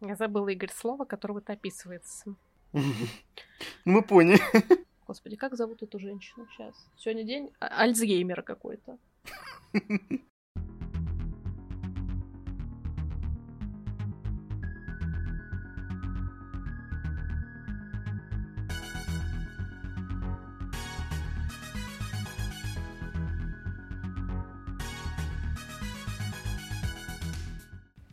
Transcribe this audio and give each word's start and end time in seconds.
Я 0.00 0.16
забыла, 0.16 0.48
Игорь, 0.48 0.72
слово, 0.74 1.04
которое 1.04 1.34
вот 1.34 1.50
описывается. 1.50 2.34
Мы 3.84 4.02
поняли. 4.02 4.40
Господи, 5.06 5.36
как 5.36 5.56
зовут 5.56 5.82
эту 5.82 5.98
женщину 5.98 6.46
сейчас? 6.52 6.74
Сегодня 6.96 7.24
день 7.24 7.50
а- 7.60 7.82
Альцгеймера 7.82 8.42
какой-то. 8.42 8.98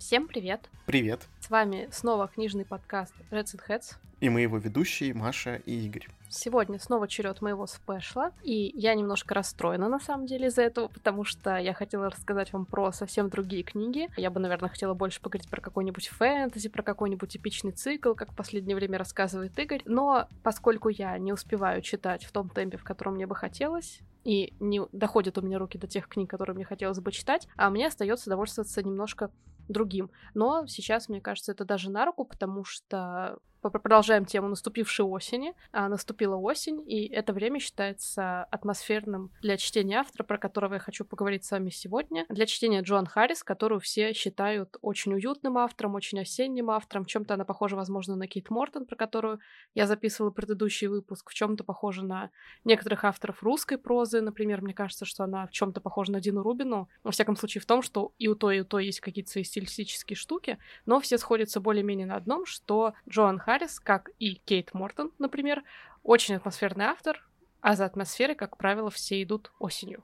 Всем 0.08 0.26
привет! 0.26 0.70
Привет! 0.86 1.28
С 1.42 1.50
вами 1.50 1.90
снова 1.92 2.30
книжный 2.30 2.64
подкаст 2.64 3.14
Reds 3.30 3.58
and 3.58 3.62
Heads. 3.68 3.96
И 4.22 4.30
мы 4.30 4.40
его 4.40 4.58
ведущие 4.58 5.14
Маша 5.14 5.56
и 5.66 5.86
Игорь. 5.86 6.08
Сегодня 6.30 6.80
снова 6.80 7.10
черед 7.10 7.42
моего 7.42 7.68
спешла, 7.68 8.32
и 8.42 8.72
я 8.74 8.96
немножко 8.96 9.36
расстроена 9.36 9.90
на 9.90 10.00
самом 10.00 10.26
деле 10.26 10.48
из-за 10.48 10.62
этого, 10.62 10.88
потому 10.88 11.26
что 11.26 11.58
я 11.58 11.74
хотела 11.74 12.10
рассказать 12.10 12.54
вам 12.54 12.66
про 12.66 12.94
совсем 12.94 13.30
другие 13.30 13.64
книги. 13.64 14.08
Я 14.16 14.30
бы, 14.30 14.40
наверное, 14.40 14.70
хотела 14.70 14.94
больше 14.94 15.20
поговорить 15.20 15.50
про 15.50 15.60
какой-нибудь 15.60 16.08
фэнтези, 16.08 16.70
про 16.70 16.84
какой-нибудь 16.84 17.36
эпичный 17.36 17.74
цикл, 17.74 18.14
как 18.14 18.32
в 18.32 18.36
последнее 18.38 18.78
время 18.78 18.98
рассказывает 18.98 19.60
Игорь. 19.60 19.82
Но 19.84 20.30
поскольку 20.42 20.88
я 20.88 21.18
не 21.18 21.34
успеваю 21.34 21.82
читать 21.82 22.24
в 22.24 22.32
том 22.32 22.48
темпе, 22.48 22.78
в 22.78 22.86
котором 22.86 23.16
мне 23.16 23.28
бы 23.28 23.36
хотелось, 23.36 24.00
и 24.24 24.54
не 24.62 24.82
доходят 24.94 25.38
у 25.38 25.42
меня 25.42 25.60
руки 25.60 25.78
до 25.78 25.88
тех 25.88 26.08
книг, 26.08 26.30
которые 26.30 26.56
мне 26.56 26.64
хотелось 26.64 27.00
бы 27.02 27.12
читать, 27.12 27.50
а 27.58 27.70
мне 27.70 27.88
остается 27.88 28.30
довольствоваться 28.30 28.82
немножко 28.82 29.32
другим. 29.68 30.10
Но 30.34 30.66
сейчас, 30.68 31.10
мне 31.10 31.22
кажется, 31.22 31.52
это 31.52 31.66
даже 31.66 31.90
на 31.90 32.06
руку, 32.06 32.26
потому 32.26 32.64
что 32.64 33.40
продолжаем 33.70 34.26
тему 34.26 34.48
наступившей 34.48 35.06
осени. 35.06 35.54
А, 35.72 35.88
наступила 35.90 36.36
осень, 36.36 36.84
и 36.86 37.08
это 37.08 37.34
время 37.34 37.60
считается 37.60 38.44
атмосферным 38.46 39.32
для 39.42 39.58
чтения 39.58 40.00
автора, 40.00 40.24
про 40.24 40.38
которого 40.38 40.76
я 40.76 40.80
хочу 40.80 41.06
поговорить 41.06 41.46
с 41.46 41.52
вами 41.52 41.70
сегодня. 41.70 42.26
Для 42.30 42.46
чтения 42.46 42.82
Джоан 42.82 43.06
Харрис, 43.06 43.44
которую 43.44 43.80
все 43.80 44.14
считают 44.14 44.78
очень 44.82 45.14
уютным 45.14 45.58
автором, 45.58 45.96
очень 45.96 46.20
осенним 46.20 46.70
автором. 46.70 47.06
В 47.06 47.08
чем-то 47.08 47.34
она 47.34 47.46
похожа, 47.46 47.76
возможно, 47.76 48.16
на 48.16 48.28
Кейт 48.28 48.50
Мортон, 48.50 48.86
про 48.86 48.96
которую 48.96 49.40
я 49.74 49.88
записывала 49.88 50.32
предыдущий 50.32 50.88
выпуск. 50.88 51.30
В 51.30 51.34
чем-то 51.34 51.64
похожа 51.64 52.04
на 52.04 52.30
некоторых 52.64 53.04
авторов 53.04 53.44
русской 53.44 53.78
прозы. 53.78 54.22
Например, 54.22 54.62
мне 54.62 54.74
кажется, 54.74 55.06
что 55.06 55.24
она 55.24 55.48
в 55.48 55.52
чем-то 55.52 55.82
похожа 55.82 56.12
на 56.12 56.22
Дину 56.22 56.44
Рубину. 56.44 56.90
Во 57.04 57.12
всяком 57.12 57.36
случае, 57.36 57.62
в 57.62 57.66
том, 57.66 57.82
что 57.82 58.14
и 58.18 58.28
у 58.28 58.36
той, 58.36 58.58
и 58.58 58.62
у 58.62 58.66
той 58.66 58.86
есть 58.86 59.00
какие-то 59.00 59.44
стилистические 59.44 60.16
штуки, 60.16 60.58
но 60.86 61.00
все 61.00 61.18
сходятся 61.18 61.60
более-менее 61.60 62.08
на 62.08 62.16
одном, 62.16 62.46
что 62.46 62.94
Джоан 63.10 63.40
Харрис, 63.40 63.57
как 63.84 64.12
и 64.20 64.36
Кейт 64.36 64.74
Мортон, 64.74 65.12
например, 65.20 65.64
очень 66.04 66.36
атмосферный 66.36 66.86
автор, 66.86 67.28
а 67.62 67.76
за 67.76 67.86
атмосферой, 67.86 68.36
как 68.36 68.58
правило, 68.58 68.90
все 68.90 69.22
идут 69.22 69.52
осенью. 69.60 70.04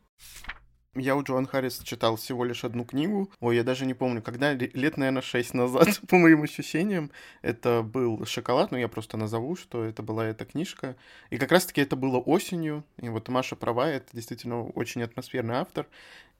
Я 0.96 1.16
у 1.16 1.24
Джоан 1.24 1.48
Харрис 1.48 1.80
читал 1.80 2.18
всего 2.18 2.46
лишь 2.46 2.64
одну 2.64 2.86
книгу. 2.86 3.32
Ой, 3.40 3.56
я 3.56 3.64
даже 3.64 3.88
не 3.88 3.96
помню, 3.96 4.22
когда, 4.22 4.54
лет, 4.54 4.98
наверное, 4.98 5.24
шесть 5.24 5.56
назад, 5.56 6.00
по 6.08 6.18
моим 6.18 6.44
ощущениям. 6.44 7.10
Это 7.42 7.82
был 7.82 8.26
«Шоколад», 8.28 8.70
но 8.70 8.78
я 8.78 8.88
просто 8.88 9.18
назову, 9.18 9.56
что 9.56 9.84
это 9.84 10.04
была 10.04 10.26
эта 10.26 10.46
книжка. 10.46 10.96
И 11.32 11.38
как 11.38 11.52
раз-таки 11.52 11.82
это 11.82 11.96
было 11.96 12.20
осенью. 12.20 12.84
И 12.98 13.10
вот 13.10 13.28
Маша 13.28 13.56
права, 13.56 13.88
это 13.88 14.06
действительно 14.14 14.66
очень 14.66 15.02
атмосферный 15.02 15.56
автор. 15.56 15.88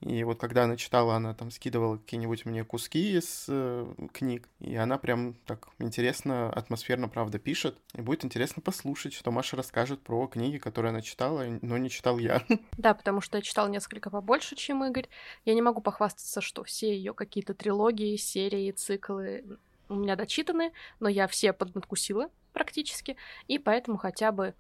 И 0.04 0.24
вот 0.24 0.40
когда 0.40 0.64
она 0.64 0.76
читала, 0.76 1.16
она 1.16 1.34
там 1.34 1.50
скидывала 1.50 1.98
какие-нибудь 1.98 2.46
мне 2.46 2.64
куски 2.66 3.18
из 3.18 3.46
э, 3.48 3.94
книг, 4.12 4.50
и 4.60 4.76
она 4.76 4.98
прям 4.98 5.36
так 5.46 5.70
интересно, 5.80 6.52
атмосферно, 6.52 7.08
правда, 7.08 7.40
пишет. 7.40 7.78
И 7.96 8.02
будет 8.02 8.26
интересно 8.26 8.62
послушать, 8.62 9.14
что 9.14 9.32
Маша 9.32 9.56
расскажет 9.56 10.02
про 10.02 10.28
книги, 10.28 10.58
которые 10.58 10.90
она 10.90 11.02
читала, 11.02 11.46
но 11.62 11.78
не 11.78 11.90
читал 11.90 12.18
я. 12.18 12.42
Да, 12.78 12.94
потому 12.94 13.22
что 13.22 13.38
я 13.38 13.42
читал 13.42 13.70
несколько 13.70 14.10
побольше, 14.10 14.56
чем 14.56 14.84
Игорь. 14.84 15.08
Я 15.46 15.54
не 15.54 15.62
могу 15.62 15.80
похвастаться, 15.80 16.42
что 16.42 16.64
все 16.64 16.94
ее 16.94 17.14
какие-то 17.14 17.54
трилогии, 17.54 18.18
серии, 18.18 18.72
циклы 18.72 19.58
у 19.94 20.00
меня 20.00 20.16
дочитаны, 20.16 20.74
но 21.00 21.10
я 21.10 21.28
все 21.28 21.54
поднадкусила 21.54 22.30
практически, 22.54 23.18
и 23.48 23.58
поэтому 23.58 23.98
хотя 23.98 24.32
бы 24.32 24.54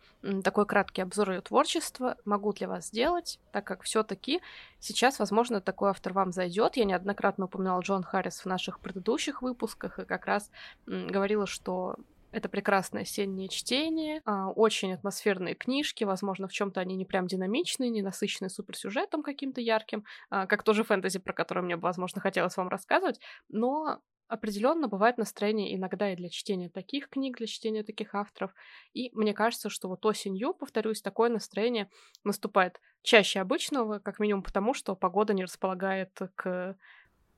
такой 0.43 0.65
краткий 0.65 1.01
обзор 1.01 1.31
ее 1.31 1.41
творчества 1.41 2.17
могу 2.25 2.51
для 2.51 2.67
вас 2.67 2.87
сделать, 2.87 3.39
так 3.51 3.65
как 3.65 3.83
все-таки 3.83 4.41
сейчас, 4.79 5.19
возможно, 5.19 5.61
такой 5.61 5.91
автор 5.91 6.13
вам 6.13 6.31
зайдет. 6.31 6.75
Я 6.75 6.85
неоднократно 6.85 7.45
упоминала 7.45 7.81
Джон 7.81 8.03
Харрис 8.03 8.39
в 8.39 8.45
наших 8.47 8.79
предыдущих 8.79 9.41
выпусках 9.41 9.99
и 9.99 10.05
как 10.05 10.25
раз 10.25 10.49
говорила, 10.85 11.45
что 11.45 11.95
это 12.33 12.49
прекрасное 12.49 13.03
осеннее 13.03 13.47
чтение, 13.47 14.21
а, 14.25 14.49
очень 14.49 14.93
атмосферные 14.93 15.53
книжки, 15.53 16.03
возможно, 16.03 16.47
в 16.47 16.51
чем-то 16.51 16.81
они 16.81 16.95
не 16.95 17.05
прям 17.05 17.27
динамичные, 17.27 17.91
не 17.91 18.01
насыщенные 18.01 18.49
суперсюжетом 18.49 19.21
каким-то 19.21 19.61
ярким, 19.61 20.03
а, 20.31 20.47
как 20.47 20.63
тоже 20.63 20.83
фэнтези, 20.83 21.19
про 21.19 21.33
которое 21.33 21.61
мне, 21.61 21.77
возможно, 21.77 22.19
хотелось 22.19 22.57
вам 22.57 22.69
рассказывать, 22.69 23.19
но 23.49 23.99
определенно 24.33 24.87
бывает 24.87 25.17
настроение 25.19 25.75
иногда 25.75 26.11
и 26.11 26.15
для 26.15 26.27
чтения 26.29 26.67
таких 26.67 27.09
книг, 27.09 27.37
для 27.37 27.45
чтения 27.45 27.83
таких 27.83 28.15
авторов. 28.15 28.51
И 28.93 29.11
мне 29.13 29.33
кажется, 29.33 29.69
что 29.69 29.87
вот 29.87 30.03
осенью, 30.05 30.53
повторюсь, 30.53 31.01
такое 31.01 31.29
настроение 31.29 31.87
наступает 32.23 32.81
чаще 33.03 33.39
обычного, 33.39 33.99
как 33.99 34.19
минимум 34.19 34.41
потому, 34.41 34.73
что 34.73 34.95
погода 34.95 35.33
не 35.33 35.43
располагает 35.43 36.19
к 36.35 36.75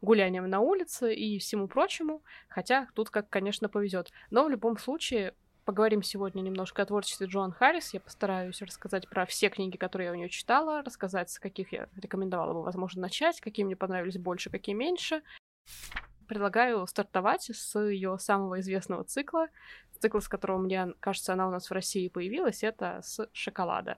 гуляниям 0.02 0.50
на 0.50 0.62
улице 0.62 1.14
и 1.14 1.38
всему 1.40 1.68
прочему, 1.68 2.24
хотя 2.48 2.88
тут 2.96 3.10
как, 3.10 3.30
конечно, 3.30 3.68
повезет. 3.68 4.12
Но 4.32 4.46
в 4.46 4.50
любом 4.50 4.78
случае, 4.78 5.34
поговорим 5.66 6.02
сегодня 6.02 6.42
немножко 6.42 6.82
о 6.82 6.86
творчестве 6.86 7.28
Джоан 7.28 7.52
Харрис. 7.52 7.94
Я 7.94 8.00
постараюсь 8.00 8.62
рассказать 8.62 9.10
про 9.10 9.26
все 9.26 9.50
книги, 9.50 9.76
которые 9.76 10.08
я 10.08 10.12
у 10.14 10.16
нее 10.16 10.30
читала, 10.30 10.82
рассказать, 10.82 11.30
с 11.30 11.40
каких 11.40 11.74
я 11.74 11.90
рекомендовала 11.98 12.54
бы, 12.54 12.64
возможно, 12.64 13.02
начать, 13.02 13.42
какие 13.42 13.66
мне 13.66 13.76
понравились 13.76 14.18
больше, 14.18 14.50
какие 14.50 14.76
меньше 14.76 15.24
предлагаю 16.26 16.86
стартовать 16.88 17.50
с 17.54 17.80
ее 17.80 18.18
самого 18.20 18.60
известного 18.60 19.04
цикла, 19.04 19.48
цикла, 20.00 20.20
с 20.20 20.28
которого, 20.28 20.58
мне 20.60 20.94
кажется, 21.00 21.34
она 21.34 21.48
у 21.48 21.52
нас 21.52 21.70
в 21.70 21.74
России 21.74 22.10
появилась, 22.10 22.64
это 22.64 23.00
с 23.02 23.30
«Шоколада», 23.34 23.98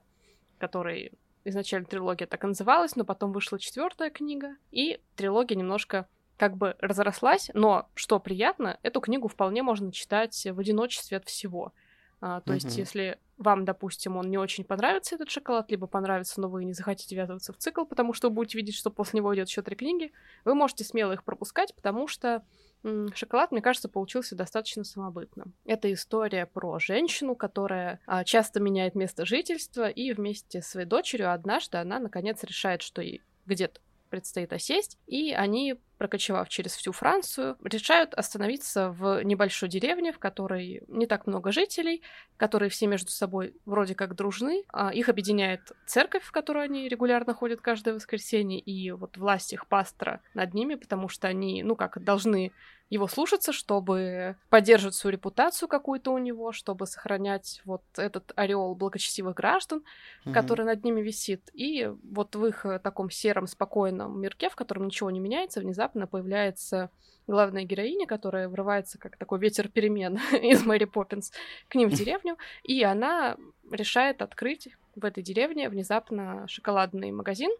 который 0.58 1.12
изначально 1.44 1.86
трилогия 1.86 2.26
так 2.26 2.44
и 2.44 2.46
называлась, 2.46 2.96
но 2.96 3.04
потом 3.04 3.32
вышла 3.32 3.58
четвертая 3.58 4.10
книга, 4.10 4.56
и 4.70 5.00
трилогия 5.16 5.56
немножко 5.56 6.08
как 6.36 6.56
бы 6.56 6.76
разрослась, 6.78 7.50
но, 7.52 7.88
что 7.94 8.20
приятно, 8.20 8.78
эту 8.82 9.00
книгу 9.00 9.28
вполне 9.28 9.62
можно 9.62 9.92
читать 9.92 10.46
в 10.50 10.58
одиночестве 10.58 11.16
от 11.16 11.26
всего. 11.26 11.72
А, 12.20 12.40
то 12.40 12.52
mm-hmm. 12.52 12.54
есть, 12.54 12.76
если 12.76 13.18
вам, 13.36 13.64
допустим, 13.64 14.16
он 14.16 14.28
не 14.28 14.38
очень 14.38 14.64
понравится, 14.64 15.14
этот 15.14 15.30
шоколад, 15.30 15.70
либо 15.70 15.86
понравится, 15.86 16.40
но 16.40 16.48
вы 16.48 16.64
не 16.64 16.72
захотите 16.72 17.14
ввязываться 17.14 17.52
в 17.52 17.58
цикл, 17.58 17.84
потому 17.84 18.12
что 18.12 18.30
будете 18.30 18.58
видеть, 18.58 18.74
что 18.74 18.90
после 18.90 19.18
него 19.18 19.34
идет 19.34 19.48
еще 19.48 19.62
три 19.62 19.76
книги, 19.76 20.12
вы 20.44 20.54
можете 20.54 20.82
смело 20.84 21.12
их 21.12 21.22
пропускать, 21.22 21.74
потому 21.76 22.08
что 22.08 22.44
м- 22.82 23.14
шоколад, 23.14 23.52
мне 23.52 23.62
кажется, 23.62 23.88
получился 23.88 24.34
достаточно 24.34 24.82
самобытным. 24.82 25.54
Это 25.64 25.92
история 25.92 26.46
про 26.46 26.80
женщину, 26.80 27.36
которая 27.36 28.00
а, 28.06 28.24
часто 28.24 28.58
меняет 28.58 28.96
место 28.96 29.24
жительства, 29.24 29.88
и 29.88 30.12
вместе 30.12 30.60
с 30.60 30.66
своей 30.66 30.86
дочерью 30.86 31.32
однажды 31.32 31.78
она, 31.78 32.00
наконец, 32.00 32.42
решает, 32.42 32.82
что 32.82 33.02
ей 33.02 33.22
где-то 33.46 33.80
предстоит 34.10 34.52
осесть, 34.52 34.98
и 35.06 35.32
они 35.32 35.76
прокочевав 35.98 36.48
через 36.48 36.74
всю 36.74 36.92
Францию, 36.92 37.56
решают 37.62 38.14
остановиться 38.14 38.90
в 38.90 39.22
небольшой 39.24 39.68
деревне, 39.68 40.12
в 40.12 40.18
которой 40.18 40.82
не 40.88 41.06
так 41.06 41.26
много 41.26 41.52
жителей, 41.52 42.02
которые 42.36 42.70
все 42.70 42.86
между 42.86 43.10
собой 43.10 43.54
вроде 43.66 43.94
как 43.94 44.14
дружны. 44.14 44.64
А 44.72 44.92
их 44.92 45.08
объединяет 45.08 45.72
церковь, 45.86 46.22
в 46.22 46.32
которую 46.32 46.64
они 46.64 46.88
регулярно 46.88 47.34
ходят 47.34 47.60
каждое 47.60 47.94
воскресенье, 47.94 48.60
и 48.60 48.90
вот 48.92 49.16
власть 49.16 49.52
их 49.52 49.66
пастора 49.66 50.20
над 50.34 50.54
ними, 50.54 50.76
потому 50.76 51.08
что 51.08 51.28
они, 51.28 51.62
ну 51.62 51.76
как, 51.76 52.02
должны 52.02 52.52
его 52.90 53.06
слушаться, 53.06 53.52
чтобы 53.52 54.36
поддерживать 54.48 54.94
свою 54.94 55.12
репутацию 55.12 55.68
какую-то 55.68 56.12
у 56.12 56.18
него, 56.18 56.52
чтобы 56.52 56.86
сохранять 56.86 57.60
вот 57.64 57.82
этот 57.96 58.32
ореол 58.36 58.74
благочестивых 58.74 59.34
граждан, 59.34 59.82
mm-hmm. 60.24 60.32
который 60.32 60.64
над 60.64 60.84
ними 60.84 61.02
висит. 61.02 61.50
И 61.52 61.90
вот 62.10 62.34
в 62.34 62.46
их 62.46 62.64
э, 62.64 62.78
таком 62.78 63.10
сером, 63.10 63.46
спокойном 63.46 64.20
мирке, 64.20 64.48
в 64.48 64.56
котором 64.56 64.86
ничего 64.86 65.10
не 65.10 65.20
меняется, 65.20 65.60
внезапно 65.60 66.06
появляется 66.06 66.90
главная 67.26 67.64
героиня, 67.64 68.06
которая 68.06 68.48
врывается 68.48 68.98
как 68.98 69.16
такой 69.16 69.38
ветер 69.38 69.68
перемен 69.68 70.18
из 70.42 70.64
Мэри 70.64 70.86
Поппинс 70.86 71.30
к 71.68 71.74
ним 71.74 71.90
в 71.90 71.92
деревню, 71.94 72.38
и 72.62 72.82
она 72.82 73.36
решает 73.70 74.22
открыть 74.22 74.68
в 74.96 75.04
этой 75.04 75.22
деревне 75.22 75.68
внезапно 75.68 76.46
шоколадный 76.48 77.12
магазин, 77.12 77.50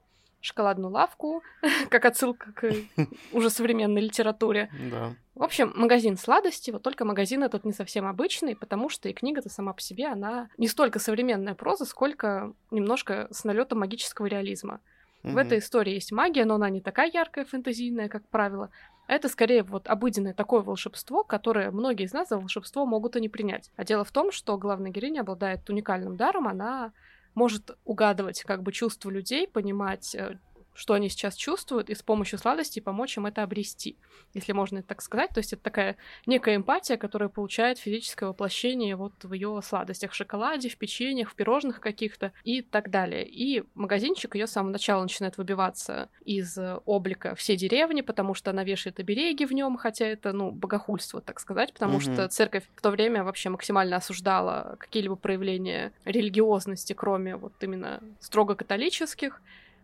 шоколадную 0.40 0.92
лавку, 0.92 1.42
как 1.90 2.04
отсылка 2.04 2.52
к 2.52 2.72
уже 3.32 3.50
современной 3.50 4.02
литературе. 4.02 4.70
Да. 4.90 5.14
В 5.34 5.42
общем, 5.42 5.72
магазин 5.76 6.16
сладостей, 6.16 6.72
вот 6.72 6.82
только 6.82 7.04
магазин 7.04 7.44
этот 7.44 7.64
не 7.64 7.72
совсем 7.72 8.06
обычный, 8.06 8.56
потому 8.56 8.88
что 8.88 9.08
и 9.08 9.12
книга-то 9.12 9.48
сама 9.48 9.72
по 9.72 9.80
себе, 9.80 10.08
она 10.08 10.48
не 10.58 10.66
столько 10.66 10.98
современная 10.98 11.54
проза, 11.54 11.84
сколько 11.84 12.52
немножко 12.70 13.28
с 13.30 13.44
налетом 13.44 13.78
магического 13.80 14.26
реализма. 14.26 14.80
Mm-hmm. 15.22 15.32
В 15.32 15.36
этой 15.36 15.58
истории 15.58 15.94
есть 15.94 16.12
магия, 16.12 16.44
но 16.44 16.54
она 16.54 16.70
не 16.70 16.80
такая 16.80 17.10
яркая, 17.12 17.44
фэнтезийная, 17.44 18.08
как 18.08 18.26
правило. 18.28 18.70
это 19.06 19.28
скорее 19.28 19.62
вот 19.62 19.88
обыденное 19.88 20.34
такое 20.34 20.62
волшебство, 20.62 21.24
которое 21.24 21.70
многие 21.70 22.06
из 22.06 22.12
нас 22.12 22.28
за 22.28 22.38
волшебство 22.38 22.86
могут 22.86 23.16
и 23.16 23.20
не 23.20 23.28
принять. 23.28 23.70
А 23.76 23.84
дело 23.84 24.04
в 24.04 24.12
том, 24.12 24.32
что 24.32 24.56
главная 24.58 24.90
героиня 24.90 25.20
обладает 25.20 25.68
уникальным 25.70 26.16
даром, 26.16 26.46
она 26.46 26.92
может 27.38 27.78
угадывать 27.84 28.42
как 28.42 28.62
бы 28.62 28.72
чувства 28.72 29.10
людей, 29.10 29.46
понимать, 29.46 30.14
э, 30.14 30.38
что 30.78 30.94
они 30.94 31.08
сейчас 31.08 31.34
чувствуют, 31.34 31.90
и 31.90 31.94
с 31.96 32.04
помощью 32.04 32.38
сладостей 32.38 32.80
помочь 32.80 33.16
им 33.16 33.26
это 33.26 33.42
обрести, 33.42 33.96
если 34.32 34.52
можно 34.52 34.80
так 34.80 35.02
сказать. 35.02 35.30
То 35.30 35.38
есть 35.38 35.52
это 35.52 35.60
такая 35.60 35.96
некая 36.24 36.54
эмпатия, 36.54 36.96
которая 36.96 37.28
получает 37.28 37.78
физическое 37.78 38.26
воплощение 38.26 38.94
вот 38.94 39.24
в 39.24 39.32
ее 39.32 39.60
сладостях, 39.60 40.12
в 40.12 40.14
шоколаде, 40.14 40.68
в 40.68 40.76
печеньях, 40.76 41.30
в 41.30 41.34
пирожных 41.34 41.80
каких-то 41.80 42.32
и 42.44 42.62
так 42.62 42.90
далее. 42.90 43.26
И 43.28 43.64
магазинчик 43.74 44.36
ее 44.36 44.46
с 44.46 44.52
самого 44.52 44.70
начала 44.70 45.02
начинает 45.02 45.36
выбиваться 45.36 46.10
из 46.24 46.56
облика 46.86 47.34
всей 47.34 47.56
деревни, 47.56 48.02
потому 48.02 48.34
что 48.34 48.50
она 48.52 48.62
вешает 48.62 49.00
обереги 49.00 49.46
в 49.46 49.52
нем, 49.52 49.76
хотя 49.76 50.06
это, 50.06 50.32
ну, 50.32 50.52
богохульство, 50.52 51.20
так 51.20 51.40
сказать, 51.40 51.72
потому 51.72 51.94
угу. 51.96 52.02
что 52.02 52.28
церковь 52.28 52.62
в 52.76 52.80
то 52.80 52.90
время 52.90 53.24
вообще 53.24 53.48
максимально 53.48 53.96
осуждала 53.96 54.76
какие-либо 54.78 55.16
проявления 55.16 55.92
религиозности, 56.04 56.92
кроме 56.92 57.34
вот 57.34 57.54
именно 57.62 58.00
строго 58.20 58.54
католических. 58.54 59.42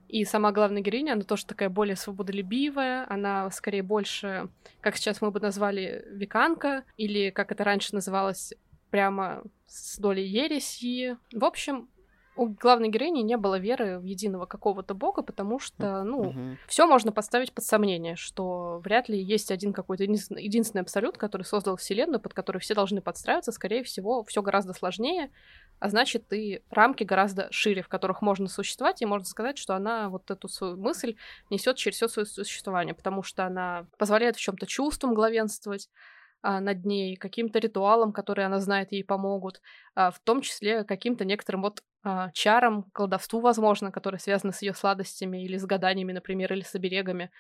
И 0.09 0.25
сама 0.25 0.53
главная 0.53 0.83
героиня, 0.83 1.13
она 1.13 1.23
тоже 1.23 1.47
такая 1.47 1.69
более 1.69 1.97
свободолюбивая, 1.97 3.07
она 3.09 3.51
скорее 3.51 3.83
больше, 3.83 4.49
как 4.81 4.97
сейчас 4.97 5.21
мы 5.21 5.31
бы 5.31 5.41
назвали, 5.41 6.05
веканка, 6.11 6.85
или 6.97 7.31
как 7.31 7.53
это 7.53 7.65
раньше 7.65 7.95
называлось, 7.95 8.55
прямо 8.91 9.43
с 9.67 9.99
долей 9.99 10.25
ереси. 10.25 11.17
В 11.33 11.45
общем, 11.45 11.89
у 12.37 12.49
главной 12.49 12.89
героини 12.89 13.21
не 13.21 13.37
было 13.37 13.59
веры 13.59 13.99
в 13.99 14.05
единого 14.05 14.47
какого-то 14.47 14.95
бога, 14.95 15.23
потому 15.23 15.59
что, 15.59 16.03
ну, 16.03 16.31
uh-huh. 16.31 16.57
все 16.67 16.87
можно 16.87 17.13
поставить 17.13 17.53
под 17.53 17.65
сомнение, 17.65 18.17
что 18.17 18.81
вряд 18.85 19.09
ли 19.09 19.21
есть 19.21 19.51
один 19.51 19.73
какой-то 19.73 20.03
единственный, 20.03 20.43
единственный 20.43 20.83
абсолют, 20.83 21.17
который 21.17 21.43
создал 21.43 21.77
Вселенную, 21.77 22.21
под 22.21 22.35
который 22.35 22.59
все 22.59 22.75
должны 22.75 23.01
подстраиваться. 23.01 23.53
Скорее 23.53 23.85
всего, 23.85 24.25
все 24.25 24.43
гораздо 24.43 24.73
сложнее, 24.73 25.31
а 25.79 25.89
значит, 25.89 26.33
и 26.33 26.63
рамки 26.71 27.05
гораздо 27.05 27.49
шире, 27.51 27.83
в 27.83 27.89
которых 27.89 28.23
можно 28.23 28.49
существовать, 28.49 29.03
и 29.03 29.07
можно 29.07 29.27
сказать, 29.27 29.59
что 29.59 29.75
она 29.75 30.09
вот 30.09 30.31
эту 30.31 30.49
свою 30.49 30.77
мысль 30.77 31.17
несет 31.51 31.77
через 31.77 31.97
все 31.97 32.09
свое 32.09 32.27
существование, 32.27 32.95
потому 32.95 33.23
что 33.23 33.47
она 33.47 33.87
позволяет 33.99 34.37
в 34.37 34.41
чем-то 34.41 34.67
чувствам 34.67 35.15
главенствовать, 35.15 35.89
над 36.61 36.85
ней, 36.85 37.17
каким-то 37.17 37.59
ритуалам, 37.59 38.13
которые 38.13 38.47
она 38.47 38.61
знает, 38.61 38.93
ей 38.93 39.03
помогут, 39.03 39.61
а, 39.95 40.11
в 40.11 40.21
том 40.21 40.43
числе 40.43 40.85
каким-то 40.85 41.25
некоторым 41.25 41.63
вот 41.63 41.83
а, 42.03 42.31
чарам, 42.33 42.85
колдовству, 42.93 43.41
возможно, 43.41 43.91
которые 43.91 44.21
связаны 44.21 44.53
с 44.53 44.61
ее 44.61 44.75
сладостями 44.75 45.43
или 45.43 45.57
с 45.57 45.65
гаданиями, 45.65 46.13
например, 46.13 46.53
или 46.53 46.63
с 46.63 46.75
оберегами. 46.75 47.31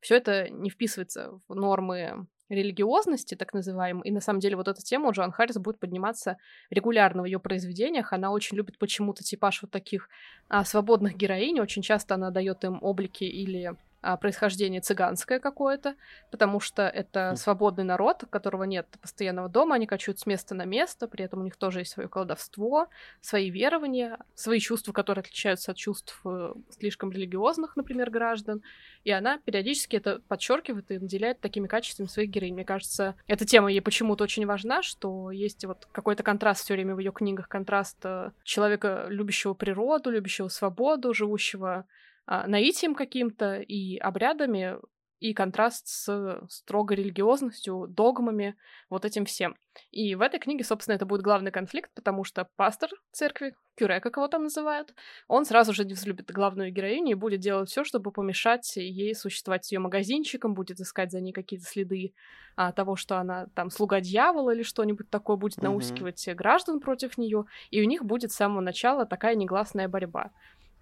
Все 0.00 0.16
это 0.16 0.48
не 0.48 0.70
вписывается 0.70 1.38
в 1.46 1.54
нормы 1.54 2.26
религиозности, 2.48 3.34
так 3.34 3.52
называемой. 3.52 4.08
И 4.08 4.10
на 4.10 4.20
самом 4.20 4.40
деле 4.40 4.56
вот 4.56 4.68
эта 4.68 4.82
тема 4.82 5.08
у 5.08 5.12
Джоан 5.12 5.32
Харрис 5.32 5.56
будет 5.56 5.78
подниматься 5.78 6.38
регулярно 6.70 7.22
в 7.22 7.26
ее 7.26 7.38
произведениях. 7.38 8.12
Она 8.12 8.30
очень 8.30 8.56
любит 8.56 8.78
почему-то 8.78 9.22
типаж 9.22 9.62
вот 9.62 9.70
таких 9.70 10.08
а, 10.48 10.64
свободных 10.64 11.16
героинь. 11.16 11.60
Очень 11.60 11.82
часто 11.82 12.14
она 12.14 12.30
дает 12.30 12.64
им 12.64 12.78
облики 12.82 13.24
или 13.24 13.64
а, 13.64 13.76
происхождение 14.16 14.80
цыганское 14.80 15.40
какое-то, 15.40 15.94
потому 16.30 16.60
что 16.60 16.82
это 16.82 17.34
свободный 17.36 17.84
народ, 17.84 18.24
у 18.24 18.26
которого 18.26 18.64
нет 18.64 18.86
постоянного 19.00 19.48
дома, 19.48 19.76
они 19.76 19.86
кочуют 19.86 20.18
с 20.18 20.26
места 20.26 20.54
на 20.54 20.64
место, 20.64 21.08
при 21.08 21.24
этом 21.24 21.40
у 21.40 21.44
них 21.44 21.56
тоже 21.56 21.80
есть 21.80 21.92
свое 21.92 22.08
колдовство, 22.08 22.88
свои 23.20 23.50
верования, 23.50 24.18
свои 24.34 24.60
чувства, 24.60 24.92
которые 24.92 25.22
отличаются 25.22 25.72
от 25.72 25.76
чувств 25.76 26.20
э, 26.24 26.52
слишком 26.70 27.10
религиозных, 27.10 27.76
например, 27.76 28.10
граждан. 28.10 28.62
И 29.04 29.10
она 29.10 29.38
периодически 29.38 29.96
это 29.96 30.20
подчеркивает 30.28 30.90
и 30.90 30.98
наделяет 30.98 31.40
такими 31.40 31.66
качествами 31.66 32.06
своих 32.06 32.30
героинь. 32.30 32.54
Мне 32.54 32.64
кажется, 32.64 33.14
эта 33.26 33.44
тема 33.44 33.70
ей 33.70 33.80
почему-то 33.80 34.24
очень 34.24 34.46
важна, 34.46 34.82
что 34.82 35.30
есть 35.30 35.64
вот 35.64 35.88
какой-то 35.92 36.22
контраст 36.22 36.64
все 36.64 36.74
время 36.74 36.94
в 36.94 36.98
ее 36.98 37.12
книгах, 37.12 37.48
контраст 37.48 37.98
э, 38.04 38.30
человека, 38.42 39.06
любящего 39.08 39.54
природу, 39.54 40.10
любящего 40.10 40.48
свободу, 40.48 41.14
живущего 41.14 41.74
а, 41.74 41.84
наитием 42.26 42.94
каким-то 42.94 43.60
и 43.60 43.98
обрядами, 43.98 44.78
и 45.24 45.32
контраст 45.32 45.86
с 45.86 46.42
строго 46.50 46.94
религиозностью, 46.94 47.86
догмами, 47.88 48.56
вот 48.90 49.06
этим 49.06 49.24
всем. 49.24 49.56
И 49.90 50.14
в 50.14 50.20
этой 50.20 50.38
книге, 50.38 50.64
собственно, 50.64 50.96
это 50.96 51.06
будет 51.06 51.22
главный 51.22 51.50
конфликт, 51.50 51.90
потому 51.94 52.24
что 52.24 52.46
пастор 52.56 52.90
церкви, 53.10 53.54
кюре, 53.74 54.00
как 54.00 54.16
его 54.18 54.28
там 54.28 54.44
называют, 54.44 54.94
он 55.26 55.46
сразу 55.46 55.72
же 55.72 55.86
не 55.86 55.94
взлюбит 55.94 56.30
главную 56.30 56.70
героиню 56.72 57.12
и 57.12 57.14
будет 57.14 57.40
делать 57.40 57.70
все, 57.70 57.84
чтобы 57.84 58.12
помешать 58.12 58.76
ей 58.76 59.14
существовать 59.14 59.64
с 59.64 59.72
ее 59.72 59.78
магазинчиком, 59.78 60.52
будет 60.52 60.78
искать 60.80 61.10
за 61.10 61.22
ней 61.22 61.32
какие-то 61.32 61.64
следы 61.64 62.12
а, 62.56 62.72
того, 62.72 62.94
что 62.94 63.18
она 63.18 63.46
там 63.54 63.70
слуга 63.70 64.00
дьявола 64.00 64.54
или 64.54 64.62
что-нибудь 64.62 65.08
такое, 65.08 65.36
будет 65.36 65.58
mm-hmm. 65.58 65.64
наускивать 65.64 66.28
граждан 66.34 66.80
против 66.80 67.16
нее, 67.16 67.46
и 67.70 67.80
у 67.80 67.86
них 67.86 68.04
будет 68.04 68.30
с 68.30 68.36
самого 68.36 68.60
начала 68.60 69.06
такая 69.06 69.34
негласная 69.36 69.88
борьба 69.88 70.32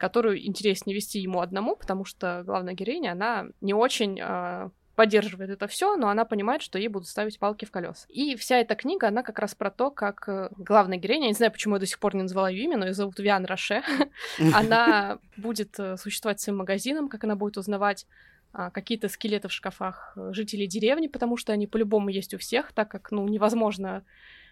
которую 0.02 0.44
интереснее 0.44 0.96
вести 0.96 1.20
ему 1.20 1.40
одному, 1.40 1.76
потому 1.76 2.04
что 2.04 2.42
главная 2.44 2.74
героиня, 2.74 3.12
она 3.12 3.46
не 3.60 3.72
очень 3.72 4.18
э, 4.20 4.68
поддерживает 4.96 5.50
это 5.50 5.68
все, 5.68 5.94
но 5.96 6.08
она 6.08 6.24
понимает, 6.24 6.60
что 6.60 6.76
ей 6.76 6.88
будут 6.88 7.06
ставить 7.06 7.38
палки 7.38 7.66
в 7.66 7.70
колеса. 7.70 8.04
И 8.08 8.34
вся 8.34 8.58
эта 8.58 8.74
книга, 8.74 9.06
она 9.06 9.22
как 9.22 9.38
раз 9.38 9.54
про 9.54 9.70
то, 9.70 9.92
как 9.92 10.28
э, 10.28 10.48
главная 10.56 10.98
героиня, 10.98 11.26
я 11.26 11.28
не 11.28 11.34
знаю, 11.34 11.52
почему 11.52 11.76
я 11.76 11.78
до 11.78 11.86
сих 11.86 12.00
пор 12.00 12.16
не 12.16 12.22
назвала 12.22 12.50
ее 12.50 12.64
имя, 12.64 12.78
но 12.78 12.86
ее 12.86 12.94
зовут 12.94 13.20
Виан 13.20 13.44
Роше, 13.44 13.84
она 14.52 15.20
будет 15.36 15.78
э, 15.78 15.96
существовать 15.96 16.40
своим 16.40 16.58
магазином, 16.58 17.08
как 17.08 17.22
она 17.22 17.36
будет 17.36 17.56
узнавать 17.56 18.08
а, 18.52 18.70
какие-то 18.70 19.08
скелеты 19.08 19.46
в 19.46 19.52
шкафах 19.52 20.14
э, 20.16 20.32
жителей 20.32 20.66
деревни, 20.66 21.06
потому 21.06 21.36
что 21.36 21.52
они 21.52 21.68
по-любому 21.68 22.08
есть 22.08 22.34
у 22.34 22.38
всех, 22.38 22.72
так 22.72 22.90
как, 22.90 23.12
ну, 23.12 23.28
невозможно 23.28 24.02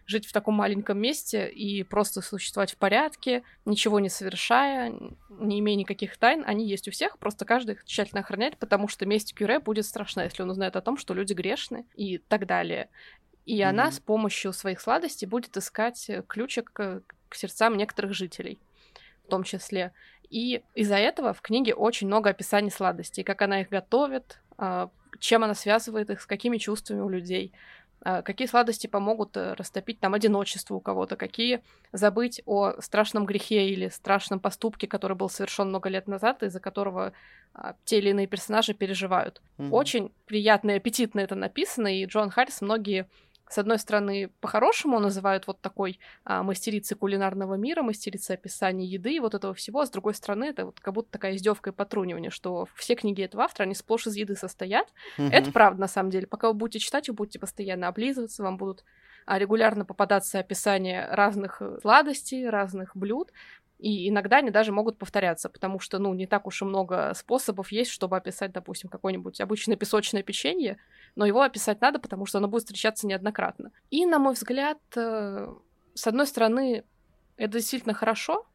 жить 0.07 0.27
в 0.27 0.33
таком 0.33 0.55
маленьком 0.55 0.99
месте 0.99 1.49
и 1.49 1.83
просто 1.83 2.21
существовать 2.21 2.73
в 2.73 2.77
порядке, 2.77 3.43
ничего 3.65 4.01
не 4.01 4.09
совершая, 4.09 4.93
не 5.29 5.61
имея 5.61 5.77
никаких 5.77 6.17
тайн, 6.17 6.45
они 6.47 6.67
есть 6.67 6.89
у 6.89 6.91
всех, 6.91 7.19
просто 7.19 7.45
каждый 7.45 7.75
их 7.75 7.85
тщательно 7.85 8.21
охраняет, 8.21 8.59
потому 8.59 8.89
что 8.89 9.07
месть 9.07 9.35
Кюре 9.35 9.59
будет 9.59 9.87
страшна, 9.87 10.25
если 10.25 10.43
он 10.43 10.51
узнает 10.51 10.77
о 10.77 10.81
том, 10.81 10.97
что 10.97 11.15
люди 11.15 11.33
грешны 11.33 11.87
и 11.95 12.19
так 12.19 12.47
далее. 12.47 12.89
И 13.47 13.61
mm-hmm. 13.61 13.65
она 13.65 13.91
с 13.91 13.99
помощью 13.99 14.53
своих 14.53 14.81
сладостей 14.81 15.27
будет 15.27 15.57
искать 15.57 16.11
ключик 16.29 16.73
к, 16.73 17.03
к 17.29 17.35
сердцам 17.35 17.77
некоторых 17.77 18.15
жителей, 18.15 18.59
в 19.27 19.31
том 19.31 19.45
числе. 19.45 19.93
И 20.29 20.63
из-за 20.75 20.97
этого 20.97 21.33
в 21.33 21.41
книге 21.41 21.75
очень 21.75 22.07
много 22.07 22.31
описаний 22.31 22.71
сладостей, 22.71 23.25
как 23.25 23.43
она 23.43 23.63
их 23.63 23.69
готовит, 23.69 24.39
а, 24.57 24.91
чем 25.19 25.43
она 25.43 25.55
связывает 25.55 26.11
их, 26.11 26.21
с 26.21 26.27
какими 26.27 26.59
чувствами 26.59 27.01
у 27.01 27.09
людей. 27.09 27.53
А, 28.03 28.23
какие 28.23 28.49
сладости 28.49 28.87
помогут 28.87 29.37
э, 29.37 29.53
растопить 29.55 30.01
там 30.01 30.15
одиночество 30.15 30.75
у 30.75 30.81
кого-то, 30.81 31.17
какие 31.17 31.63
забыть 31.93 32.41
о 32.47 32.81
страшном 32.81 33.27
грехе 33.27 33.69
или 33.69 33.89
страшном 33.89 34.41
поступке, 34.41 34.87
который 34.87 35.17
был 35.17 35.29
совершен 35.29 35.69
много 35.69 35.91
лет 35.91 36.09
назад, 36.09 36.43
из-за 36.43 36.61
которого 36.61 37.13
а, 37.53 37.75
те 37.85 37.99
или 37.99 38.11
иные 38.11 38.27
персонажи 38.27 38.73
переживают. 38.73 39.43
Mm-hmm. 39.59 39.71
Очень 39.71 40.13
приятно 40.25 40.71
и 40.71 40.77
аппетитно 40.77 41.21
это 41.21 41.35
написано, 41.35 41.89
и 41.95 42.07
Джон 42.07 42.31
Харрис 42.31 42.63
многие 42.63 43.07
с 43.51 43.59
одной 43.59 43.81
стороны, 43.81 44.31
по-хорошему 44.41 45.01
называют 45.01 45.49
вот 45.49 45.61
такой 45.61 45.99
а, 46.25 46.45
мастерицей 46.45 46.97
кулинарного 46.97 47.55
мира, 47.55 47.83
мастерицей 47.83 48.37
описания 48.37 48.87
еды 48.87 49.17
и 49.17 49.21
вот 49.21 49.35
этого 49.35 49.55
всего, 49.55 49.81
а 49.81 49.87
с 49.87 49.91
другой 49.91 50.15
стороны, 50.15 50.45
это 50.45 50.67
вот 50.67 50.79
как 50.79 50.95
будто 50.95 51.11
такая 51.11 51.35
издевка 51.35 51.71
и 51.71 51.73
потрунивание, 51.73 52.31
что 52.31 52.69
все 52.77 52.95
книги 52.95 53.23
этого 53.23 53.43
автора, 53.43 53.65
они 53.65 53.75
сплошь 53.75 54.07
из 54.07 54.15
еды 54.15 54.37
состоят. 54.37 54.87
Mm-hmm. 55.19 55.31
Это 55.33 55.51
правда, 55.51 55.81
на 55.81 55.89
самом 55.89 56.11
деле. 56.11 56.29
Пока 56.29 56.47
вы 56.47 56.55
будете 56.55 56.79
читать, 56.79 57.09
вы 57.09 57.15
будете 57.17 57.41
постоянно 57.41 57.89
облизываться, 57.89 58.45
вам 58.45 58.57
будут 58.57 58.85
а, 59.27 59.37
регулярно 59.37 59.85
попадаться 59.85 60.39
описания 60.39 61.09
разных 61.11 61.61
э, 61.61 61.79
сладостей, 61.83 62.49
разных 62.49 62.97
блюд, 62.97 63.33
и 63.81 64.09
иногда 64.09 64.37
они 64.39 64.51
даже 64.51 64.73
могут 64.73 64.99
повторяться, 64.99 65.49
потому 65.49 65.81
что, 65.81 65.99
ну, 65.99 66.13
не 66.15 66.27
так 66.27 66.47
уж 66.47 66.63
и 66.63 66.65
много 66.65 67.13
способов 67.15 67.73
есть, 67.73 67.91
чтобы 67.91 68.17
описать, 68.17 68.53
допустим, 68.53 68.91
какое-нибудь 68.91 69.41
обычное 69.41 69.77
песочное 69.77 70.23
печенье, 70.23 70.77
но 71.17 71.27
его 71.27 71.43
описать 71.43 71.81
надо, 71.81 71.99
потому 71.99 72.27
что 72.27 72.39
оно 72.39 72.49
будет 72.49 72.63
встречаться 72.63 73.07
неоднократно. 73.07 73.73
И, 73.91 74.07
на 74.07 74.19
мой 74.19 74.35
взгляд, 74.35 74.79
э, 74.97 75.55
с 75.95 76.07
одной 76.07 76.27
стороны, 76.27 76.85
это 77.37 77.55
действительно 77.55 77.95
хорошо, 77.95 78.47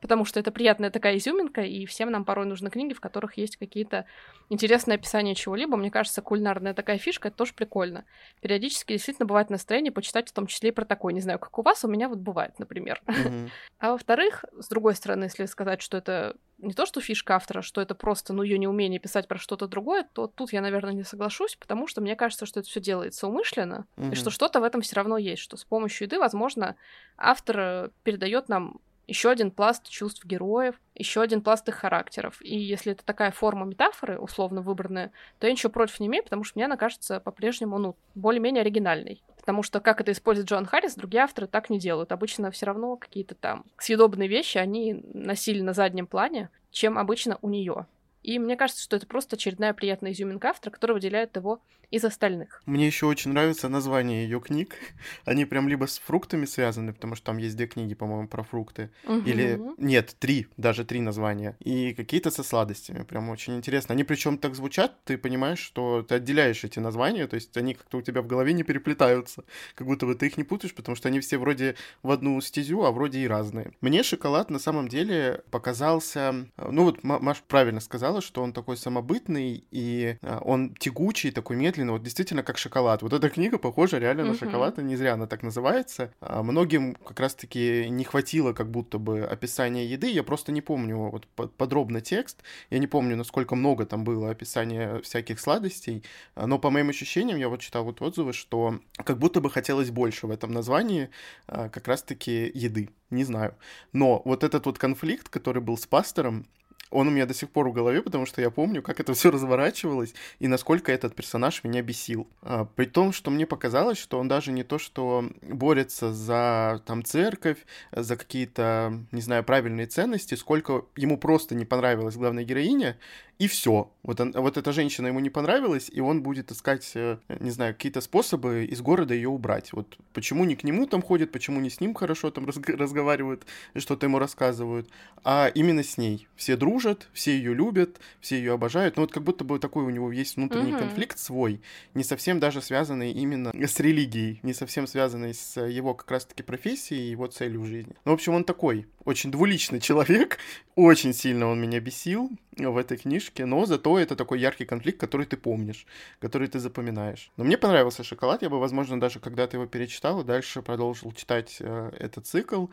потому 0.00 0.24
что 0.24 0.40
это 0.40 0.50
приятная 0.50 0.90
такая 0.90 1.16
изюминка, 1.16 1.62
и 1.62 1.86
всем 1.86 2.10
нам 2.10 2.24
порой 2.24 2.46
нужны 2.46 2.70
книги, 2.70 2.94
в 2.94 3.00
которых 3.00 3.36
есть 3.36 3.56
какие-то 3.56 4.06
интересные 4.48 4.96
описания 4.96 5.34
чего-либо. 5.34 5.76
Мне 5.76 5.90
кажется, 5.90 6.22
кулинарная 6.22 6.74
такая 6.74 6.98
фишка, 6.98 7.28
это 7.28 7.36
тоже 7.36 7.54
прикольно. 7.54 8.04
Периодически 8.40 8.92
действительно 8.92 9.26
бывает 9.26 9.50
настроение 9.50 9.92
почитать 9.92 10.28
в 10.28 10.32
том 10.32 10.46
числе 10.46 10.70
и 10.70 10.72
про 10.72 10.84
такое. 10.84 11.12
Не 11.12 11.20
знаю, 11.20 11.38
как 11.38 11.58
у 11.58 11.62
вас, 11.62 11.84
у 11.84 11.88
меня 11.88 12.08
вот 12.08 12.18
бывает, 12.18 12.58
например. 12.58 13.02
Mm-hmm. 13.06 13.50
А 13.78 13.92
во-вторых, 13.92 14.44
с 14.58 14.68
другой 14.68 14.94
стороны, 14.94 15.24
если 15.24 15.46
сказать, 15.46 15.80
что 15.80 15.96
это 15.96 16.36
не 16.58 16.74
то, 16.74 16.84
что 16.84 17.00
фишка 17.00 17.36
автора, 17.36 17.62
что 17.62 17.80
это 17.80 17.94
просто, 17.94 18.34
ну, 18.34 18.42
ее 18.42 18.58
неумение 18.58 19.00
писать 19.00 19.26
про 19.26 19.38
что-то 19.38 19.66
другое, 19.66 20.06
то 20.12 20.26
тут 20.26 20.52
я, 20.52 20.60
наверное, 20.60 20.92
не 20.92 21.02
соглашусь, 21.02 21.56
потому 21.56 21.86
что 21.86 22.02
мне 22.02 22.14
кажется, 22.14 22.44
что 22.44 22.60
это 22.60 22.68
все 22.68 22.80
делается 22.80 23.26
умышленно, 23.26 23.86
mm-hmm. 23.96 24.12
и 24.12 24.14
что 24.16 24.28
что-то 24.28 24.60
в 24.60 24.64
этом 24.64 24.82
все 24.82 24.96
равно 24.96 25.16
есть, 25.16 25.40
что 25.40 25.56
с 25.56 25.64
помощью 25.64 26.06
еды, 26.06 26.18
возможно, 26.18 26.76
автор 27.16 27.90
передает 28.02 28.50
нам 28.50 28.80
еще 29.06 29.30
один 29.30 29.50
пласт 29.50 29.88
чувств 29.88 30.24
героев, 30.24 30.76
еще 30.94 31.20
один 31.20 31.42
пласт 31.42 31.68
их 31.68 31.74
характеров. 31.76 32.40
И 32.42 32.56
если 32.56 32.92
это 32.92 33.04
такая 33.04 33.30
форма 33.30 33.66
метафоры, 33.66 34.18
условно 34.18 34.62
выбранная, 34.62 35.12
то 35.38 35.46
я 35.46 35.52
ничего 35.52 35.70
против 35.70 36.00
не 36.00 36.06
имею, 36.06 36.24
потому 36.24 36.44
что 36.44 36.58
мне 36.58 36.66
она 36.66 36.76
кажется 36.76 37.20
по-прежнему, 37.20 37.78
ну, 37.78 37.96
более-менее 38.14 38.62
оригинальной. 38.62 39.22
Потому 39.36 39.62
что 39.62 39.80
как 39.80 40.00
это 40.00 40.12
использует 40.12 40.48
Джон 40.48 40.66
Харрис, 40.66 40.94
другие 40.94 41.22
авторы 41.22 41.46
так 41.46 41.70
не 41.70 41.78
делают. 41.78 42.12
Обычно 42.12 42.50
все 42.50 42.66
равно 42.66 42.96
какие-то 42.96 43.34
там 43.34 43.64
съедобные 43.78 44.28
вещи 44.28 44.58
они 44.58 45.02
носили 45.14 45.62
на 45.62 45.72
заднем 45.72 46.06
плане, 46.06 46.50
чем 46.70 46.98
обычно 46.98 47.38
у 47.42 47.48
нее. 47.48 47.86
И 48.30 48.38
мне 48.38 48.56
кажется, 48.56 48.80
что 48.80 48.94
это 48.94 49.08
просто 49.08 49.34
очередная 49.34 49.74
приятная 49.74 50.12
изюминка 50.12 50.50
автора, 50.50 50.70
которая 50.70 50.94
выделяет 50.94 51.34
его 51.34 51.60
из 51.90 52.04
остальных. 52.04 52.62
Мне 52.66 52.86
еще 52.86 53.06
очень 53.06 53.32
нравится 53.32 53.68
название 53.68 54.22
ее 54.22 54.40
книг. 54.40 54.76
Они 55.24 55.44
прям 55.44 55.68
либо 55.68 55.86
с 55.86 55.98
фруктами 55.98 56.44
связаны, 56.44 56.92
потому 56.92 57.16
что 57.16 57.26
там 57.26 57.38
есть 57.38 57.56
две 57.56 57.66
книги, 57.66 57.94
по-моему, 57.94 58.28
про 58.28 58.44
фрукты. 58.44 58.90
Угу. 59.04 59.22
Или 59.26 59.60
нет, 59.78 60.14
три, 60.18 60.46
даже 60.56 60.84
три 60.84 61.00
названия. 61.00 61.56
И 61.58 61.92
какие-то 61.94 62.30
со 62.30 62.44
сладостями. 62.44 63.02
Прям 63.02 63.28
очень 63.28 63.56
интересно. 63.56 63.94
Они 63.94 64.04
причем 64.04 64.38
так 64.38 64.54
звучат, 64.54 64.94
ты 65.04 65.18
понимаешь, 65.18 65.58
что 65.58 66.02
ты 66.02 66.14
отделяешь 66.14 66.62
эти 66.62 66.78
названия, 66.78 67.26
то 67.26 67.34
есть 67.34 67.56
они 67.56 67.74
как-то 67.74 67.98
у 67.98 68.02
тебя 68.02 68.22
в 68.22 68.28
голове 68.28 68.52
не 68.52 68.62
переплетаются. 68.62 69.44
Как 69.74 69.86
будто 69.86 70.06
бы 70.06 70.14
ты 70.14 70.26
их 70.26 70.36
не 70.36 70.44
путаешь, 70.44 70.74
потому 70.74 70.94
что 70.94 71.08
они 71.08 71.18
все 71.18 71.38
вроде 71.38 71.74
в 72.04 72.10
одну 72.12 72.40
стезю, 72.40 72.84
а 72.84 72.92
вроде 72.92 73.18
и 73.18 73.26
разные. 73.26 73.72
Мне 73.80 74.04
шоколад 74.04 74.50
на 74.50 74.60
самом 74.60 74.86
деле 74.86 75.42
показался... 75.50 76.46
Ну 76.56 76.84
вот 76.84 77.02
Маш 77.02 77.42
правильно 77.48 77.80
сказала, 77.80 78.19
что 78.20 78.42
он 78.42 78.52
такой 78.52 78.76
самобытный, 78.76 79.64
и 79.70 80.16
а, 80.22 80.40
он 80.44 80.74
тягучий, 80.74 81.30
такой 81.30 81.56
медленный, 81.56 81.92
вот 81.92 82.02
действительно 82.02 82.42
как 82.42 82.58
шоколад. 82.58 83.02
Вот 83.02 83.12
эта 83.12 83.28
книга 83.28 83.58
похожа 83.58 83.98
реально 83.98 84.24
на 84.24 84.34
шоколад, 84.34 84.78
и 84.78 84.82
не 84.82 84.96
зря 84.96 85.14
она 85.14 85.26
так 85.26 85.42
называется. 85.42 86.12
А 86.20 86.42
многим 86.42 86.94
как 86.94 87.20
раз-таки 87.20 87.86
не 87.88 88.04
хватило 88.04 88.52
как 88.52 88.70
будто 88.70 88.98
бы 88.98 89.22
описания 89.24 89.86
еды, 89.86 90.10
я 90.10 90.22
просто 90.22 90.52
не 90.52 90.60
помню 90.60 90.96
вот 90.96 91.26
подробно 91.56 92.00
текст, 92.00 92.42
я 92.70 92.78
не 92.78 92.86
помню, 92.86 93.16
насколько 93.16 93.54
много 93.54 93.86
там 93.86 94.04
было 94.04 94.30
описания 94.30 95.00
всяких 95.00 95.40
сладостей, 95.40 96.04
но 96.36 96.58
по 96.58 96.70
моим 96.70 96.88
ощущениям, 96.88 97.38
я 97.38 97.48
вот 97.48 97.60
читал 97.60 97.84
вот 97.84 98.02
отзывы, 98.02 98.32
что 98.32 98.80
как 98.96 99.18
будто 99.18 99.40
бы 99.40 99.50
хотелось 99.50 99.90
больше 99.90 100.26
в 100.26 100.30
этом 100.30 100.52
названии 100.52 101.10
а, 101.46 101.68
как 101.68 101.88
раз-таки 101.88 102.50
еды 102.54 102.90
не 103.10 103.24
знаю. 103.24 103.54
Но 103.92 104.22
вот 104.24 104.44
этот 104.44 104.66
вот 104.66 104.78
конфликт, 104.78 105.28
который 105.28 105.62
был 105.62 105.76
с 105.76 105.86
пастором, 105.86 106.46
он 106.90 107.08
у 107.08 107.10
меня 107.10 107.26
до 107.26 107.34
сих 107.34 107.50
пор 107.50 107.68
в 107.68 107.72
голове, 107.72 108.02
потому 108.02 108.26
что 108.26 108.40
я 108.40 108.50
помню, 108.50 108.82
как 108.82 109.00
это 109.00 109.14
все 109.14 109.30
разворачивалось 109.30 110.14
и 110.38 110.48
насколько 110.48 110.92
этот 110.92 111.14
персонаж 111.14 111.62
меня 111.64 111.82
бесил. 111.82 112.28
А, 112.42 112.64
при 112.64 112.86
том, 112.86 113.12
что 113.12 113.30
мне 113.30 113.46
показалось, 113.46 113.98
что 113.98 114.18
он 114.18 114.28
даже 114.28 114.52
не 114.52 114.64
то, 114.64 114.78
что 114.78 115.24
борется 115.42 116.12
за 116.12 116.82
там 116.86 117.04
церковь, 117.04 117.58
за 117.92 118.16
какие-то, 118.16 118.98
не 119.12 119.20
знаю, 119.20 119.44
правильные 119.44 119.86
ценности, 119.86 120.34
сколько 120.34 120.84
ему 120.96 121.18
просто 121.18 121.54
не 121.54 121.64
понравилась 121.64 122.16
главная 122.16 122.44
героиня, 122.44 122.96
и 123.40 123.48
все. 123.48 123.90
Вот, 124.02 124.20
он, 124.20 124.32
вот 124.32 124.58
эта 124.58 124.70
женщина 124.70 125.06
ему 125.06 125.20
не 125.20 125.30
понравилась, 125.30 125.90
и 125.90 126.00
он 126.00 126.22
будет 126.22 126.52
искать, 126.52 126.90
э, 126.94 127.16
не 127.40 127.50
знаю, 127.50 127.74
какие-то 127.74 128.02
способы 128.02 128.66
из 128.66 128.82
города 128.82 129.14
ее 129.14 129.30
убрать. 129.30 129.72
Вот 129.72 129.96
почему 130.12 130.44
не 130.44 130.56
к 130.56 130.64
нему 130.64 130.86
там 130.86 131.00
ходят, 131.00 131.32
почему 131.32 131.58
не 131.58 131.70
с 131.70 131.80
ним 131.80 131.94
хорошо 131.94 132.30
там 132.30 132.44
разг- 132.44 132.76
разговаривают, 132.76 133.46
что-то 133.76 134.04
ему 134.04 134.18
рассказывают, 134.18 134.90
а 135.24 135.50
именно 135.54 135.82
с 135.82 135.96
ней. 135.96 136.28
Все 136.36 136.56
дружат, 136.56 137.08
все 137.14 137.32
ее 137.32 137.54
любят, 137.54 137.98
все 138.20 138.36
ее 138.36 138.52
обожают. 138.52 138.96
Ну 138.96 139.02
вот 139.04 139.12
как 139.12 139.22
будто 139.22 139.42
бы 139.42 139.58
такой 139.58 139.84
у 139.84 139.90
него 139.90 140.12
есть 140.12 140.36
внутренний 140.36 140.72
угу. 140.72 140.80
конфликт 140.80 141.18
свой, 141.18 141.62
не 141.94 142.04
совсем 142.04 142.40
даже 142.40 142.60
связанный 142.60 143.12
именно 143.12 143.52
с 143.54 143.80
религией, 143.80 144.40
не 144.42 144.52
совсем 144.52 144.86
связанный 144.86 145.32
с 145.32 145.58
его 145.58 145.94
как 145.94 146.10
раз-таки 146.10 146.42
профессией 146.42 147.08
и 147.08 147.10
его 147.10 147.26
целью 147.26 147.62
в 147.62 147.66
жизни. 147.66 147.94
Ну, 148.04 148.12
в 148.12 148.14
общем, 148.14 148.34
он 148.34 148.44
такой 148.44 148.86
очень 149.04 149.30
двуличный 149.30 149.80
человек, 149.80 150.38
очень 150.76 151.12
сильно 151.12 151.46
он 151.46 151.60
меня 151.60 151.80
бесил 151.80 152.30
в 152.56 152.76
этой 152.76 152.98
книжке, 152.98 153.46
но 153.46 153.64
зато 153.64 153.98
это 153.98 154.16
такой 154.16 154.40
яркий 154.40 154.64
конфликт, 154.64 155.00
который 155.00 155.26
ты 155.26 155.36
помнишь, 155.36 155.86
который 156.18 156.48
ты 156.48 156.58
запоминаешь. 156.58 157.30
Но 157.36 157.44
мне 157.44 157.56
понравился 157.56 158.04
«Шоколад», 158.04 158.42
я 158.42 158.50
бы, 158.50 158.58
возможно, 158.60 159.00
даже 159.00 159.20
когда-то 159.20 159.56
его 159.56 159.66
перечитал 159.66 160.20
и 160.20 160.24
дальше 160.24 160.62
продолжил 160.62 161.12
читать 161.12 161.56
э, 161.60 161.90
этот 161.98 162.26
цикл. 162.26 162.66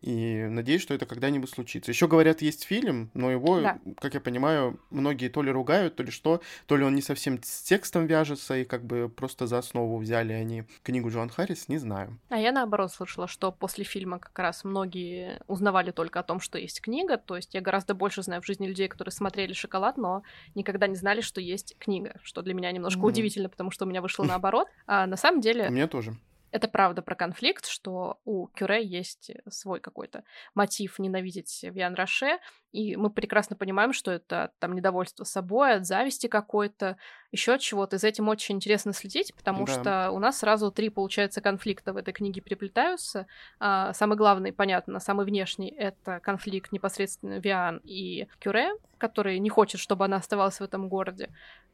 И 0.00 0.46
надеюсь, 0.48 0.82
что 0.82 0.94
это 0.94 1.06
когда-нибудь 1.06 1.50
случится. 1.50 1.90
Еще 1.90 2.08
говорят, 2.08 2.42
есть 2.42 2.64
фильм, 2.64 3.10
но 3.14 3.30
его, 3.30 3.60
да. 3.60 3.78
как 3.98 4.14
я 4.14 4.20
понимаю, 4.20 4.78
многие 4.90 5.28
то 5.28 5.42
ли 5.42 5.50
ругают, 5.50 5.96
то 5.96 6.02
ли 6.02 6.10
что, 6.10 6.40
то 6.66 6.76
ли 6.76 6.84
он 6.84 6.94
не 6.94 7.02
совсем 7.02 7.42
с 7.42 7.62
текстом 7.62 8.06
вяжется, 8.06 8.56
и 8.56 8.64
как 8.64 8.84
бы 8.84 9.08
просто 9.08 9.46
за 9.46 9.58
основу 9.58 9.98
взяли 9.98 10.32
они 10.32 10.64
книгу 10.82 11.10
Джоан 11.10 11.30
Харрис, 11.30 11.68
не 11.68 11.78
знаю. 11.78 12.18
А 12.28 12.38
я 12.38 12.52
наоборот 12.52 12.92
слышала, 12.92 13.28
что 13.28 13.52
после 13.52 13.84
фильма 13.84 14.18
как 14.18 14.38
раз 14.38 14.64
многие 14.64 15.40
узнавали 15.46 15.90
только 15.90 16.20
о 16.20 16.22
том, 16.22 16.40
что 16.40 16.58
есть 16.58 16.80
книга. 16.80 17.16
То 17.16 17.36
есть 17.36 17.54
я 17.54 17.60
гораздо 17.60 17.94
больше 17.94 18.22
знаю 18.22 18.42
в 18.42 18.46
жизни 18.46 18.66
людей, 18.66 18.88
которые 18.88 19.12
смотрели 19.12 19.52
шоколад, 19.52 19.96
но 19.96 20.22
никогда 20.54 20.86
не 20.86 20.96
знали, 20.96 21.20
что 21.20 21.40
есть 21.40 21.76
книга, 21.78 22.18
что 22.22 22.42
для 22.42 22.54
меня 22.54 22.70
немножко 22.72 23.00
mm-hmm. 23.00 23.08
удивительно, 23.08 23.48
потому 23.48 23.70
что 23.70 23.84
у 23.84 23.88
меня 23.88 24.02
вышло 24.02 24.24
наоборот. 24.24 24.68
А 24.86 25.06
на 25.06 25.16
самом 25.16 25.40
деле... 25.40 25.68
У 25.68 25.72
меня 25.72 25.88
тоже. 25.88 26.16
Это 26.56 26.68
правда 26.68 27.02
про 27.02 27.14
конфликт, 27.14 27.66
что 27.66 28.18
у 28.24 28.46
Кюре 28.46 28.82
есть 28.82 29.30
свой 29.50 29.78
какой-то 29.78 30.24
мотив 30.54 30.98
ненавидеть 30.98 31.62
Виан 31.64 31.94
Роше, 31.94 32.38
и 32.76 32.94
мы 32.94 33.08
прекрасно 33.08 33.56
понимаем, 33.56 33.94
что 33.94 34.10
это 34.10 34.50
там 34.58 34.74
недовольство 34.74 35.24
собой, 35.24 35.76
от 35.76 35.86
зависти 35.86 36.26
какой-то, 36.26 36.98
еще 37.32 37.54
от 37.54 37.62
чего-то. 37.62 37.96
И 37.96 37.98
за 37.98 38.08
этим 38.08 38.28
очень 38.28 38.56
интересно 38.56 38.92
следить, 38.92 39.34
потому 39.34 39.64
да. 39.64 39.72
что 39.72 40.10
у 40.10 40.18
нас 40.18 40.40
сразу 40.40 40.70
три, 40.70 40.90
получается, 40.90 41.40
конфликта 41.40 41.94
в 41.94 41.96
этой 41.96 42.12
книге 42.12 42.42
переплетаются. 42.42 43.26
А, 43.58 43.94
самый 43.94 44.18
главный, 44.18 44.52
понятно, 44.52 45.00
самый 45.00 45.24
внешний— 45.24 45.70
это 45.78 46.20
конфликт 46.20 46.70
непосредственно 46.70 47.38
Виан 47.38 47.80
и 47.82 48.28
Кюре, 48.40 48.72
который 48.98 49.38
не 49.38 49.48
хочет, 49.48 49.80
чтобы 49.80 50.04
она 50.04 50.16
оставалась 50.16 50.60
в 50.60 50.62
этом 50.62 50.90
городе. 50.90 51.30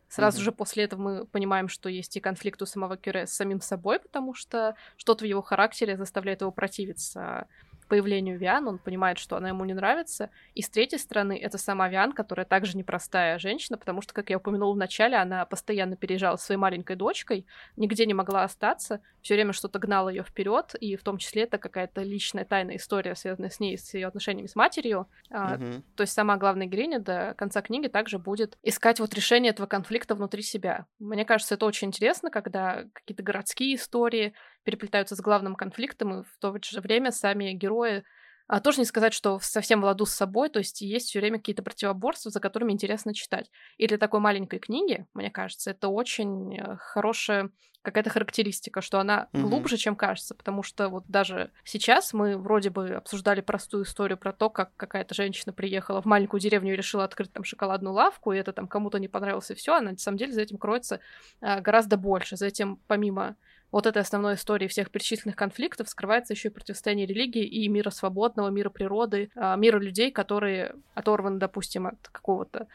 Сразу 0.08 0.38
mm-hmm. 0.38 0.44
же 0.44 0.52
после 0.52 0.84
этого 0.84 1.00
мы 1.00 1.26
понимаем, 1.26 1.68
что 1.68 1.88
есть 1.88 2.16
и 2.16 2.20
конфликт 2.20 2.62
у 2.62 2.66
самого 2.66 2.96
Кюре 2.96 3.26
с 3.26 3.32
самим 3.32 3.60
собой, 3.60 3.98
потому 3.98 4.34
что 4.34 4.76
что-то 4.96 5.24
в 5.24 5.26
его 5.26 5.42
характере 5.42 5.96
заставляет 5.96 6.42
его 6.42 6.52
противиться 6.52 7.48
появлению 7.92 8.38
Виан, 8.38 8.66
он 8.68 8.78
понимает, 8.78 9.18
что 9.18 9.36
она 9.36 9.48
ему 9.48 9.66
не 9.66 9.74
нравится. 9.74 10.30
И 10.54 10.62
с 10.62 10.70
третьей 10.70 10.98
стороны, 10.98 11.38
это 11.38 11.58
сама 11.58 11.90
Виан, 11.90 12.12
которая 12.12 12.46
также 12.46 12.78
непростая 12.78 13.38
женщина, 13.38 13.76
потому 13.76 14.00
что, 14.00 14.14
как 14.14 14.30
я 14.30 14.38
упомянула 14.38 14.72
в 14.72 14.78
начале, 14.78 15.18
она 15.18 15.44
постоянно 15.44 15.94
переезжала 15.94 16.38
своей 16.38 16.58
маленькой 16.58 16.96
дочкой, 16.96 17.44
нигде 17.76 18.06
не 18.06 18.14
могла 18.14 18.44
остаться, 18.44 19.02
все 19.20 19.34
время 19.34 19.52
что-то 19.52 19.78
гнало 19.78 20.08
ее 20.08 20.22
вперед, 20.22 20.74
и 20.80 20.96
в 20.96 21.02
том 21.02 21.18
числе 21.18 21.42
это 21.42 21.58
какая-то 21.58 22.00
личная 22.02 22.46
тайная 22.46 22.76
история, 22.76 23.14
связанная 23.14 23.50
с 23.50 23.60
ней, 23.60 23.76
с 23.76 23.92
ее 23.92 24.06
отношениями 24.06 24.46
с 24.46 24.56
матерью. 24.56 25.06
Uh-huh. 25.30 25.82
то 25.94 26.00
есть 26.00 26.14
сама 26.14 26.38
главная 26.38 26.66
героиня 26.66 26.98
до 26.98 27.34
конца 27.36 27.60
книги 27.60 27.88
также 27.88 28.18
будет 28.18 28.56
искать 28.62 29.00
вот 29.00 29.12
решение 29.12 29.50
этого 29.50 29.66
конфликта 29.66 30.14
внутри 30.14 30.40
себя. 30.40 30.86
Мне 30.98 31.26
кажется, 31.26 31.56
это 31.56 31.66
очень 31.66 31.88
интересно, 31.88 32.30
когда 32.30 32.84
какие-то 32.94 33.22
городские 33.22 33.74
истории 33.74 34.32
переплетаются 34.64 35.16
с 35.16 35.20
главным 35.20 35.54
конфликтом, 35.54 36.20
и 36.20 36.24
в 36.24 36.38
то 36.38 36.56
же 36.62 36.80
время 36.80 37.10
сами 37.10 37.52
герои 37.52 38.04
а 38.48 38.60
тоже 38.60 38.80
не 38.80 38.84
сказать, 38.84 39.14
что 39.14 39.38
совсем 39.40 39.80
в 39.80 39.84
ладу 39.84 40.04
с 40.04 40.12
собой, 40.12 40.50
то 40.50 40.58
есть 40.58 40.82
есть 40.82 41.08
все 41.08 41.20
время 41.20 41.38
какие-то 41.38 41.62
противоборства, 41.62 42.30
за 42.30 42.40
которыми 42.40 42.72
интересно 42.72 43.14
читать. 43.14 43.50
И 43.78 43.86
для 43.86 43.96
такой 43.96 44.20
маленькой 44.20 44.58
книги, 44.58 45.06
мне 45.14 45.30
кажется, 45.30 45.70
это 45.70 45.88
очень 45.88 46.58
э, 46.58 46.76
хорошая 46.76 47.50
какая-то 47.82 48.10
характеристика, 48.10 48.80
что 48.80 49.00
она 49.00 49.28
mm-hmm. 49.32 49.40
глубже, 49.40 49.76
чем 49.76 49.96
кажется, 49.96 50.34
потому 50.34 50.62
что 50.62 50.88
вот 50.88 51.04
даже 51.08 51.50
сейчас 51.64 52.12
мы 52.12 52.36
вроде 52.36 52.70
бы 52.70 52.90
обсуждали 52.90 53.40
простую 53.40 53.84
историю 53.84 54.18
про 54.18 54.32
то, 54.32 54.50
как 54.50 54.76
какая-то 54.76 55.14
женщина 55.14 55.52
приехала 55.52 56.00
в 56.00 56.04
маленькую 56.04 56.40
деревню 56.40 56.74
и 56.74 56.76
решила 56.76 57.04
открыть 57.04 57.32
там 57.32 57.44
шоколадную 57.44 57.92
лавку, 57.92 58.32
и 58.32 58.38
это 58.38 58.52
там 58.52 58.68
кому-то 58.68 58.98
не 58.98 59.08
понравилось 59.08 59.50
и 59.50 59.54
все, 59.54 59.74
а 59.74 59.80
на 59.80 59.96
самом 59.96 60.18
деле 60.18 60.32
за 60.32 60.42
этим 60.42 60.58
кроется 60.58 61.00
а, 61.40 61.60
гораздо 61.60 61.96
больше, 61.96 62.36
за 62.36 62.46
этим 62.46 62.80
помимо 62.86 63.36
вот 63.72 63.86
этой 63.86 64.02
основной 64.02 64.34
истории 64.34 64.68
всех 64.68 64.90
перечисленных 64.90 65.34
конфликтов 65.34 65.88
скрывается 65.88 66.34
еще 66.34 66.48
и 66.48 66.52
противостояние 66.52 67.06
религии 67.06 67.44
и 67.44 67.66
мира 67.68 67.90
свободного, 67.90 68.50
мира 68.50 68.68
природы, 68.68 69.30
а, 69.34 69.56
мира 69.56 69.78
людей, 69.78 70.12
которые 70.12 70.74
оторваны, 70.94 71.38
допустим, 71.38 71.86
от 71.86 72.08
какого-то 72.12 72.68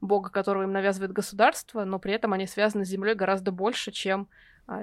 бога, 0.00 0.30
которого 0.30 0.64
им 0.64 0.72
навязывает 0.72 1.12
государство, 1.12 1.84
но 1.84 1.98
при 2.00 2.12
этом 2.12 2.32
они 2.32 2.46
связаны 2.46 2.84
с 2.84 2.88
землей 2.88 3.14
гораздо 3.14 3.52
больше, 3.52 3.92
чем 3.92 4.28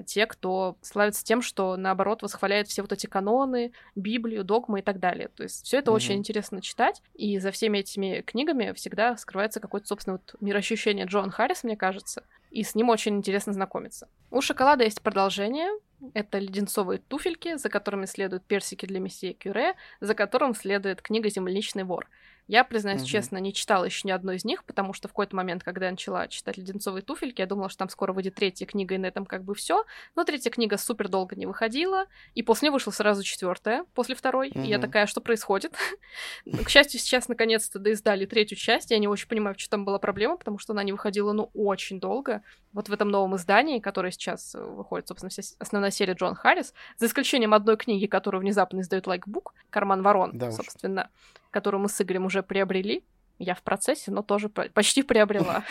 те, 0.06 0.26
кто 0.26 0.78
славится 0.82 1.24
тем, 1.24 1.42
что 1.42 1.78
наоборот 1.78 2.22
восхваляет 2.22 2.68
все 2.68 2.82
вот 2.82 2.92
эти 2.92 3.08
каноны, 3.08 3.72
Библию, 3.96 4.44
догмы 4.44 4.80
и 4.80 4.82
так 4.82 5.00
далее. 5.00 5.30
То 5.30 5.44
есть 5.44 5.66
все 5.66 5.78
это 5.78 5.92
mm-hmm. 5.92 5.96
очень 5.96 6.16
интересно 6.16 6.62
читать, 6.62 7.02
и 7.14 7.40
за 7.40 7.52
всеми 7.52 7.80
этими 7.80 8.22
книгами 8.22 8.74
всегда 8.74 9.18
скрывается 9.18 9.60
какое-то 9.60 9.88
собственное 9.88 10.18
вот 10.18 10.36
мироощущение 10.42 11.06
Джон 11.06 11.32
Харрис, 11.32 11.64
мне 11.64 11.78
кажется, 11.78 12.24
и 12.52 12.64
с 12.64 12.76
ним 12.76 12.90
очень 12.90 13.18
интересно 13.18 13.54
знакомиться. 13.54 14.08
У 14.32 14.42
шоколада 14.42 14.84
есть 14.84 15.02
продолжение. 15.02 15.70
Это 16.14 16.38
леденцовые 16.38 17.00
туфельки, 17.00 17.58
за 17.58 17.70
которыми 17.70 18.06
следуют 18.06 18.44
персики 18.44 18.86
для 18.86 19.00
месье 19.00 19.34
Кюре, 19.34 19.76
за 20.00 20.14
которым 20.14 20.54
следует 20.54 21.02
книга 21.02 21.30
«Земляничный 21.30 21.84
вор». 21.84 22.08
Я, 22.48 22.64
признаюсь 22.64 23.02
угу. 23.02 23.10
честно, 23.10 23.38
не 23.38 23.54
читала 23.54 23.84
еще 23.84 24.08
ни 24.08 24.12
одной 24.12 24.38
из 24.38 24.46
них, 24.46 24.64
потому 24.64 24.94
что 24.94 25.08
в 25.08 25.12
какой-то 25.12 25.36
момент, 25.36 25.64
когда 25.64 25.86
я 25.86 25.92
начала 25.92 26.28
читать 26.28 26.58
«Леденцовые 26.58 27.02
туфельки», 27.02 27.42
я 27.42 27.48
думала, 27.48 27.70
что 27.70 27.80
там 27.80 27.90
скоро 27.90 28.14
выйдет 28.14 28.36
третья 28.36 28.66
книга, 28.66 28.96
и 28.96 28.98
на 28.98 29.06
этом 29.06 29.26
как 29.26 29.44
бы 29.44 29.54
все. 29.54 29.86
Но 30.16 30.24
третья 30.24 30.50
книга 30.50 30.78
супер 30.78 31.10
долго 31.10 31.36
не 31.36 31.46
выходила, 31.46 32.06
и 32.36 32.44
после 32.44 32.72
вышла 32.72 32.92
сразу 32.92 33.24
четвертая, 33.24 33.86
после 33.94 34.16
второй. 34.16 34.50
Угу. 34.50 34.62
И 34.62 34.68
я 34.68 34.80
такая, 34.80 35.08
что 35.08 35.20
происходит? 35.22 35.76
К 36.46 36.70
счастью, 36.70 37.00
сейчас 37.00 37.28
наконец-то 37.28 37.80
доиздали 37.80 38.26
третью 38.26 38.58
часть. 38.58 38.92
Я 38.92 38.98
не 38.98 39.08
очень 39.08 39.28
понимаю, 39.28 39.56
что 39.58 39.70
там 39.70 39.84
была 39.84 40.00
проблема, 40.00 40.38
потому 40.38 40.58
что 40.58 40.74
она 40.74 40.84
не 40.84 40.94
выходила, 40.94 41.34
ну, 41.34 41.52
очень 41.54 42.00
долго. 42.00 42.42
Вот 42.74 42.90
в 42.90 42.94
этом 42.94 43.10
новом 43.10 43.36
издании, 43.36 43.80
которое 43.80 44.12
сейчас 44.12 44.56
э, 44.56 44.64
выходит, 44.64 45.08
собственно, 45.08 45.30
вся 45.30 45.42
основная 45.60 45.92
серия 45.92 46.14
Джон 46.14 46.36
Харрис, 46.36 46.74
за 46.98 47.08
исключением 47.08 47.54
одной 47.54 47.76
книги, 47.76 48.06
которую 48.06 48.42
внезапно 48.42 48.82
издает 48.82 49.08
Лайкбук, 49.08 49.54
«Карман 49.70 50.02
ворон», 50.02 50.38
да 50.38 50.52
собственно, 50.52 51.10
которую 51.52 51.82
мы 51.82 51.90
с 51.90 52.02
Игорем 52.02 52.26
уже 52.26 52.44
приобрели. 52.44 53.04
Я 53.40 53.54
в 53.54 53.62
процессе, 53.62 54.12
но 54.12 54.24
тоже 54.24 54.50
почти 54.50 55.04
приобрела. 55.04 55.64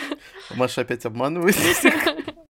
Маша 0.54 0.82
опять 0.82 1.04
обманывает. 1.04 1.56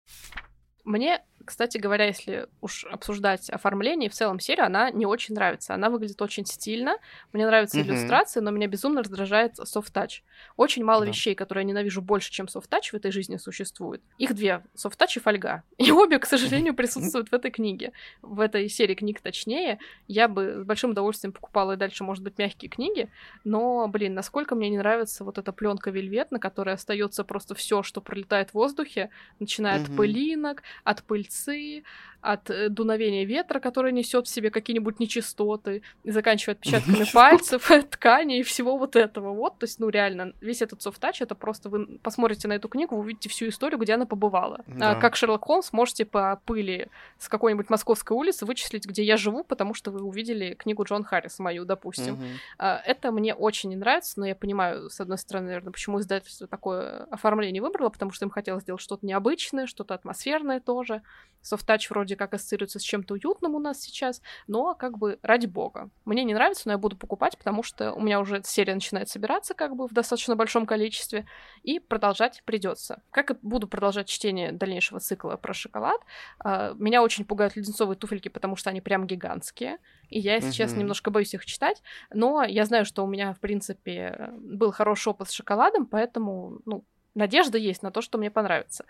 Мне 0.85 1.25
кстати 1.47 1.79
говоря, 1.79 2.07
если 2.07 2.49
уж 2.61 2.85
обсуждать 2.85 3.49
оформление, 3.49 4.11
в 4.11 4.13
целом 4.13 4.41
серию, 4.41 4.67
она 4.67 4.91
не 4.91 5.07
очень 5.07 5.35
нравится. 5.35 5.75
Она 5.75 5.89
выглядит 5.89 6.21
очень 6.21 6.45
стильно. 6.45 6.99
Мне 7.33 7.47
нравятся 7.47 7.79
mm-hmm. 7.79 7.83
иллюстрации, 7.83 8.41
но 8.41 8.51
меня 8.51 8.67
безумно 8.67 9.03
раздражает 9.03 9.57
софт-тач. 9.57 10.25
Очень 10.57 10.85
мало 10.85 11.05
да. 11.05 11.11
вещей, 11.11 11.35
которые 11.35 11.63
я 11.63 11.69
ненавижу 11.69 12.03
больше, 12.03 12.33
чем 12.33 12.49
софт-тач 12.49 12.93
в 12.93 12.97
этой 12.97 13.13
жизни 13.13 13.37
существует. 13.37 14.03
Их 14.19 14.35
две. 14.35 14.63
Софт-тач 14.75 15.17
и 15.17 15.21
фольга. 15.21 15.63
И 15.79 15.93
обе, 15.93 16.19
к 16.19 16.27
сожалению, 16.27 16.75
присутствуют 16.75 17.29
в 17.29 17.33
этой 17.33 17.53
книге. 17.53 17.93
В 18.23 18.41
этой 18.41 18.69
серии 18.69 18.95
книг 18.95 19.21
точнее. 19.21 19.79
Я 20.09 20.27
бы 20.27 20.63
с 20.63 20.65
большим 20.65 20.91
удовольствием 20.91 21.33
покупала 21.33 21.73
и 21.73 21.77
дальше, 21.77 22.03
может 22.03 22.25
быть, 22.25 22.39
мягкие 22.39 22.69
книги. 22.69 23.09
Но, 23.45 23.87
блин, 23.87 24.15
насколько 24.15 24.57
мне 24.57 24.69
не 24.69 24.79
нравится 24.79 25.23
вот 25.23 25.39
эта 25.39 25.53
пленка 25.53 25.91
вельвет, 25.91 26.33
на 26.33 26.41
которой 26.41 26.75
остается 26.75 27.23
просто 27.23 27.55
все, 27.55 27.85
что 27.85 28.01
пролетает 28.01 28.51
в 28.51 28.55
воздухе, 28.55 29.11
начиная 29.39 29.79
mm-hmm. 29.79 29.91
от 29.91 29.97
пылинок, 29.97 30.63
от 30.83 31.03
пыльцы 31.05 31.36
пыльцы, 31.45 31.83
от 32.21 32.51
э, 32.51 32.69
дуновения 32.69 33.25
ветра, 33.25 33.61
который 33.61 33.93
несет 33.93 34.27
в 34.27 34.31
себе 34.31 34.51
какие-нибудь 34.51 35.01
нечистоты, 35.01 35.83
и 36.05 36.11
заканчивая 36.11 36.55
отпечатками 36.55 37.05
пальцев, 37.13 37.71
ткани 37.91 38.41
и 38.41 38.43
всего 38.43 38.77
вот 38.77 38.97
этого. 38.97 39.33
Вот, 39.33 39.59
то 39.59 39.65
есть, 39.65 39.79
ну, 39.79 39.89
реально, 39.89 40.33
весь 40.41 40.63
этот 40.63 40.83
софт-тач, 40.83 41.23
это 41.23 41.35
просто 41.35 41.69
вы 41.69 41.99
посмотрите 42.03 42.49
на 42.49 42.55
эту 42.55 42.69
книгу, 42.69 42.97
вы 42.97 43.03
увидите 43.03 43.29
всю 43.29 43.49
историю, 43.49 43.79
где 43.79 43.95
она 43.95 44.07
побывала. 44.07 44.65
А 44.67 44.79
да. 44.79 44.91
А, 44.93 44.95
как 44.97 45.17
Шерлок 45.17 45.45
Холмс 45.45 45.73
можете 45.73 46.05
по 46.05 46.41
пыли 46.45 46.89
с 47.19 47.29
какой-нибудь 47.29 47.71
московской 47.71 48.17
улицы 48.17 48.47
вычислить, 48.47 48.87
где 48.87 49.03
я 49.03 49.17
живу, 49.17 49.45
потому 49.45 49.75
что 49.75 49.91
вы 49.91 50.03
увидели 50.03 50.55
книгу 50.55 50.85
Джон 50.85 51.05
Харрис 51.05 51.39
мою, 51.39 51.65
допустим. 51.65 52.15
Угу. 52.15 52.25
А, 52.59 52.81
это 52.85 53.13
мне 53.13 53.35
очень 53.35 53.71
не 53.71 53.77
нравится, 53.77 54.19
но 54.19 54.27
я 54.27 54.35
понимаю, 54.35 54.91
с 54.91 55.01
одной 55.01 55.19
стороны, 55.19 55.47
наверное, 55.47 55.73
почему 55.73 56.01
издательство 56.01 56.47
такое 56.47 57.05
оформление 57.11 57.63
выбрало, 57.63 57.91
потому 57.91 58.11
что 58.13 58.25
им 58.25 58.31
хотелось 58.31 58.63
сделать 58.63 58.81
что-то 58.81 59.07
необычное, 59.07 59.67
что-то 59.67 59.95
атмосферное 59.95 60.61
тоже. 60.61 61.03
Софт-тач 61.43 61.91
вроде 61.91 62.16
как 62.17 62.35
ассоциируется 62.35 62.79
с 62.79 62.83
чем-то 62.83 63.15
уютным 63.15 63.55
у 63.55 63.59
нас 63.59 63.81
сейчас, 63.81 64.23
но 64.47 64.75
как 64.75 64.99
бы 64.99 65.19
ради 65.23 65.47
бога. 65.47 65.91
Мне 66.05 66.25
не 66.25 66.35
нравится, 66.35 66.63
но 66.67 66.73
я 66.73 66.79
буду 66.79 66.97
покупать, 66.97 67.39
потому 67.39 67.63
что 67.63 67.93
у 67.93 68.01
меня 68.01 68.21
уже 68.21 68.43
серия 68.45 68.75
начинает 68.75 69.09
собираться 69.09 69.55
как 69.55 69.77
бы 69.77 69.87
в 69.89 69.93
достаточно 69.93 70.37
большом 70.37 70.67
количестве, 70.67 71.27
и 71.63 71.79
продолжать 71.79 72.43
придется. 72.45 73.03
Как 73.11 73.31
и 73.31 73.37
буду 73.43 73.69
продолжать 73.69 74.09
чтение 74.09 74.53
дальнейшего 74.53 75.01
цикла 75.01 75.37
про 75.37 75.55
шоколад, 75.55 76.01
а, 76.39 76.75
меня 76.75 77.03
очень 77.03 77.25
пугают 77.25 77.57
леденцовые 77.57 77.97
туфельки, 77.97 78.29
потому 78.29 78.57
что 78.57 78.71
они 78.71 78.81
прям 78.81 79.07
гигантские, 79.07 79.79
и 80.09 80.19
я, 80.19 80.35
если 80.35 80.53
честно, 80.53 80.79
немножко 80.79 81.11
боюсь 81.11 81.35
их 81.35 81.45
читать, 81.45 81.83
но 82.13 82.45
я 82.45 82.65
знаю, 82.65 82.85
что 82.85 83.05
у 83.05 83.09
меня, 83.09 83.33
в 83.35 83.41
принципе, 83.41 84.31
был 84.39 84.73
хороший 84.73 85.09
опыт 85.09 85.29
с 85.29 85.33
шоколадом, 85.33 85.87
поэтому, 85.87 86.61
ну, 86.65 86.85
надежда 87.15 87.59
есть 87.59 87.83
на 87.83 87.91
то, 87.91 88.01
что 88.01 88.19
мне 88.19 88.31
понравится. 88.31 88.85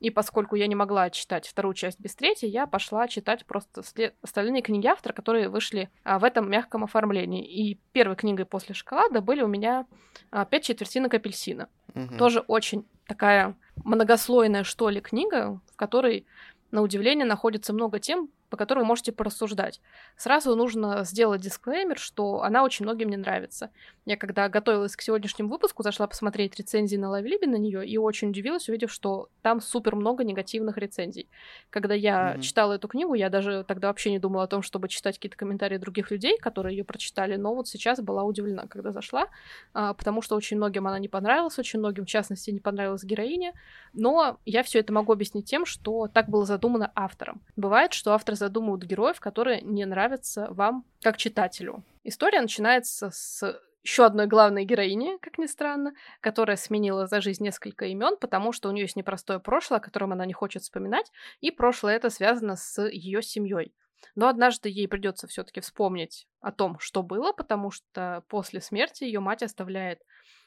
И 0.00 0.10
поскольку 0.10 0.56
я 0.56 0.66
не 0.66 0.74
могла 0.74 1.10
читать 1.10 1.46
вторую 1.46 1.74
часть 1.74 1.98
без 2.00 2.14
третьей, 2.14 2.50
я 2.50 2.66
пошла 2.66 3.08
читать 3.08 3.44
просто 3.46 3.82
след... 3.82 4.14
остальные 4.22 4.62
книги 4.62 4.86
автора, 4.86 5.12
которые 5.12 5.48
вышли 5.48 5.90
а, 6.04 6.18
в 6.18 6.24
этом 6.24 6.50
мягком 6.50 6.84
оформлении. 6.84 7.44
И 7.44 7.80
первой 7.92 8.16
книгой 8.16 8.46
после 8.46 8.74
шоколада 8.74 9.20
были 9.20 9.42
у 9.42 9.48
меня 9.48 9.86
а, 10.30 10.44
«Пять 10.44 10.64
четвертинок 10.64 11.14
апельсина». 11.14 11.68
Угу. 11.94 12.16
Тоже 12.16 12.40
очень 12.40 12.86
такая 13.06 13.56
многослойная, 13.84 14.64
что 14.64 14.88
ли, 14.88 15.00
книга, 15.00 15.60
в 15.72 15.76
которой, 15.76 16.26
на 16.70 16.82
удивление, 16.82 17.26
находится 17.26 17.72
много 17.72 17.98
тем, 17.98 18.28
по 18.50 18.56
которой 18.56 18.80
вы 18.80 18.86
можете 18.86 19.12
порассуждать. 19.12 19.80
Сразу 20.16 20.54
нужно 20.56 21.04
сделать 21.04 21.40
дисклеймер, 21.40 21.98
что 21.98 22.42
она 22.42 22.64
очень 22.64 22.84
многим 22.84 23.08
не 23.08 23.16
нравится. 23.16 23.70
Я 24.06 24.16
когда 24.16 24.48
готовилась 24.48 24.96
к 24.96 25.02
сегодняшнему 25.02 25.50
выпуску, 25.50 25.82
зашла 25.82 26.06
посмотреть 26.06 26.56
рецензии 26.56 26.96
на 26.96 27.10
Лавлибе 27.10 27.46
на 27.46 27.56
нее 27.56 27.86
и 27.86 27.98
очень 27.98 28.30
удивилась, 28.30 28.68
увидев, 28.68 28.90
что 28.90 29.28
там 29.42 29.60
супер 29.60 29.96
много 29.96 30.24
негативных 30.24 30.78
рецензий. 30.78 31.28
Когда 31.70 31.94
я 31.94 32.34
mm-hmm. 32.34 32.40
читала 32.40 32.72
эту 32.74 32.88
книгу, 32.88 33.14
я 33.14 33.28
даже 33.28 33.64
тогда 33.68 33.88
вообще 33.88 34.10
не 34.10 34.18
думала 34.18 34.44
о 34.44 34.46
том, 34.46 34.62
чтобы 34.62 34.88
читать 34.88 35.16
какие-то 35.16 35.36
комментарии 35.36 35.76
других 35.76 36.10
людей, 36.10 36.38
которые 36.38 36.76
ее 36.76 36.84
прочитали, 36.84 37.36
но 37.36 37.54
вот 37.54 37.68
сейчас 37.68 38.00
была 38.00 38.24
удивлена, 38.24 38.66
когда 38.66 38.92
зашла, 38.92 39.26
а, 39.74 39.92
потому 39.92 40.22
что 40.22 40.36
очень 40.36 40.56
многим 40.56 40.86
она 40.86 40.98
не 40.98 41.08
понравилась, 41.08 41.58
очень 41.58 41.78
многим, 41.78 42.06
в 42.06 42.08
частности, 42.08 42.50
не 42.50 42.60
понравилась 42.60 43.04
героиня, 43.04 43.52
но 43.92 44.38
я 44.46 44.62
все 44.62 44.78
это 44.78 44.92
могу 44.92 45.12
объяснить 45.12 45.46
тем, 45.46 45.66
что 45.66 46.08
так 46.08 46.28
было 46.28 46.46
задумано 46.46 46.90
автором. 46.94 47.42
Бывает, 47.56 47.92
что 47.92 48.14
автор 48.14 48.36
задумывают 48.38 48.84
героев, 48.84 49.20
которые 49.20 49.60
не 49.60 49.84
нравятся 49.84 50.46
вам 50.50 50.84
как 51.02 51.16
читателю. 51.16 51.84
История 52.04 52.40
начинается 52.40 53.10
с 53.10 53.60
еще 53.82 54.04
одной 54.04 54.26
главной 54.26 54.64
героини, 54.64 55.18
как 55.20 55.38
ни 55.38 55.46
странно, 55.46 55.94
которая 56.20 56.56
сменила 56.56 57.06
за 57.06 57.20
жизнь 57.20 57.42
несколько 57.42 57.86
имен, 57.86 58.16
потому 58.20 58.52
что 58.52 58.68
у 58.68 58.72
нее 58.72 58.82
есть 58.82 58.96
непростое 58.96 59.40
прошлое, 59.40 59.78
о 59.78 59.82
котором 59.82 60.12
она 60.12 60.26
не 60.26 60.32
хочет 60.32 60.62
вспоминать, 60.62 61.10
и 61.40 61.50
прошлое 61.50 61.96
это 61.96 62.10
связано 62.10 62.56
с 62.56 62.82
ее 62.82 63.22
семьей. 63.22 63.74
Но 64.14 64.28
однажды 64.28 64.68
ей 64.68 64.88
придется 64.88 65.26
все-таки 65.26 65.60
вспомнить 65.60 66.26
о 66.40 66.52
том, 66.52 66.78
что 66.78 67.02
было, 67.02 67.32
потому 67.32 67.70
что 67.70 68.24
после 68.28 68.60
смерти 68.60 69.04
ее 69.04 69.20
мать 69.20 69.42
оставляет 69.42 70.00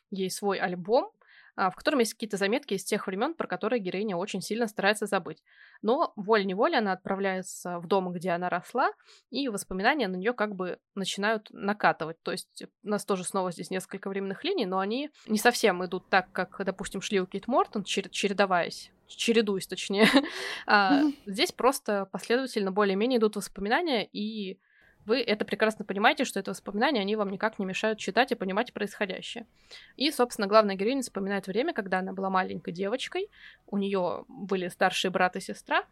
ей 0.10 0.30
свой 0.30 0.58
альбом, 0.58 1.12
в 1.70 1.76
котором 1.76 2.00
есть 2.00 2.14
какие-то 2.14 2.38
заметки 2.38 2.74
из 2.74 2.84
тех 2.84 3.06
времен, 3.06 3.34
про 3.34 3.48
которые 3.48 3.80
героиня 3.80 4.18
очень 4.18 4.42
сильно 4.42 4.68
старается 4.68 5.06
забыть. 5.06 5.44
Но 5.82 6.14
волей-неволей 6.16 6.78
она 6.78 6.94
отправляется 6.94 7.80
в 7.80 7.88
дом, 7.88 8.12
где 8.12 8.32
она 8.32 8.50
росла, 8.50 8.92
и 9.30 9.48
воспоминания 9.50 10.08
на 10.08 10.16
нее 10.16 10.34
как 10.34 10.56
бы 10.56 10.80
начинают 10.96 11.50
накатывать. 11.52 12.22
То 12.24 12.32
есть 12.32 12.64
у 12.84 12.90
нас 12.90 13.06
тоже 13.06 13.24
снова 13.24 13.52
здесь 13.52 13.70
несколько 13.70 14.10
временных 14.10 14.44
линий, 14.44 14.66
но 14.66 14.80
они 14.80 15.12
не 15.28 15.38
совсем 15.38 15.86
идут 15.86 16.10
так, 16.10 16.32
как, 16.32 16.64
допустим, 16.66 17.02
шли 17.02 17.20
у 17.20 17.28
Кит 17.28 17.48
Мортон, 17.48 17.84
чередоваясь 17.84 18.92
чередуясь, 19.08 19.68
точнее. 19.68 20.08
а, 20.68 21.02
здесь 21.26 21.52
просто 21.52 22.08
последовательно 22.14 22.72
более-менее 22.72 23.20
идут 23.20 23.36
воспоминания, 23.36 24.08
и 24.12 24.58
вы 25.06 25.22
это 25.22 25.46
прекрасно 25.46 25.86
понимаете, 25.86 26.26
что 26.26 26.40
это 26.40 26.52
воспоминания, 26.52 27.02
они 27.02 27.16
вам 27.16 27.30
никак 27.30 27.60
не 27.60 27.66
мешают 27.66 28.00
читать 28.00 28.32
и 28.32 28.36
понимать 28.36 28.74
происходящее. 28.74 29.46
И, 29.98 30.12
собственно, 30.12 30.48
главная 30.48 30.76
героиня 30.76 31.02
вспоминает 31.02 31.48
время, 31.48 31.74
когда 31.74 32.00
она 32.00 32.14
была 32.14 32.30
маленькой 32.30 32.74
девочкой, 32.74 33.30
у 33.68 33.78
нее 33.78 34.26
были 34.28 34.68
старшие 34.68 35.12
брат 35.12 35.36
и 35.36 35.40
сестра, 35.40 35.86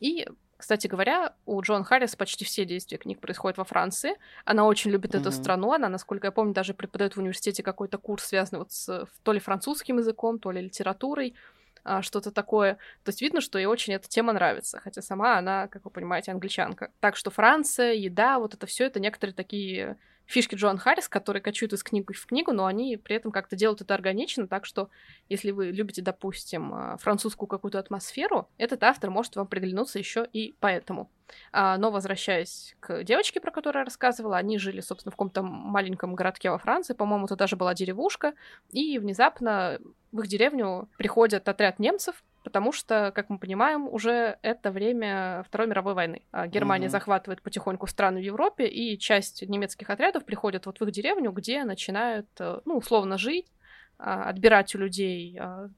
и 0.00 0.26
кстати 0.56 0.86
говоря, 0.86 1.34
у 1.44 1.60
Джон 1.60 1.84
Харрис 1.84 2.16
почти 2.16 2.44
все 2.44 2.64
действия 2.64 2.96
книг 2.96 3.20
происходят 3.20 3.58
во 3.58 3.64
Франции. 3.64 4.14
Она 4.46 4.64
очень 4.64 4.90
любит 4.90 5.14
mm-hmm. 5.14 5.20
эту 5.20 5.32
страну. 5.32 5.72
Она, 5.72 5.90
насколько 5.90 6.28
я 6.28 6.30
помню, 6.30 6.54
даже 6.54 6.72
преподает 6.72 7.14
в 7.14 7.18
университете 7.18 7.62
какой-то 7.62 7.98
курс, 7.98 8.24
связанный 8.24 8.60
вот 8.60 8.72
с 8.72 9.06
то 9.22 9.32
ли 9.32 9.38
французским 9.38 9.98
языком, 9.98 10.38
то 10.38 10.50
ли 10.50 10.62
литературой 10.62 11.34
что-то 12.02 12.30
такое. 12.30 12.74
То 13.04 13.10
есть 13.10 13.22
видно, 13.22 13.40
что 13.40 13.58
ей 13.58 13.66
очень 13.66 13.94
эта 13.94 14.08
тема 14.08 14.32
нравится, 14.32 14.80
хотя 14.82 15.02
сама 15.02 15.38
она, 15.38 15.68
как 15.68 15.84
вы 15.84 15.90
понимаете, 15.90 16.32
англичанка. 16.32 16.90
Так 17.00 17.16
что 17.16 17.30
Франция, 17.30 17.92
еда, 17.92 18.38
вот 18.38 18.54
это 18.54 18.66
все 18.66 18.84
это 18.86 19.00
некоторые 19.00 19.34
такие 19.34 19.96
фишки 20.26 20.54
Джоан 20.54 20.78
Харрис, 20.78 21.08
которые 21.08 21.42
качают 21.42 21.72
из 21.72 21.82
книги 21.82 22.12
в 22.12 22.26
книгу, 22.26 22.52
но 22.52 22.66
они 22.66 22.96
при 22.96 23.16
этом 23.16 23.32
как-то 23.32 23.56
делают 23.56 23.80
это 23.80 23.94
органично, 23.94 24.46
так 24.46 24.66
что 24.66 24.90
если 25.28 25.50
вы 25.50 25.66
любите, 25.66 26.02
допустим, 26.02 26.74
а, 26.74 26.96
французскую 26.98 27.48
какую-то 27.48 27.78
атмосферу, 27.78 28.48
этот 28.58 28.82
автор 28.82 29.10
может 29.10 29.36
вам 29.36 29.46
приглянуться 29.46 29.98
еще 29.98 30.26
и 30.32 30.54
поэтому. 30.60 31.10
А, 31.52 31.76
но 31.78 31.90
возвращаясь 31.90 32.76
к 32.80 33.02
девочке, 33.04 33.40
про 33.40 33.50
которую 33.50 33.80
я 33.80 33.84
рассказывала, 33.84 34.36
они 34.36 34.58
жили, 34.58 34.80
собственно, 34.80 35.10
в 35.10 35.14
каком-то 35.14 35.42
маленьком 35.42 36.14
городке 36.14 36.50
во 36.50 36.58
Франции, 36.58 36.94
по-моему, 36.94 37.26
это 37.26 37.36
даже 37.36 37.56
была 37.56 37.74
деревушка, 37.74 38.34
и 38.70 38.98
внезапно 38.98 39.78
в 40.12 40.20
их 40.20 40.28
деревню 40.28 40.88
приходит 40.98 41.48
отряд 41.48 41.78
немцев, 41.78 42.22
потому 42.46 42.70
что, 42.70 43.10
как 43.12 43.28
мы 43.28 43.40
понимаем, 43.40 43.88
уже 43.88 44.38
это 44.42 44.70
время 44.70 45.44
Второй 45.48 45.66
мировой 45.66 45.94
войны. 45.94 46.22
А 46.30 46.46
Германия 46.46 46.86
mm-hmm. 46.86 46.90
захватывает 46.90 47.42
потихоньку 47.42 47.88
страны 47.88 48.20
в 48.20 48.22
Европе, 48.22 48.68
и 48.68 48.96
часть 49.00 49.42
немецких 49.42 49.90
отрядов 49.90 50.24
приходят 50.24 50.64
вот 50.66 50.78
в 50.78 50.84
их 50.84 50.92
деревню, 50.92 51.32
где 51.32 51.64
начинают, 51.64 52.28
э, 52.38 52.60
ну, 52.64 52.76
условно 52.76 53.18
жить, 53.18 53.48
а, 53.98 54.28
отбирать 54.28 54.76
у 54.76 54.78
людей 54.78 55.36
а, 55.40 55.68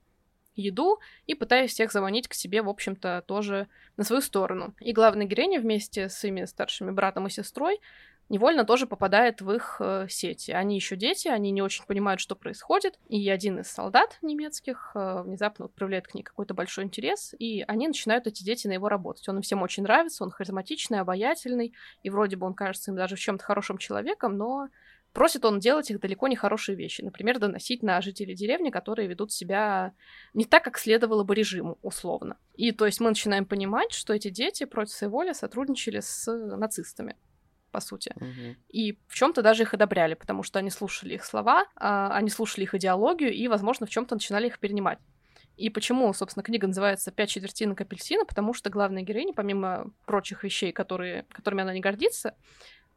еду 0.56 0.98
и 1.26 1.34
пытаясь 1.34 1.70
всех 1.70 1.90
заманить 1.90 2.28
к 2.28 2.34
себе, 2.34 2.60
в 2.60 2.68
общем-то, 2.68 3.24
тоже 3.26 3.66
на 3.96 4.04
свою 4.04 4.20
сторону. 4.20 4.74
И 4.80 4.92
главная 4.92 5.24
героиня 5.24 5.62
вместе 5.62 6.10
с 6.10 6.18
своими 6.18 6.44
старшими 6.44 6.90
братом 6.90 7.28
и 7.28 7.30
сестрой 7.30 7.80
невольно 8.28 8.64
тоже 8.64 8.86
попадает 8.86 9.40
в 9.40 9.50
их 9.50 9.76
э, 9.80 10.06
сети. 10.08 10.50
Они 10.50 10.76
еще 10.76 10.96
дети, 10.96 11.28
они 11.28 11.50
не 11.50 11.62
очень 11.62 11.84
понимают, 11.84 12.20
что 12.20 12.36
происходит, 12.36 12.98
и 13.08 13.28
один 13.30 13.60
из 13.60 13.68
солдат 13.68 14.18
немецких 14.22 14.92
э, 14.94 15.22
внезапно 15.22 15.66
вот, 15.66 15.74
проявляет 15.74 16.08
к 16.08 16.14
ней 16.14 16.22
какой-то 16.22 16.54
большой 16.54 16.84
интерес, 16.84 17.34
и 17.38 17.64
они 17.66 17.88
начинают, 17.88 18.26
эти 18.26 18.44
дети, 18.44 18.66
на 18.66 18.72
его 18.72 18.88
работать. 18.88 19.28
Он 19.28 19.36
им 19.36 19.42
всем 19.42 19.62
очень 19.62 19.82
нравится, 19.82 20.24
он 20.24 20.30
харизматичный, 20.30 21.00
обаятельный, 21.00 21.74
и 22.02 22.10
вроде 22.10 22.36
бы 22.36 22.46
он 22.46 22.54
кажется 22.54 22.90
им 22.90 22.96
даже 22.96 23.16
в 23.16 23.20
чем-то 23.20 23.44
хорошим 23.44 23.78
человеком, 23.78 24.36
но 24.36 24.68
просит 25.12 25.44
он 25.44 25.58
делать 25.58 25.90
их 25.90 26.00
далеко 26.00 26.28
не 26.28 26.36
хорошие 26.36 26.76
вещи. 26.76 27.00
Например, 27.00 27.38
доносить 27.38 27.82
на 27.82 28.00
жителей 28.02 28.34
деревни, 28.34 28.70
которые 28.70 29.08
ведут 29.08 29.32
себя 29.32 29.92
не 30.34 30.44
так, 30.44 30.62
как 30.62 30.78
следовало 30.78 31.24
бы 31.24 31.34
режиму, 31.34 31.78
условно. 31.82 32.36
И 32.54 32.72
то 32.72 32.84
есть 32.86 33.00
мы 33.00 33.08
начинаем 33.08 33.46
понимать, 33.46 33.92
что 33.92 34.12
эти 34.12 34.28
дети 34.28 34.64
против 34.64 34.92
своей 34.92 35.10
воли 35.10 35.32
сотрудничали 35.32 36.00
с 36.00 36.30
нацистами 36.30 37.16
по 37.70 37.80
сути. 37.80 38.12
Мгм. 38.16 38.56
И 38.68 38.98
в 39.06 39.14
чем-то 39.14 39.42
даже 39.42 39.62
их 39.62 39.74
одобряли, 39.74 40.14
потому 40.14 40.42
что 40.42 40.58
они 40.58 40.70
слушали 40.70 41.14
их 41.14 41.24
слова, 41.24 41.66
а, 41.76 42.10
они 42.14 42.30
слушали 42.30 42.64
их 42.64 42.74
идеологию 42.74 43.32
и, 43.32 43.48
возможно, 43.48 43.86
в 43.86 43.90
чем-то 43.90 44.14
начинали 44.14 44.46
их 44.46 44.58
перенимать. 44.58 44.98
И 45.58 45.70
почему, 45.70 46.12
собственно, 46.12 46.44
книга 46.44 46.68
называется 46.68 47.10
«Пять 47.10 47.30
четвертинок 47.30 47.80
апельсина», 47.80 48.24
потому 48.24 48.54
что 48.54 48.70
главная 48.70 49.02
героиня, 49.02 49.34
помимо 49.34 49.90
прочих 50.06 50.44
вещей, 50.44 50.70
которые, 50.70 51.24
которыми 51.32 51.62
она 51.62 51.74
не 51.74 51.80
гордится, 51.80 52.36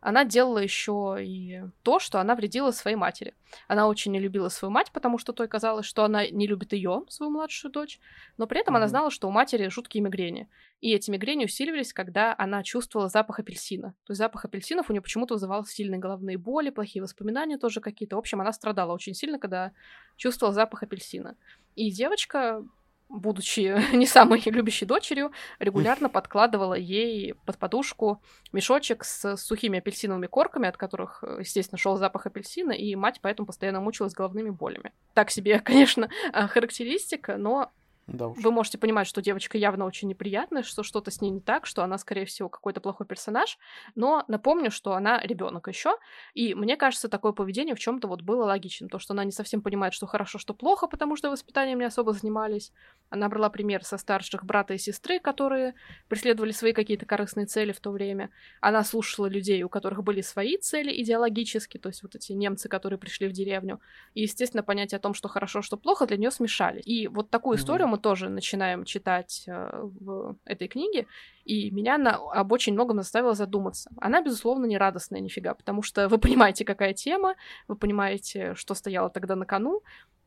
она 0.02 0.26
делала 0.26 0.58
еще 0.58 1.18
и 1.20 1.62
то, 1.84 2.00
что 2.00 2.20
она 2.20 2.36
вредила 2.36 2.72
своей 2.72 2.98
матери. 2.98 3.36
Она 3.68 3.88
очень 3.88 4.12
не 4.12 4.20
любила 4.20 4.50
свою 4.50 4.72
мать, 4.72 4.92
потому 4.92 5.18
что 5.20 5.32
той 5.32 5.48
казалось, 5.48 5.86
что 5.86 6.04
она 6.04 6.28
не 6.28 6.48
любит 6.48 6.74
ее, 6.74 7.04
свою 7.08 7.32
младшую 7.32 7.72
дочь, 7.72 8.00
но 8.38 8.48
при 8.48 8.60
этом 8.60 8.76
она 8.76 8.86
Мгм. 8.86 8.90
знала, 8.90 9.12
что 9.12 9.28
у 9.28 9.32
матери 9.32 9.70
жуткие 9.70 10.04
мигрени. 10.04 10.50
И 10.82 10.92
эти 10.92 11.12
мигрени 11.12 11.46
усиливались, 11.46 11.94
когда 11.94 12.34
она 12.38 12.64
чувствовала 12.64 13.08
запах 13.10 13.40
апельсина. 13.40 13.94
То 14.06 14.12
есть 14.12 14.18
запах 14.18 14.44
апельсинов 14.46 14.90
у 14.90 14.94
нее 14.94 15.02
почему-то 15.02 15.36
вызывал 15.36 15.64
сильные 15.66 16.00
головные 16.00 16.38
боли, 16.38 16.72
плохие 16.72 17.04
воспоминания 17.04 17.58
тоже 17.58 17.80
какие-то. 17.80 18.16
В 18.16 18.20
общем, 18.20 18.42
она 18.42 18.52
страдала 18.54 18.94
очень 18.94 19.14
сильно, 19.14 19.38
когда 19.38 19.72
чувствовала 20.18 20.54
запах 20.54 20.82
апельсина. 20.84 21.38
И 21.76 21.92
девочка, 21.92 22.64
будучи 23.12 23.76
не 23.96 24.06
самой 24.06 24.42
любящей 24.46 24.86
дочерью, 24.86 25.32
регулярно 25.60 26.10
подкладывала 26.10 26.74
ей 26.74 27.36
под 27.46 27.58
подушку 27.58 28.22
мешочек 28.52 29.04
с 29.04 29.38
сухими 29.38 29.80
апельсиновыми 29.80 30.28
корками, 30.28 30.68
от 30.68 30.78
которых, 30.78 31.24
э, 31.24 31.38
естественно, 31.40 31.78
шел 31.78 31.98
запах 31.98 32.26
апельсина, 32.26 32.72
и 32.72 32.96
мать 32.96 33.20
поэтому 33.22 33.46
постоянно 33.46 33.82
мучилась 33.82 34.14
головными 34.14 34.50
болями. 34.50 34.94
Так 35.14 35.30
себе, 35.30 35.60
конечно, 35.64 36.10
а, 36.34 36.48
характеристика, 36.48 37.38
но 37.38 37.72
Да 38.12 38.28
уж. 38.28 38.42
вы 38.42 38.52
можете 38.52 38.78
понимать, 38.78 39.08
что 39.08 39.22
девочка 39.22 39.58
явно 39.58 39.86
очень 39.86 40.08
неприятная, 40.08 40.64
что 40.64 40.84
что-то 40.84 41.12
с 41.12 41.20
ней 41.22 41.30
не 41.32 41.42
так, 41.42 41.66
что 41.66 41.84
она, 41.84 41.98
скорее 41.98 42.26
всего, 42.26 42.48
какой-то 42.50 42.80
плохой 42.80 43.06
персонаж. 43.06 43.58
Но 43.96 44.24
напомню, 44.28 44.72
что 44.72 44.94
она 44.94 45.20
ребенок 45.20 45.68
еще. 45.68 45.98
И 46.34 46.54
мне 46.56 46.78
кажется, 46.78 47.10
такое 47.10 47.34
поведение 47.34 47.76
в 47.76 47.80
чем-то 47.80 48.08
вот 48.08 48.22
было 48.22 48.46
логичным. 48.46 48.90
То, 48.90 49.00
что 49.00 49.14
она 49.14 49.26
не 49.26 49.32
совсем 49.32 49.62
понимает, 49.62 49.94
что 49.94 50.08
хорошо, 50.08 50.40
что 50.40 50.54
плохо, 50.54 50.88
потому 50.88 51.16
что 51.18 51.30
воспитанием 51.30 51.80
не 51.80 51.86
особо 51.86 52.14
занимались. 52.14 52.72
Она 53.10 53.28
брала 53.28 53.50
пример 53.50 53.84
со 53.84 53.98
старших 53.98 54.46
брата 54.46 54.74
и 54.74 54.78
сестры, 54.78 55.20
которые 55.20 55.76
преследовали 56.08 56.52
свои 56.52 56.72
какие-то 56.74 57.06
корыстные 57.06 57.46
цели 57.46 57.72
в 57.74 57.82
то 57.82 57.92
время. 57.92 58.32
Она 58.62 58.84
слушала 58.84 59.26
людей, 59.28 59.62
у 59.64 59.70
которых 59.70 60.04
были 60.04 60.22
свои 60.22 60.58
цели 60.58 61.02
идеологически, 61.02 61.78
то 61.78 61.90
есть 61.90 62.04
вот 62.04 62.16
эти 62.16 62.32
немцы, 62.32 62.70
которые 62.70 63.00
пришли 63.00 63.28
в 63.28 63.34
деревню. 63.34 63.82
И, 64.14 64.22
естественно, 64.22 64.64
понятие 64.64 64.98
о 64.98 65.02
том, 65.02 65.14
что 65.14 65.28
хорошо, 65.28 65.62
что 65.62 65.78
плохо, 65.78 66.06
для 66.08 66.18
нее 66.18 66.32
смешали. 66.32 66.80
И 66.82 67.08
вот 67.08 67.30
такую 67.30 67.56
Мгм. 67.56 67.58
историю 67.58 67.88
мы 67.88 67.98
тоже 68.02 68.30
начинаем 68.30 68.84
читать 68.84 69.46
э, 69.48 69.70
в 69.82 70.36
этой 70.46 70.68
книге, 70.68 71.08
и 71.46 71.72
меня 71.72 71.96
она 71.96 72.16
об 72.16 72.52
очень 72.52 72.74
многом 72.74 72.98
заставила 72.98 73.34
задуматься. 73.34 73.90
Она, 73.98 74.22
безусловно, 74.22 74.66
не 74.66 74.78
радостная 74.78 75.22
нифига, 75.22 75.54
потому 75.54 75.82
что 75.82 76.10
вы 76.10 76.18
понимаете, 76.18 76.66
какая 76.66 76.94
тема, 76.94 77.36
вы 77.68 77.76
понимаете, 77.76 78.54
что 78.56 78.74
стояло 78.74 79.10
тогда 79.10 79.36
на 79.36 79.46
кону 79.46 79.82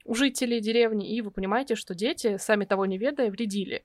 у 0.04 0.14
жителей 0.14 0.60
деревни, 0.60 1.14
и 1.14 1.20
вы 1.22 1.30
понимаете, 1.30 1.74
что 1.74 1.94
дети, 1.94 2.36
сами 2.38 2.64
того 2.64 2.86
не 2.86 2.98
ведая, 2.98 3.30
вредили 3.30 3.84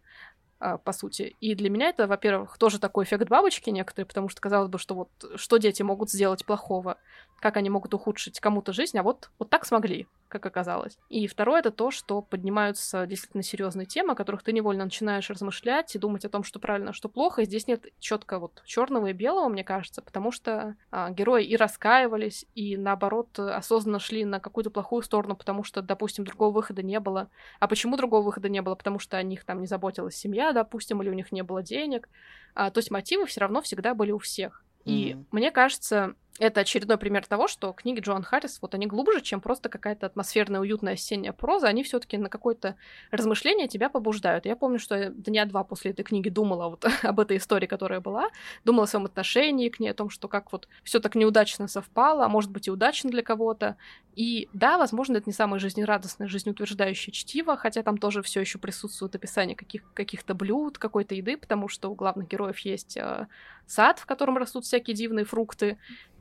а, 0.59 0.77
по 0.77 0.91
сути. 0.91 1.35
И 1.39 1.55
для 1.55 1.69
меня 1.69 1.89
это, 1.89 2.07
во-первых, 2.07 2.57
тоже 2.57 2.79
такой 2.79 3.05
эффект 3.05 3.29
бабочки 3.29 3.69
некоторые, 3.69 4.05
потому 4.05 4.27
что 4.27 4.41
казалось 4.41 4.69
бы, 4.69 4.77
что 4.77 4.95
вот 4.95 5.09
что 5.35 5.57
дети 5.57 5.81
могут 5.81 6.11
сделать 6.11 6.45
плохого, 6.45 6.97
как 7.39 7.57
они 7.57 7.69
могут 7.69 7.93
ухудшить 7.93 8.39
кому-то 8.39 8.73
жизнь, 8.73 8.97
а 8.97 9.03
вот, 9.03 9.29
вот 9.39 9.49
так 9.49 9.65
смогли, 9.65 10.07
как 10.27 10.45
оказалось. 10.45 10.97
И 11.09 11.27
второе 11.27 11.59
это 11.59 11.71
то, 11.71 11.91
что 11.91 12.21
поднимаются 12.21 13.05
действительно 13.05 13.43
серьезные 13.43 13.85
темы, 13.85 14.13
о 14.13 14.15
которых 14.15 14.43
ты 14.43 14.51
невольно 14.51 14.83
начинаешь 14.83 15.29
размышлять 15.29 15.95
и 15.95 15.99
думать 15.99 16.25
о 16.25 16.29
том, 16.29 16.43
что 16.43 16.59
правильно, 16.59 16.91
а 16.91 16.93
что 16.93 17.09
плохо. 17.09 17.41
И 17.41 17.45
здесь 17.45 17.67
нет 17.67 17.85
четко 17.99 18.39
вот 18.39 18.61
черного 18.65 19.07
и 19.07 19.13
белого, 19.13 19.49
мне 19.49 19.63
кажется, 19.63 20.01
потому 20.01 20.31
что 20.31 20.75
а, 20.91 21.09
герои 21.11 21.45
и 21.45 21.55
раскаивались, 21.55 22.45
и 22.55 22.77
наоборот 22.77 23.37
осознанно 23.39 23.99
шли 23.99 24.25
на 24.25 24.39
какую-то 24.39 24.69
плохую 24.69 25.01
сторону, 25.01 25.35
потому 25.35 25.63
что, 25.63 25.81
допустим, 25.81 26.25
другого 26.25 26.53
выхода 26.53 26.83
не 26.83 26.99
было. 26.99 27.29
А 27.59 27.67
почему 27.67 27.97
другого 27.97 28.23
выхода 28.23 28.49
не 28.49 28.61
было? 28.61 28.75
Потому 28.75 28.99
что 28.99 29.17
о 29.17 29.23
них 29.23 29.45
там 29.45 29.61
не 29.61 29.67
заботилась 29.67 30.15
семья, 30.15 30.51
допустим, 30.51 31.01
или 31.01 31.09
у 31.09 31.13
них 31.13 31.31
не 31.31 31.41
было 31.41 31.63
денег. 31.63 32.09
А, 32.55 32.71
то 32.71 32.79
есть 32.79 32.91
мотивы 32.91 33.25
все 33.25 33.41
равно 33.41 33.61
всегда 33.61 33.93
были 33.93 34.11
у 34.11 34.19
всех. 34.19 34.63
И 34.85 35.13
Мгм. 35.13 35.27
мне 35.31 35.51
кажется, 35.51 36.15
это 36.39 36.61
очередной 36.61 36.97
пример 36.97 37.25
того, 37.27 37.47
что 37.47 37.73
книги 37.73 37.99
Джоан 37.99 38.23
Харрис, 38.23 38.59
вот 38.61 38.73
они 38.73 38.87
глубже, 38.87 39.21
чем 39.21 39.41
просто 39.41 39.69
какая-то 39.69 40.05
атмосферная, 40.05 40.61
уютная 40.61 40.93
осенняя 40.93 41.33
проза, 41.33 41.67
они 41.67 41.83
все 41.83 41.99
таки 41.99 42.17
на 42.17 42.29
какое-то 42.29 42.75
размышление 43.11 43.67
тебя 43.67 43.89
побуждают. 43.89 44.45
Я 44.45 44.55
помню, 44.55 44.79
что 44.79 45.09
дня 45.09 45.45
два 45.45 45.63
после 45.63 45.91
этой 45.91 46.03
книги 46.03 46.29
думала 46.29 46.69
вот 46.69 46.85
об 47.03 47.19
этой 47.19 47.37
истории, 47.37 47.67
которая 47.67 47.99
была, 47.99 48.29
думала 48.63 48.85
о 48.85 48.87
своем 48.87 49.05
отношении 49.05 49.69
к 49.69 49.79
ней, 49.79 49.89
о 49.89 49.93
том, 49.93 50.09
что 50.09 50.27
как 50.27 50.51
вот 50.51 50.67
все 50.83 50.99
так 50.99 51.15
неудачно 51.15 51.67
совпало, 51.67 52.25
а 52.25 52.29
может 52.29 52.51
быть 52.51 52.67
и 52.67 52.71
удачно 52.71 53.09
для 53.09 53.21
кого-то. 53.21 53.75
И 54.15 54.49
да, 54.53 54.77
возможно, 54.77 55.17
это 55.17 55.29
не 55.29 55.33
самое 55.33 55.59
жизнерадостное, 55.59 56.27
жизнеутверждающее 56.27 57.13
чтиво, 57.13 57.55
хотя 57.57 57.83
там 57.83 57.97
тоже 57.97 58.21
все 58.21 58.41
еще 58.41 58.59
присутствует 58.59 59.15
описание 59.15 59.55
каких- 59.55 59.93
каких-то 59.93 60.33
блюд, 60.33 60.77
какой-то 60.77 61.15
еды, 61.15 61.37
потому 61.37 61.67
что 61.67 61.89
у 61.89 61.95
главных 61.95 62.27
героев 62.27 62.59
есть 62.59 62.97
э, 62.97 63.27
сад, 63.65 63.99
в 63.99 64.05
котором 64.05 64.37
растут 64.37 64.65
всякие 64.65 64.95
дивные 64.95 65.25
фрукты, 65.25 65.77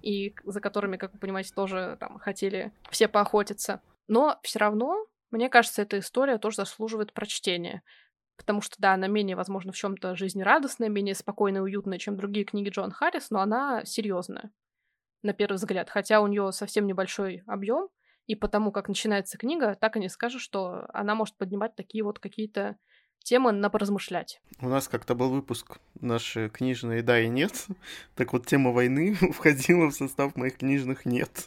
и 0.08 0.34
за 0.44 0.62
которыми, 0.62 0.96
как 0.96 1.12
вы 1.12 1.18
понимаете, 1.18 1.52
тоже 1.54 1.98
там 2.00 2.18
хотели 2.18 2.72
все 2.90 3.08
поохотиться. 3.08 3.82
Но 4.06 4.38
все 4.42 4.58
равно, 4.58 5.06
мне 5.30 5.50
кажется, 5.50 5.82
эта 5.82 5.98
история 5.98 6.38
тоже 6.38 6.56
заслуживает 6.56 7.12
прочтения. 7.12 7.82
Потому 8.38 8.62
что, 8.62 8.76
да, 8.78 8.94
она 8.94 9.06
менее, 9.06 9.36
возможно, 9.36 9.70
в 9.70 9.76
чем-то 9.76 10.16
жизнерадостная, 10.16 10.88
менее 10.88 11.14
спокойная 11.14 11.60
уютная, 11.60 11.98
чем 11.98 12.16
другие 12.16 12.46
книги 12.46 12.70
Джон 12.70 12.90
Харрис, 12.90 13.30
но 13.30 13.40
она 13.40 13.84
серьезная, 13.84 14.50
на 15.22 15.34
первый 15.34 15.56
взгляд. 15.56 15.90
Хотя 15.90 16.22
у 16.22 16.26
нее 16.26 16.52
совсем 16.52 16.86
небольшой 16.86 17.42
объем, 17.46 17.90
и 18.26 18.34
потому 18.34 18.72
как 18.72 18.88
начинается 18.88 19.36
книга, 19.36 19.74
так 19.74 19.96
и 19.96 20.00
не 20.00 20.08
скажешь, 20.08 20.40
что 20.40 20.86
она 20.94 21.14
может 21.14 21.36
поднимать 21.36 21.74
такие 21.74 22.02
вот 22.02 22.18
какие-то 22.18 22.78
темы 23.22 23.52
на 23.52 23.70
поразмышлять. 23.70 24.40
У 24.60 24.68
нас 24.68 24.88
как-то 24.88 25.14
был 25.14 25.30
выпуск 25.30 25.78
наши 26.00 26.48
книжные 26.48 27.02
«да» 27.02 27.20
и 27.20 27.28
«нет». 27.28 27.66
Так 28.14 28.32
вот, 28.32 28.46
тема 28.46 28.72
войны 28.72 29.14
входила 29.32 29.86
в 29.86 29.94
состав 29.94 30.34
моих 30.36 30.56
книжных 30.58 31.04
«нет». 31.04 31.46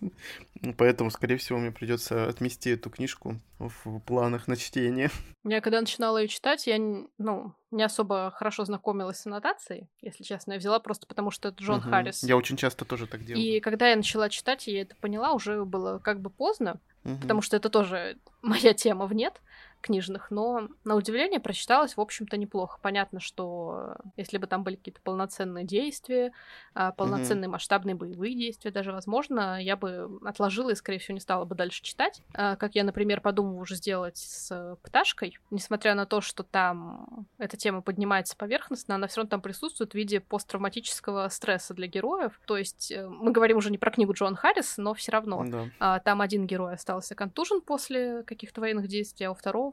Поэтому, 0.77 1.09
скорее 1.09 1.37
всего, 1.37 1.57
мне 1.57 1.71
придется 1.71 2.27
отмести 2.29 2.69
эту 2.69 2.89
книжку 2.89 3.39
в 3.57 3.99
планах 4.01 4.47
на 4.47 4.55
чтение. 4.55 5.09
Я 5.43 5.59
когда 5.59 5.79
начинала 5.81 6.19
ее 6.19 6.27
читать, 6.27 6.67
я 6.67 6.77
ну, 7.17 7.53
не 7.71 7.83
особо 7.83 8.31
хорошо 8.35 8.63
знакомилась 8.65 9.17
с 9.17 9.25
аннотацией, 9.25 9.89
если 10.01 10.23
честно. 10.23 10.53
Я 10.53 10.59
взяла 10.59 10.79
просто 10.79 11.07
потому, 11.07 11.31
что 11.31 11.49
это 11.49 11.63
Джон 11.63 11.79
Мгм. 11.79 11.89
Харрис. 11.89 12.23
Я 12.23 12.37
очень 12.37 12.57
часто 12.57 12.85
тоже 12.85 13.07
так 13.07 13.25
делаю. 13.25 13.43
И 13.43 13.59
когда 13.59 13.89
я 13.89 13.95
начала 13.95 14.29
читать, 14.29 14.67
я 14.67 14.81
это 14.83 14.95
поняла, 14.97 15.33
уже 15.33 15.65
было 15.65 15.97
как 15.97 16.21
бы 16.21 16.29
поздно, 16.29 16.79
Мгм. 17.03 17.19
потому 17.21 17.41
что 17.41 17.57
это 17.57 17.69
тоже 17.69 18.17
моя 18.43 18.73
тема 18.73 19.07
в 19.07 19.13
нет 19.13 19.41
книжных, 19.81 20.31
но 20.31 20.69
на 20.83 20.95
удивление 20.95 21.39
прочиталось, 21.39 21.97
в 21.97 22.01
общем-то, 22.01 22.37
неплохо. 22.37 22.79
Понятно, 22.81 23.19
что 23.19 23.95
если 24.17 24.37
бы 24.37 24.47
там 24.47 24.63
были 24.63 24.75
какие-то 24.75 25.01
полноценные 25.01 25.65
действия, 25.65 26.31
а, 26.73 26.91
полноценные 26.91 27.49
масштабные 27.49 27.95
боевые 27.95 28.35
действия 28.35 28.71
даже, 28.71 28.91
возможно, 28.91 29.61
я 29.61 29.75
бы 29.75 30.19
отложила 30.23 30.69
и, 30.69 30.75
скорее 30.75 30.99
всего, 30.99 31.13
не 31.15 31.19
стала 31.19 31.45
бы 31.45 31.55
дальше 31.55 31.81
читать. 31.81 32.21
А, 32.33 32.55
Как 32.55 32.75
я, 32.75 32.83
например, 32.83 33.21
подумываю 33.21 33.61
уже 33.61 33.75
сделать 33.75 34.17
с 34.17 34.77
«Пташкой», 34.83 35.39
несмотря 35.49 35.95
на 35.95 36.05
то, 36.05 36.21
что 36.21 36.43
там 36.43 37.27
эта 37.37 37.57
тема 37.57 37.81
поднимается 37.81 38.35
поверхностно, 38.37 38.95
она 38.95 39.07
все 39.07 39.21
равно 39.21 39.29
там 39.29 39.41
присутствует 39.41 39.91
в 39.91 39.95
виде 39.95 40.19
посттравматического 40.19 41.27
стресса 41.29 41.73
для 41.73 41.87
героев. 41.87 42.39
То 42.45 42.57
есть 42.57 42.91
э, 42.91 43.07
мы 43.07 43.31
говорим 43.31 43.57
уже 43.57 43.71
не 43.71 43.77
про 43.77 43.91
книгу 43.91 44.13
Джон 44.13 44.35
Харрис, 44.35 44.77
но 44.77 44.93
все 44.93 45.11
равно 45.11 45.39
а, 45.79 45.99
там 45.99 46.21
один 46.21 46.45
герой 46.45 46.73
остался 46.73 47.15
контужен 47.15 47.61
после 47.61 48.23
каких-то 48.23 48.61
военных 48.61 48.87
действий, 48.87 49.25
а 49.25 49.31
у 49.31 49.33
второго 49.33 49.70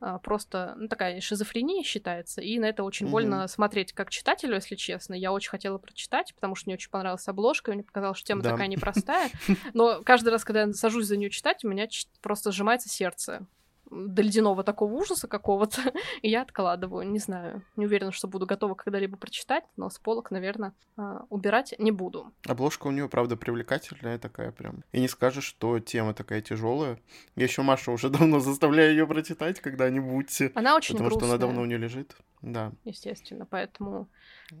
а, 0.00 0.18
просто 0.18 0.74
ну, 0.76 0.88
такая 0.88 1.20
шизофрения 1.20 1.82
считается, 1.82 2.40
и 2.40 2.58
на 2.58 2.66
это 2.66 2.84
очень 2.84 3.06
Мгм. 3.06 3.12
больно 3.12 3.48
смотреть 3.48 3.92
как 3.92 4.10
читателю, 4.10 4.54
если 4.54 4.76
честно. 4.76 5.14
Я 5.14 5.32
очень 5.32 5.50
хотела 5.50 5.78
прочитать, 5.78 6.34
потому 6.34 6.54
что 6.54 6.68
мне 6.68 6.74
очень 6.74 6.90
понравилась 6.90 7.26
обложка, 7.26 7.72
мне 7.72 7.82
показалось, 7.82 8.18
что 8.18 8.28
тема 8.28 8.42
Да. 8.42 8.50
такая 8.52 8.68
непростая. 8.68 9.30
Но 9.74 10.02
каждый 10.04 10.28
раз, 10.28 10.44
когда 10.44 10.62
я 10.62 10.72
сажусь 10.72 11.06
за 11.06 11.16
нее 11.16 11.30
читать, 11.30 11.64
у 11.64 11.68
меня 11.68 11.88
просто 12.22 12.52
сжимается 12.52 12.88
сердце. 12.88 13.46
До 13.90 14.22
ледяного 14.22 14.62
такого 14.64 14.92
ужаса 14.92 15.28
какого-то, 15.28 15.80
и 16.22 16.28
я 16.30 16.42
откладываю, 16.42 17.08
не 17.08 17.18
знаю. 17.18 17.62
Не 17.76 17.86
уверена, 17.86 18.12
что 18.12 18.28
буду 18.28 18.46
готова 18.46 18.74
когда-либо 18.74 19.16
прочитать, 19.16 19.64
но 19.76 19.90
с 19.90 19.98
полок, 19.98 20.30
наверное, 20.30 20.74
а, 20.96 21.24
убирать 21.28 21.74
не 21.78 21.90
буду. 21.90 22.32
Обложка 22.46 22.86
у 22.86 22.90
нее, 22.90 23.08
правда, 23.08 23.36
привлекательная 23.36 24.18
такая 24.18 24.52
прям. 24.52 24.84
И 24.92 25.00
не 25.00 25.08
скажешь, 25.08 25.44
что 25.44 25.78
тема 25.80 26.14
такая 26.14 26.40
тяжелая. 26.40 26.98
Я 27.36 27.44
еще 27.44 27.62
Машу 27.62 27.92
уже 27.92 28.08
давно 28.10 28.40
заставляю 28.40 28.90
ее 28.90 29.06
прочитать 29.06 29.60
когда-нибудь. 29.60 30.52
Она 30.54 30.76
очень 30.76 30.94
Потому 30.94 31.10
грустная. 31.10 31.28
что 31.28 31.34
она 31.34 31.38
давно 31.38 31.62
у 31.62 31.64
нее 31.64 31.78
лежит. 31.78 32.16
Да. 32.42 32.72
Естественно, 32.84 33.46
поэтому, 33.46 34.08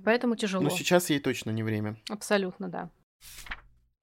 поэтому 0.04 0.36
тяжело. 0.36 0.64
Но 0.64 0.70
сейчас 0.70 1.10
ей 1.10 1.20
точно 1.20 1.50
не 1.50 1.62
время. 1.62 1.96
Абсолютно, 2.08 2.68
да. 2.68 2.90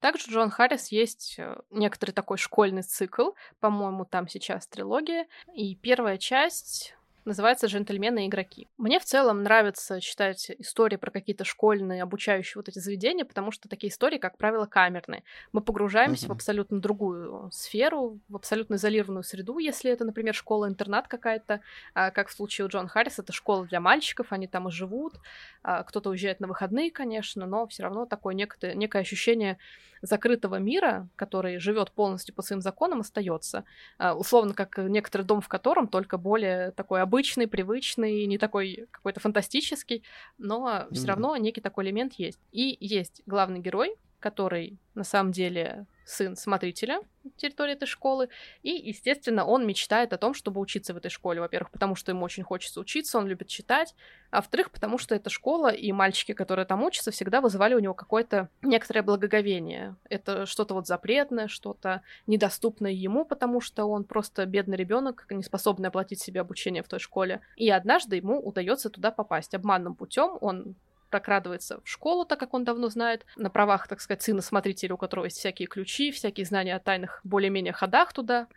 Также 0.06 0.30
Джон 0.30 0.50
Харрис 0.50 0.92
есть 0.92 1.34
э, 1.36 1.56
некоторый 1.70 2.12
такой 2.12 2.38
школьный 2.38 2.82
цикл, 2.82 3.30
по-моему, 3.58 4.04
там 4.04 4.28
сейчас 4.28 4.68
трилогия, 4.68 5.26
и 5.52 5.74
первая 5.74 6.16
часть 6.16 6.94
называется 7.26 7.66
«Джентльмены 7.66 8.24
и 8.24 8.28
игроки». 8.28 8.68
Мне 8.78 8.98
в 9.00 9.04
целом 9.04 9.42
нравится 9.42 10.00
читать 10.00 10.50
истории 10.58 10.96
про 10.96 11.10
какие-то 11.10 11.44
школьные, 11.44 12.02
обучающие 12.02 12.54
вот 12.56 12.68
эти 12.68 12.78
заведения, 12.78 13.24
потому 13.24 13.50
что 13.50 13.68
такие 13.68 13.90
истории, 13.92 14.18
как 14.18 14.38
правило, 14.38 14.66
камерные. 14.66 15.24
Мы 15.52 15.60
погружаемся 15.60 16.28
Мгм. 16.28 16.28
в 16.28 16.32
абсолютно 16.32 16.80
другую 16.80 17.50
сферу, 17.52 18.20
в 18.28 18.36
абсолютно 18.36 18.76
изолированную 18.76 19.24
среду, 19.24 19.58
если 19.58 19.90
это, 19.90 20.04
например, 20.04 20.34
школа-интернат 20.34 21.08
какая-то, 21.08 21.60
а, 21.94 22.10
как 22.10 22.28
в 22.28 22.32
случае 22.32 22.66
у 22.66 22.68
Джон 22.68 22.88
Харрис, 22.88 23.18
это 23.18 23.32
школа 23.32 23.66
для 23.66 23.80
мальчиков, 23.80 24.32
они 24.32 24.46
там 24.46 24.68
и 24.68 24.70
живут, 24.70 25.14
а, 25.62 25.82
кто-то 25.84 26.10
уезжает 26.10 26.40
на 26.40 26.46
выходные, 26.48 26.90
конечно, 26.90 27.46
но 27.46 27.66
все 27.66 27.82
равно 27.82 28.06
такое 28.06 28.34
некое, 28.34 28.74
некое 28.74 29.00
ощущение 29.00 29.58
закрытого 30.02 30.56
мира, 30.56 31.08
который 31.16 31.58
живет 31.58 31.90
полностью 31.92 32.34
по 32.34 32.42
своим 32.42 32.60
законам, 32.60 33.00
остается. 33.00 33.64
А, 33.98 34.14
Условно, 34.14 34.54
как 34.54 34.78
некоторый 34.78 35.22
дом, 35.22 35.40
в 35.40 35.48
котором 35.48 35.88
только 35.88 36.18
более 36.18 36.70
такой 36.72 37.00
обычный, 37.02 37.15
привычный, 37.46 38.26
не 38.26 38.38
такой 38.38 38.86
какой-то 38.90 39.20
фантастический, 39.20 40.02
но 40.38 40.86
все 40.92 41.02
Мгм. 41.02 41.08
равно 41.08 41.36
некий 41.36 41.60
такой 41.60 41.84
элемент 41.84 42.14
есть. 42.14 42.38
И 42.52 42.76
есть 42.80 43.22
главный 43.26 43.60
герой, 43.60 43.96
который 44.20 44.78
на 44.94 45.04
самом 45.04 45.32
деле 45.32 45.86
сын 46.04 46.36
смотрителя 46.36 47.00
территории 47.36 47.74
этой 47.74 47.86
школы, 47.86 48.28
и, 48.62 48.70
естественно, 48.70 49.44
он 49.44 49.66
мечтает 49.66 50.12
о 50.12 50.18
том, 50.18 50.34
чтобы 50.34 50.60
учиться 50.60 50.94
в 50.94 50.96
этой 50.96 51.10
школе. 51.10 51.40
Во-первых, 51.40 51.70
потому 51.70 51.94
что 51.94 52.12
ему 52.12 52.24
очень 52.24 52.42
хочется 52.42 52.80
учиться, 52.80 53.18
он 53.18 53.26
любит 53.26 53.48
читать, 53.48 53.94
а 54.30 54.36
во-вторых, 54.36 54.70
потому 54.70 54.98
что 54.98 55.14
эта 55.14 55.30
школа 55.30 55.68
и 55.68 55.92
мальчики, 55.92 56.32
которые 56.32 56.66
там 56.66 56.82
учатся, 56.82 57.10
всегда 57.10 57.40
вызывали 57.40 57.74
у 57.74 57.78
него 57.78 57.94
какое-то 57.94 58.48
некоторое 58.62 59.02
благоговение. 59.02 59.96
Это 60.08 60.46
что-то 60.46 60.74
вот 60.74 60.86
запретное, 60.86 61.48
что-то 61.48 62.02
недоступное 62.26 62.92
ему, 62.92 63.24
потому 63.24 63.60
что 63.60 63.84
он 63.86 64.04
просто 64.04 64.44
бедный 64.46 64.76
ребенок, 64.76 65.26
не 65.30 65.42
способный 65.42 65.88
оплатить 65.88 66.20
себе 66.20 66.40
обучение 66.40 66.82
в 66.82 66.88
той 66.88 66.98
школе. 66.98 67.40
И 67.56 67.70
однажды 67.70 68.16
ему 68.16 68.38
удается 68.38 68.90
туда 68.90 69.10
попасть 69.10 69.54
обманным 69.54 69.94
путем. 69.94 70.38
Он 70.40 70.74
прокрадывается 71.16 71.80
в 71.82 71.88
школу, 71.88 72.26
так 72.26 72.38
как 72.38 72.52
он 72.52 72.64
давно 72.64 72.88
знает, 72.88 73.24
на 73.36 73.48
правах, 73.48 73.88
так 73.88 74.00
сказать, 74.00 74.22
сына 74.22 74.42
смотрителя, 74.42 74.94
у 74.94 74.98
которого 74.98 75.24
есть 75.24 75.38
всякие 75.38 75.66
ключи, 75.66 76.10
всякие 76.10 76.44
знания 76.44 76.76
о 76.76 76.78
тайных 76.78 77.20
более-менее 77.24 77.72
ходах 77.72 78.12
туда, 78.12 78.48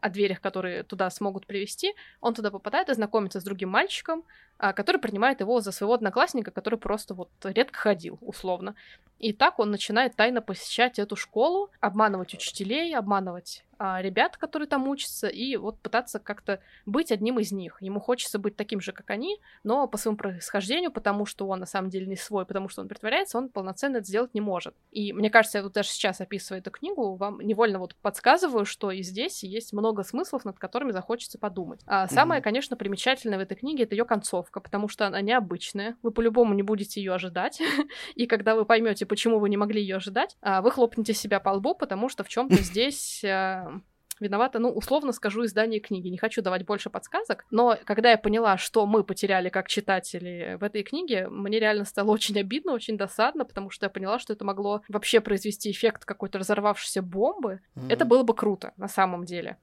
о 0.00 0.08
дверях, 0.08 0.40
которые 0.40 0.82
туда 0.82 1.10
смогут 1.10 1.46
привести. 1.46 1.94
Он 2.20 2.32
туда 2.32 2.50
попадает 2.50 2.88
и 2.88 2.94
знакомится 2.94 3.40
с 3.40 3.44
другим 3.44 3.68
мальчиком, 3.68 4.24
который 4.58 5.00
принимает 5.00 5.40
его 5.40 5.60
за 5.60 5.72
своего 5.72 5.94
одноклассника, 5.94 6.50
который 6.50 6.78
просто 6.78 7.14
вот 7.14 7.30
редко 7.44 7.78
ходил, 7.78 8.18
условно. 8.20 8.74
И 9.18 9.32
так 9.32 9.58
он 9.58 9.70
начинает 9.70 10.14
тайно 10.14 10.42
посещать 10.42 10.98
эту 10.98 11.16
школу, 11.16 11.70
обманывать 11.80 12.34
учителей, 12.34 12.94
обманывать 12.94 13.64
а, 13.78 14.00
ребят, 14.00 14.36
которые 14.36 14.68
там 14.68 14.88
учатся, 14.88 15.28
и 15.28 15.56
вот 15.56 15.78
пытаться 15.80 16.18
как-то 16.18 16.60
быть 16.86 17.12
одним 17.12 17.38
из 17.38 17.52
них. 17.52 17.76
Ему 17.80 18.00
хочется 18.00 18.38
быть 18.38 18.56
таким 18.56 18.80
же, 18.80 18.92
как 18.92 19.10
они, 19.10 19.38
но 19.64 19.86
по 19.86 19.98
своему 19.98 20.16
происхождению, 20.16 20.90
потому 20.90 21.26
что 21.26 21.46
он 21.46 21.60
на 21.60 21.66
самом 21.66 21.90
деле 21.90 22.06
не 22.06 22.16
свой, 22.16 22.46
потому 22.46 22.68
что 22.68 22.80
он 22.80 22.88
притворяется, 22.88 23.36
он 23.36 23.48
полноценно 23.50 23.98
это 23.98 24.06
сделать 24.06 24.32
не 24.34 24.40
может. 24.40 24.74
И 24.92 25.12
мне 25.12 25.28
кажется, 25.28 25.58
я 25.58 25.64
вот 25.64 25.74
даже 25.74 25.90
сейчас 25.90 26.20
описывая 26.20 26.60
эту 26.60 26.70
книгу, 26.70 27.16
вам 27.16 27.40
невольно 27.40 27.78
вот 27.78 27.94
подсказываю, 27.96 28.64
что 28.64 28.90
и 28.90 29.02
здесь 29.02 29.44
есть 29.44 29.72
много 29.72 30.04
смыслов, 30.04 30.44
над 30.44 30.58
которыми 30.58 30.92
захочется 30.92 31.38
подумать. 31.38 31.80
А 31.86 32.08
самое, 32.08 32.40
конечно, 32.40 32.76
примечательное 32.76 33.38
в 33.38 33.42
этой 33.42 33.56
книге 33.56 33.84
это 33.84 33.94
ее 33.94 34.04
концовка, 34.04 34.45
потому 34.52 34.88
что 34.88 35.06
она 35.06 35.20
необычная. 35.20 35.96
Вы 36.02 36.10
по-любому 36.10 36.54
не 36.54 36.62
будете 36.62 37.00
ее 37.00 37.14
ожидать. 37.14 37.60
И 38.14 38.26
когда 38.26 38.54
вы 38.54 38.64
поймете, 38.64 39.06
почему 39.06 39.38
вы 39.38 39.48
не 39.48 39.56
могли 39.56 39.80
ее 39.80 39.96
ожидать, 39.96 40.36
а, 40.40 40.62
вы 40.62 40.70
хлопнете 40.70 41.12
себя 41.14 41.40
по 41.40 41.50
лбу, 41.50 41.74
потому 41.74 42.08
что 42.08 42.24
в 42.24 42.28
чем-то 42.28 42.54
здесь 42.62 43.22
а, 43.24 43.80
виновата, 44.20 44.58
ну, 44.58 44.70
условно 44.70 45.12
скажу, 45.12 45.44
издание 45.44 45.80
книги. 45.80 46.08
Не 46.08 46.16
хочу 46.18 46.40
давать 46.42 46.64
больше 46.64 46.88
подсказок, 46.88 47.44
но 47.50 47.76
когда 47.84 48.10
я 48.10 48.16
поняла, 48.18 48.56
что 48.56 48.86
мы 48.86 49.04
потеряли 49.04 49.50
как 49.50 49.68
читатели 49.68 50.56
в 50.58 50.64
этой 50.64 50.82
книге, 50.82 51.28
мне 51.28 51.60
реально 51.60 51.84
стало 51.84 52.12
очень 52.12 52.38
обидно, 52.40 52.72
очень 52.72 52.96
досадно, 52.96 53.44
потому 53.44 53.68
что 53.70 53.86
я 53.86 53.90
поняла, 53.90 54.18
что 54.18 54.32
это 54.32 54.44
могло 54.44 54.80
вообще 54.88 55.20
произвести 55.20 55.70
эффект 55.70 56.04
какой-то 56.04 56.38
разорвавшейся 56.38 57.02
бомбы. 57.02 57.60
Это 57.90 58.04
Мгм. 58.04 58.08
было 58.08 58.22
бы 58.22 58.34
круто, 58.34 58.72
на 58.78 58.88
самом 58.88 59.24
деле. 59.24 59.58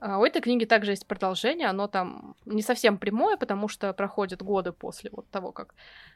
А 0.00 0.18
У 0.18 0.24
этой 0.24 0.40
книги 0.40 0.64
также 0.64 0.92
есть 0.92 1.06
продолжение, 1.06 1.68
оно 1.68 1.86
там 1.86 2.34
не 2.46 2.62
совсем 2.62 2.96
прямое, 2.96 3.36
потому 3.36 3.68
что 3.68 3.92
проходят 3.92 4.42
годы 4.42 4.72
после 4.72 5.10
вот 5.12 5.28
того, 5.28 5.52
как 5.52 5.74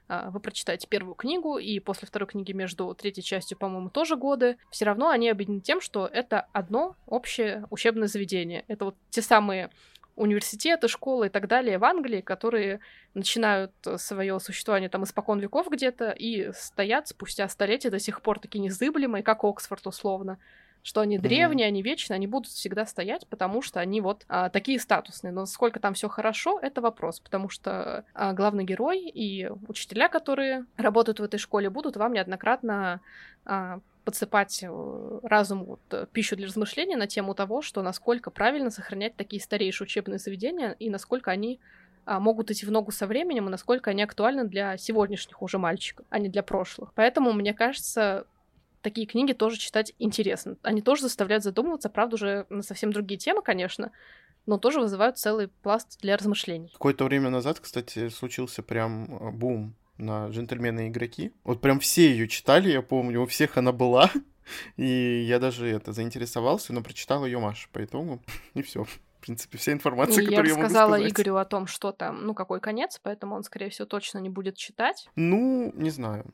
а, 0.09 0.31
вы 0.31 0.41
прочитаете 0.41 0.89
первую 0.89 1.15
книгу, 1.15 1.59
и 1.59 1.79
после 1.81 2.09
второй 2.09 2.27
книги 2.27 2.53
между 2.53 2.95
третьей 2.95 3.23
частью, 3.23 3.59
по-моему, 3.59 3.91
тоже 3.91 4.17
годы. 4.17 4.57
Все 4.71 4.87
равно 4.87 5.11
они 5.11 5.29
объединены 5.29 5.61
тем, 5.61 5.83
что 5.83 6.07
это 6.07 6.49
одно 6.55 6.97
общее 7.07 7.67
учебное 7.69 8.09
заведение. 8.09 8.65
Это 8.69 8.87
вот 8.87 8.97
те 9.11 9.21
самые 9.21 9.69
университеты, 10.17 10.89
школы 10.89 11.27
и 11.27 11.29
так 11.29 11.47
далее 11.47 11.77
в 11.77 11.85
Англии, 11.85 12.23
которые 12.23 12.81
начинают 13.13 13.73
свое 13.97 14.41
существование 14.41 14.89
там 14.89 15.05
испокон 15.05 15.41
веков 15.41 15.69
где-то 15.69 16.11
и 16.11 16.53
стоят 16.53 17.09
спустя 17.09 17.49
столетия 17.49 17.91
до 17.91 17.99
сих 17.99 18.23
пор 18.23 18.39
такие 18.39 18.61
незыблемые, 18.61 19.23
как 19.23 19.45
Оксфорд 19.45 19.87
условно 19.87 20.39
что 20.85 21.01
они 21.01 21.19
древние, 21.19 21.67
они 21.67 21.83
вечные, 21.83 22.17
они 22.17 22.27
будут 22.27 22.53
всегда 22.53 22.85
стоять, 22.85 23.27
потому 23.29 23.63
что 23.63 23.81
они 23.81 24.03
вот 24.03 24.27
а, 24.29 24.51
такие 24.51 24.79
статусные. 24.79 25.33
Но 25.33 25.41
насколько 25.41 25.81
там 25.81 25.95
все 25.95 26.11
хорошо, 26.11 26.61
это 26.61 26.83
вопрос, 26.83 27.21
потому 27.21 27.49
что 27.49 28.05
а, 28.13 28.35
главный 28.35 28.65
герой 28.65 29.01
и 29.01 29.49
учителя, 29.67 30.09
которые 30.09 30.67
работают 30.77 31.21
в 31.21 31.23
этой 31.23 31.39
школе, 31.39 31.71
будут 31.71 31.97
вам 31.97 32.13
неоднократно 32.13 33.01
а, 33.47 33.81
подсыпать 34.05 34.63
э, 34.63 35.21
разуму 35.23 35.65
вот, 35.65 35.81
э, 35.91 36.07
пищу 36.13 36.37
для 36.37 36.47
размышления 36.47 36.99
на 36.99 37.07
тему 37.07 37.35
того, 37.35 37.63
что 37.63 37.81
насколько 37.81 38.31
правильно 38.31 38.69
сохранять 38.71 39.17
такие 39.17 39.41
старейшие 39.41 39.87
учебные 39.87 40.19
заведения 40.19 40.73
и 40.79 40.91
насколько 40.91 41.31
они 41.31 41.59
а, 42.05 42.21
могут 42.21 42.51
идти 42.51 42.67
в 42.67 42.71
ногу 42.71 42.93
со 42.93 43.07
временем, 43.07 43.49
и 43.49 43.51
насколько 43.51 43.91
они 43.91 44.03
актуальны 44.03 44.45
для 44.45 44.77
сегодняшних 44.77 45.41
уже 45.41 45.57
мальчиков, 45.57 46.05
а 46.11 46.19
не 46.19 46.29
для 46.29 46.43
прошлых. 46.43 46.93
Поэтому, 46.95 47.33
мне 47.33 47.55
кажется, 47.55 48.27
такие 48.85 49.07
книги 49.07 49.33
тоже 49.33 49.57
читать 49.57 49.95
интересно. 49.99 50.57
Они 50.63 50.83
тоже 50.83 51.03
заставляют 51.03 51.43
задумываться, 51.43 51.89
правда, 51.89 52.15
уже 52.15 52.47
на 52.51 52.63
совсем 52.63 52.93
другие 52.93 53.19
темы, 53.19 53.43
конечно, 53.43 53.91
но 54.47 54.59
тоже 54.59 54.81
вызывают 54.81 55.19
целый 55.19 55.49
пласт 55.49 55.99
для 56.01 56.17
размышлений. 56.17 56.71
Какое-то 56.75 57.05
время 57.05 57.31
назад, 57.31 57.59
кстати, 57.59 58.11
случился 58.11 58.63
прям 58.63 59.07
э, 59.17 59.31
бум 59.31 59.75
на 59.97 60.29
«Джентльмены 60.29 60.87
и 60.87 60.89
игроки». 60.91 61.33
Вот 61.45 61.61
прям 61.61 61.81
все 61.81 62.11
ее 62.11 62.29
читали, 62.29 62.71
я 62.71 62.83
помню, 62.83 63.23
у 63.23 63.27
всех 63.27 63.57
она 63.57 63.73
была. 63.73 64.11
И 64.77 65.25
я 65.27 65.39
даже 65.39 65.67
это 65.67 65.95
заинтересовался, 65.95 66.75
но 66.75 66.83
прочитал 66.83 67.25
ее 67.25 67.39
Маша 67.39 67.69
по 67.73 67.83
итогу. 67.83 68.23
И 68.55 68.61
все. 68.61 68.85
В 68.85 69.01
принципе, 69.21 69.57
вся 69.57 69.73
информация, 69.73 70.21
И 70.21 70.25
я 70.25 70.31
которую 70.31 70.49
я 70.49 70.55
могу 70.55 70.63
рассказала 70.65 70.97
сказать. 70.97 71.13
Игорю 71.13 71.37
о 71.37 71.47
том, 71.47 71.67
что 71.67 71.93
там, 71.93 72.27
ну, 72.27 72.35
какой 72.35 72.61
конец, 72.61 73.01
поэтому 73.03 73.35
он, 73.35 73.43
скорее 73.45 73.71
всего, 73.71 73.87
точно 73.87 74.19
не 74.19 74.29
будет 74.29 74.57
читать. 74.59 75.09
Ну, 75.17 75.73
не 75.75 75.89
знаю. 75.89 76.27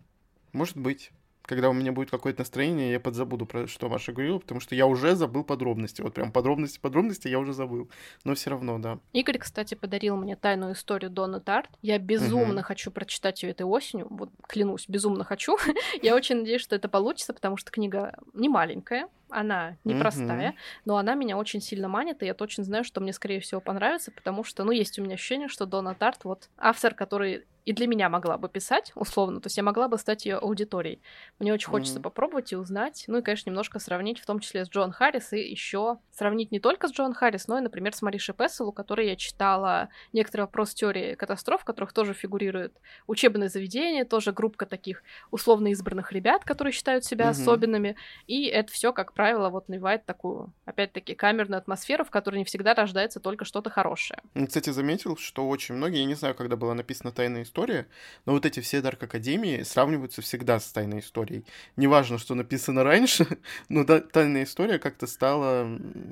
Может 0.52 0.76
быть. 0.76 1.12
Когда 1.50 1.68
у 1.68 1.72
меня 1.72 1.90
будет 1.90 2.12
какое-то 2.12 2.42
настроение, 2.42 2.92
я 2.92 3.00
подзабуду 3.00 3.44
про 3.44 3.66
что 3.66 3.88
Маша 3.88 4.12
говорила, 4.12 4.38
потому 4.38 4.60
что 4.60 4.76
я 4.76 4.86
уже 4.86 5.16
забыл 5.16 5.42
подробности. 5.42 6.00
Вот 6.00 6.14
прям 6.14 6.30
подробности, 6.30 6.78
подробности 6.78 7.26
я 7.26 7.40
уже 7.40 7.52
забыл. 7.52 7.90
Но 8.22 8.36
все 8.36 8.50
равно, 8.50 8.78
да. 8.78 9.00
Игорь, 9.12 9.38
кстати, 9.38 9.74
подарил 9.74 10.16
мне 10.16 10.36
тайную 10.36 10.74
историю 10.74 11.10
Донны 11.10 11.40
Тарт. 11.40 11.68
Я 11.82 11.98
безумно 11.98 12.54
Мгм. 12.54 12.62
хочу 12.62 12.92
прочитать 12.92 13.42
ее 13.42 13.50
этой 13.50 13.66
осенью. 13.66 14.06
Вот 14.10 14.30
клянусь, 14.46 14.84
безумно 14.86 15.24
хочу. 15.24 15.56
я 16.02 16.14
очень 16.14 16.36
надеюсь, 16.36 16.62
что 16.62 16.76
это 16.76 16.88
получится, 16.88 17.34
потому 17.34 17.56
что 17.56 17.72
книга 17.72 18.14
не 18.32 18.48
маленькая, 18.48 19.08
она 19.30 19.78
непростая, 19.84 20.52
Мгм. 20.52 20.58
но 20.84 20.96
она 20.96 21.14
меня 21.14 21.36
очень 21.38 21.60
сильно 21.60 21.88
манит, 21.88 22.22
и 22.22 22.26
я 22.26 22.34
точно 22.34 22.64
знаю, 22.64 22.84
что 22.84 23.00
мне, 23.00 23.12
скорее 23.12 23.40
всего, 23.40 23.60
понравится, 23.60 24.12
потому 24.12 24.44
что, 24.44 24.64
ну, 24.64 24.72
есть 24.72 24.98
у 24.98 25.02
меня 25.02 25.14
ощущение, 25.14 25.48
что 25.48 25.66
Дона 25.66 25.94
Тарт 25.94 26.24
вот 26.24 26.50
автор, 26.56 26.94
который 26.94 27.46
и 27.66 27.72
для 27.72 27.86
меня 27.86 28.08
могла 28.08 28.38
бы 28.38 28.48
писать, 28.48 28.90
условно, 28.94 29.40
то 29.40 29.46
есть 29.46 29.56
я 29.58 29.62
могла 29.62 29.86
бы 29.88 29.98
стать 29.98 30.24
ее 30.24 30.36
аудиторией. 30.38 31.02
Мне 31.38 31.52
очень 31.52 31.68
хочется 31.68 32.00
Мгм. 32.00 32.00
попробовать 32.00 32.52
и 32.52 32.56
узнать, 32.56 33.04
ну 33.06 33.18
и, 33.18 33.22
конечно, 33.22 33.50
немножко 33.50 33.78
сравнить, 33.78 34.18
в 34.18 34.26
том 34.26 34.40
числе 34.40 34.64
с 34.64 34.70
Джон 34.70 34.92
Харрис, 34.92 35.32
и 35.34 35.40
еще 35.40 35.98
сравнить 36.10 36.50
не 36.52 36.58
только 36.58 36.88
с 36.88 36.92
Джон 36.92 37.12
Харрис, 37.12 37.48
но 37.48 37.58
и, 37.58 37.60
например, 37.60 37.94
с 37.94 38.00
Маришей 38.02 38.34
Песел, 38.34 38.68
у 38.68 38.72
которой 38.72 39.08
я 39.08 39.16
читала 39.16 39.90
некоторые 40.12 40.46
вопросы 40.46 40.74
теории 40.74 41.14
катастроф, 41.14 41.60
в 41.62 41.64
которых 41.64 41.92
тоже 41.92 42.14
фигурирует 42.14 42.78
учебное 43.06 43.48
заведение, 43.48 44.04
тоже 44.04 44.32
группка 44.32 44.64
таких 44.66 45.02
условно 45.30 45.68
избранных 45.68 46.12
ребят, 46.12 46.44
которые 46.44 46.72
считают 46.72 47.04
себя 47.04 47.28
Мгм. 47.28 47.30
особенными, 47.30 47.96
и 48.26 48.46
это 48.46 48.72
все, 48.72 48.92
как 48.92 49.12
правило, 49.20 49.50
вот 49.50 49.68
навевает 49.68 50.06
такую, 50.06 50.50
опять-таки, 50.64 51.14
камерную 51.14 51.58
атмосферу, 51.58 52.06
в 52.06 52.10
которой 52.10 52.36
не 52.36 52.44
всегда 52.44 52.72
рождается 52.72 53.20
только 53.20 53.44
что-то 53.44 53.68
хорошее. 53.68 54.18
Кстати, 54.46 54.70
заметил, 54.70 55.18
что 55.18 55.46
очень 55.46 55.74
многие, 55.74 55.98
я 55.98 56.06
не 56.06 56.14
знаю, 56.14 56.34
когда 56.34 56.56
была 56.56 56.72
написана 56.72 57.12
«Тайная 57.12 57.42
история», 57.42 57.86
но 58.24 58.32
вот 58.32 58.46
эти 58.46 58.60
все 58.60 58.80
Дарк 58.80 59.02
Академии 59.02 59.62
сравниваются 59.62 60.22
всегда 60.22 60.58
с 60.58 60.72
«Тайной 60.72 61.00
историей». 61.00 61.44
Неважно, 61.76 62.16
что 62.16 62.34
написано 62.34 62.82
раньше, 62.82 63.26
но 63.68 63.84
да, 63.84 64.00
«Тайная 64.00 64.44
история» 64.44 64.78
как-то 64.78 65.06
стала 65.06 65.68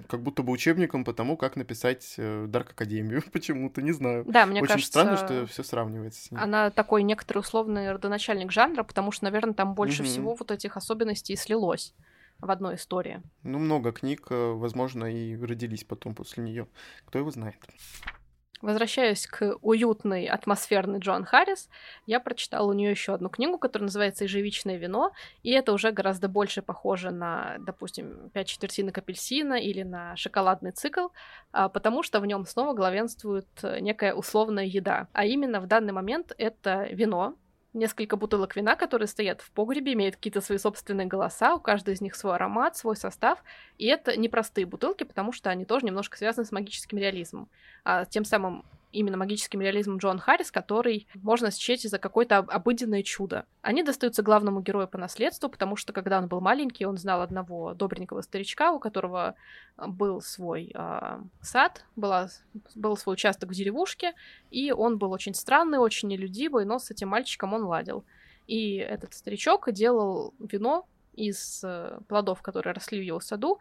как 0.07 0.21
будто 0.21 0.43
бы 0.43 0.53
учебником 0.53 1.07
по 1.07 1.15
тому, 1.15 1.39
как 1.39 1.57
написать 1.57 2.15
Дарк 2.19 2.73
Академию. 2.73 3.23
Почему-то, 3.33 3.81
не 3.81 3.93
знаю. 3.93 4.27
Да, 4.29 4.45
мне 4.45 4.61
очень 4.61 4.75
кажется... 4.75 4.91
странно, 4.91 5.17
что 5.17 5.47
все 5.47 5.63
сравнивается 5.63 6.27
с 6.27 6.31
ним. 6.31 6.41
Она 6.41 6.69
такой 6.69 7.05
некоторый 7.05 7.39
условный 7.39 7.91
родоначальник 7.91 8.53
жанра, 8.53 8.83
потому 8.83 9.13
что, 9.13 9.25
наверное, 9.25 9.55
там 9.55 9.73
больше 9.75 10.03
угу. 10.03 10.11
всего 10.11 10.35
вот 10.35 10.51
этих 10.51 10.77
особенностей 10.77 11.37
слилось 11.37 11.95
в 12.41 12.51
одной 12.51 12.77
истории. 12.77 13.23
Ну, 13.43 13.59
много 13.59 13.93
книг, 13.93 14.27
э, 14.31 14.53
возможно, 14.53 15.05
и 15.07 15.37
родились 15.37 15.85
потом 15.85 16.15
после 16.15 16.45
нее. 16.45 16.69
Кто 17.07 17.19
его 17.19 17.31
знает. 17.31 17.57
Возвращаясь 18.61 19.27
к 19.29 19.57
уютной, 19.63 20.27
атмосферной 20.27 20.99
Джоан 20.99 21.25
Харрис, 21.25 21.69
я 22.07 22.19
прочитала 22.19 22.69
у 22.69 22.73
нее 22.73 22.91
еще 22.91 23.15
одну 23.15 23.29
книгу, 23.29 23.57
которая 23.57 23.87
называется 23.87 24.25
«Ежевичное 24.25 24.79
вино», 24.79 25.13
и 25.45 25.53
это 25.53 25.73
уже 25.73 25.93
гораздо 25.93 26.29
больше 26.29 26.61
похоже 26.61 27.13
на, 27.13 27.57
допустим, 27.61 28.31
«Пять 28.31 28.49
четвертинок 28.49 28.99
апельсина» 28.99 29.55
или 29.55 29.85
на 29.85 30.17
«Шоколадный 30.17 30.73
цикл», 30.73 31.09
а, 31.53 31.69
потому 31.69 32.03
что 32.03 32.19
в 32.19 32.27
нем 32.27 32.45
снова 32.47 32.75
главенствует 32.75 33.47
некая 33.81 34.13
условная 34.13 34.65
еда. 34.65 35.07
А 35.13 35.25
именно 35.25 35.61
в 35.61 35.69
данный 35.69 35.93
момент 35.93 36.33
это 36.37 36.89
вино, 36.91 37.37
несколько 37.79 38.17
бутылок 38.17 38.57
вина, 38.57 38.77
которые 38.77 39.09
стоят 39.09 39.41
в 39.41 39.51
погребе, 39.51 39.95
имеют 39.95 40.17
какие-то 40.17 40.41
свои 40.41 40.59
собственные 40.59 41.07
голоса, 41.07 41.55
у 41.55 41.61
каждой 41.61 41.95
из 41.95 42.01
них 42.01 42.15
свой 42.15 42.35
аромат, 42.35 42.77
свой 42.77 42.97
состав, 42.97 43.43
и 43.79 43.87
это 43.87 44.19
непростые 44.19 44.67
бутылки, 44.67 45.05
потому 45.05 45.33
что 45.33 45.51
они 45.51 45.65
тоже 45.65 45.87
немножко 45.87 46.17
связаны 46.17 46.45
с 46.45 46.53
магическим 46.53 46.99
реализмом. 46.99 47.49
А 47.85 48.05
тем 48.05 48.25
самым 48.25 48.65
именно 48.93 49.17
магическим 49.17 49.61
реализмом 49.61 49.99
Джон 49.99 50.19
Харрис, 50.19 50.51
который 50.51 51.07
можно 51.15 51.51
счесть 51.51 51.89
за 51.89 51.99
какое-то 51.99 52.39
обыденное 52.39 53.03
чудо. 53.03 53.47
Они 53.63 53.83
достаются 53.83 54.23
главному 54.23 54.61
герою 54.61 54.89
по 54.89 54.99
наследству, 54.99 55.49
потому 55.49 55.77
что 55.77 55.93
когда 55.93 56.19
он 56.19 56.29
был 56.29 56.41
маленький, 56.41 56.87
он 56.87 56.97
знал 56.97 57.23
одного 57.23 57.75
добренького 57.75 58.23
старичка, 58.23 58.73
у 58.73 58.79
которого 58.79 59.35
а, 59.77 59.89
был 59.89 60.21
свой 60.21 60.73
э, 60.75 61.19
сад, 61.43 61.85
была, 61.97 62.29
был 62.75 62.97
свой 62.97 63.15
участок 63.15 63.51
в 63.51 63.55
деревушке, 63.55 64.15
и 64.51 64.73
он 64.73 64.99
был 64.99 65.13
очень 65.13 65.35
странный, 65.35 65.79
очень 65.79 66.09
нелюдимый, 66.09 66.65
но 66.65 66.79
с 66.79 66.91
этим 66.91 67.09
мальчиком 67.09 67.53
он 67.55 67.65
ладил. 67.65 68.05
И 68.47 68.77
этот 68.77 69.13
старичок 69.13 69.71
делал 69.73 70.35
вино 70.39 70.87
из 71.15 71.63
э, 71.65 71.99
плодов, 72.09 72.41
которые 72.43 72.73
росли 72.73 73.01
в 73.01 73.05
его 73.05 73.21
саду, 73.21 73.59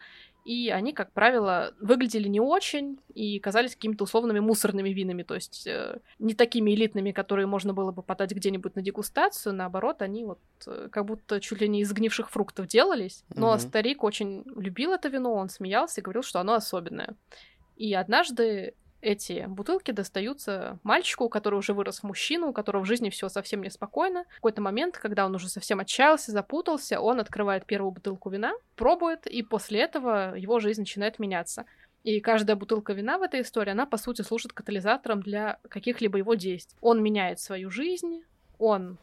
и 0.48 0.70
они, 0.70 0.94
как 0.94 1.12
правило, 1.12 1.74
выглядели 1.82 2.30
не 2.30 2.40
очень 2.40 3.00
и 3.14 3.38
казались 3.38 3.76
какими-то 3.76 4.06
условными 4.06 4.40
мусорными 4.40 4.92
винами, 4.92 5.24
то 5.24 5.36
есть 5.36 5.68
э, 5.68 6.00
не 6.20 6.36
такими 6.36 6.72
элитными, 6.74 7.12
которые 7.12 7.48
можно 7.48 7.74
было 7.74 7.92
бы 7.92 8.02
подать 8.02 8.32
где-нибудь 8.32 8.78
на 8.78 8.82
дегустацию, 8.82 9.54
наоборот, 9.54 10.02
они 10.02 10.24
вот 10.24 10.40
э, 10.66 10.88
как 10.90 11.06
будто 11.06 11.42
чуть 11.42 11.60
ли 11.60 11.68
не 11.68 11.82
из 11.82 11.92
гнивших 11.92 12.30
фруктов 12.30 12.68
делались. 12.68 13.26
Но 13.36 13.54
mm-hmm. 13.54 13.60
старик 13.60 14.04
очень 14.06 14.46
любил 14.56 14.94
это 14.94 15.10
вино, 15.10 15.34
он 15.34 15.50
смеялся 15.50 16.00
и 16.00 16.04
говорил, 16.04 16.24
что 16.24 16.40
оно 16.40 16.54
особенное. 16.54 17.18
И 17.76 17.94
однажды 17.94 18.74
эти 19.02 19.46
бутылки 19.48 19.92
достаются 19.92 20.80
мальчику, 20.84 21.30
который 21.30 21.56
уже 21.56 21.74
вырос 21.74 22.00
в 22.00 22.04
мужчину, 22.04 22.50
у 22.50 22.54
которого 22.54 22.84
в 22.84 22.88
жизни 22.88 23.10
все 23.10 23.30
совсем 23.30 23.62
неспокойно. 23.62 24.26
В 24.32 24.36
какой-то 24.36 24.62
момент, 24.62 24.98
когда 24.98 25.26
он 25.26 25.36
уже 25.36 25.50
совсем 25.50 25.80
отчаялся, 25.80 26.32
запутался, 26.32 27.00
он 27.00 27.20
открывает 27.20 27.66
первую 27.66 27.92
бутылку 27.92 28.30
вина, 28.30 28.54
пробует, 28.76 29.28
и 29.28 29.44
после 29.44 29.82
этого 29.82 30.36
его 30.36 30.60
жизнь 30.60 30.82
начинает 30.82 31.20
меняться. 31.20 31.66
И 32.04 32.20
каждая 32.22 32.56
бутылка 32.56 32.94
вина 32.94 33.18
в 33.18 33.22
этой 33.22 33.42
истории, 33.42 33.72
она, 33.72 33.86
по 33.86 33.98
сути, 33.98 34.22
служит 34.22 34.54
катализатором 34.54 35.22
для 35.22 35.60
каких-либо 35.68 36.18
его 36.18 36.36
действий. 36.36 36.78
Он 36.82 37.04
меняет 37.04 37.40
свою 37.40 37.70
жизнь, 37.70 38.24
он 38.58 38.98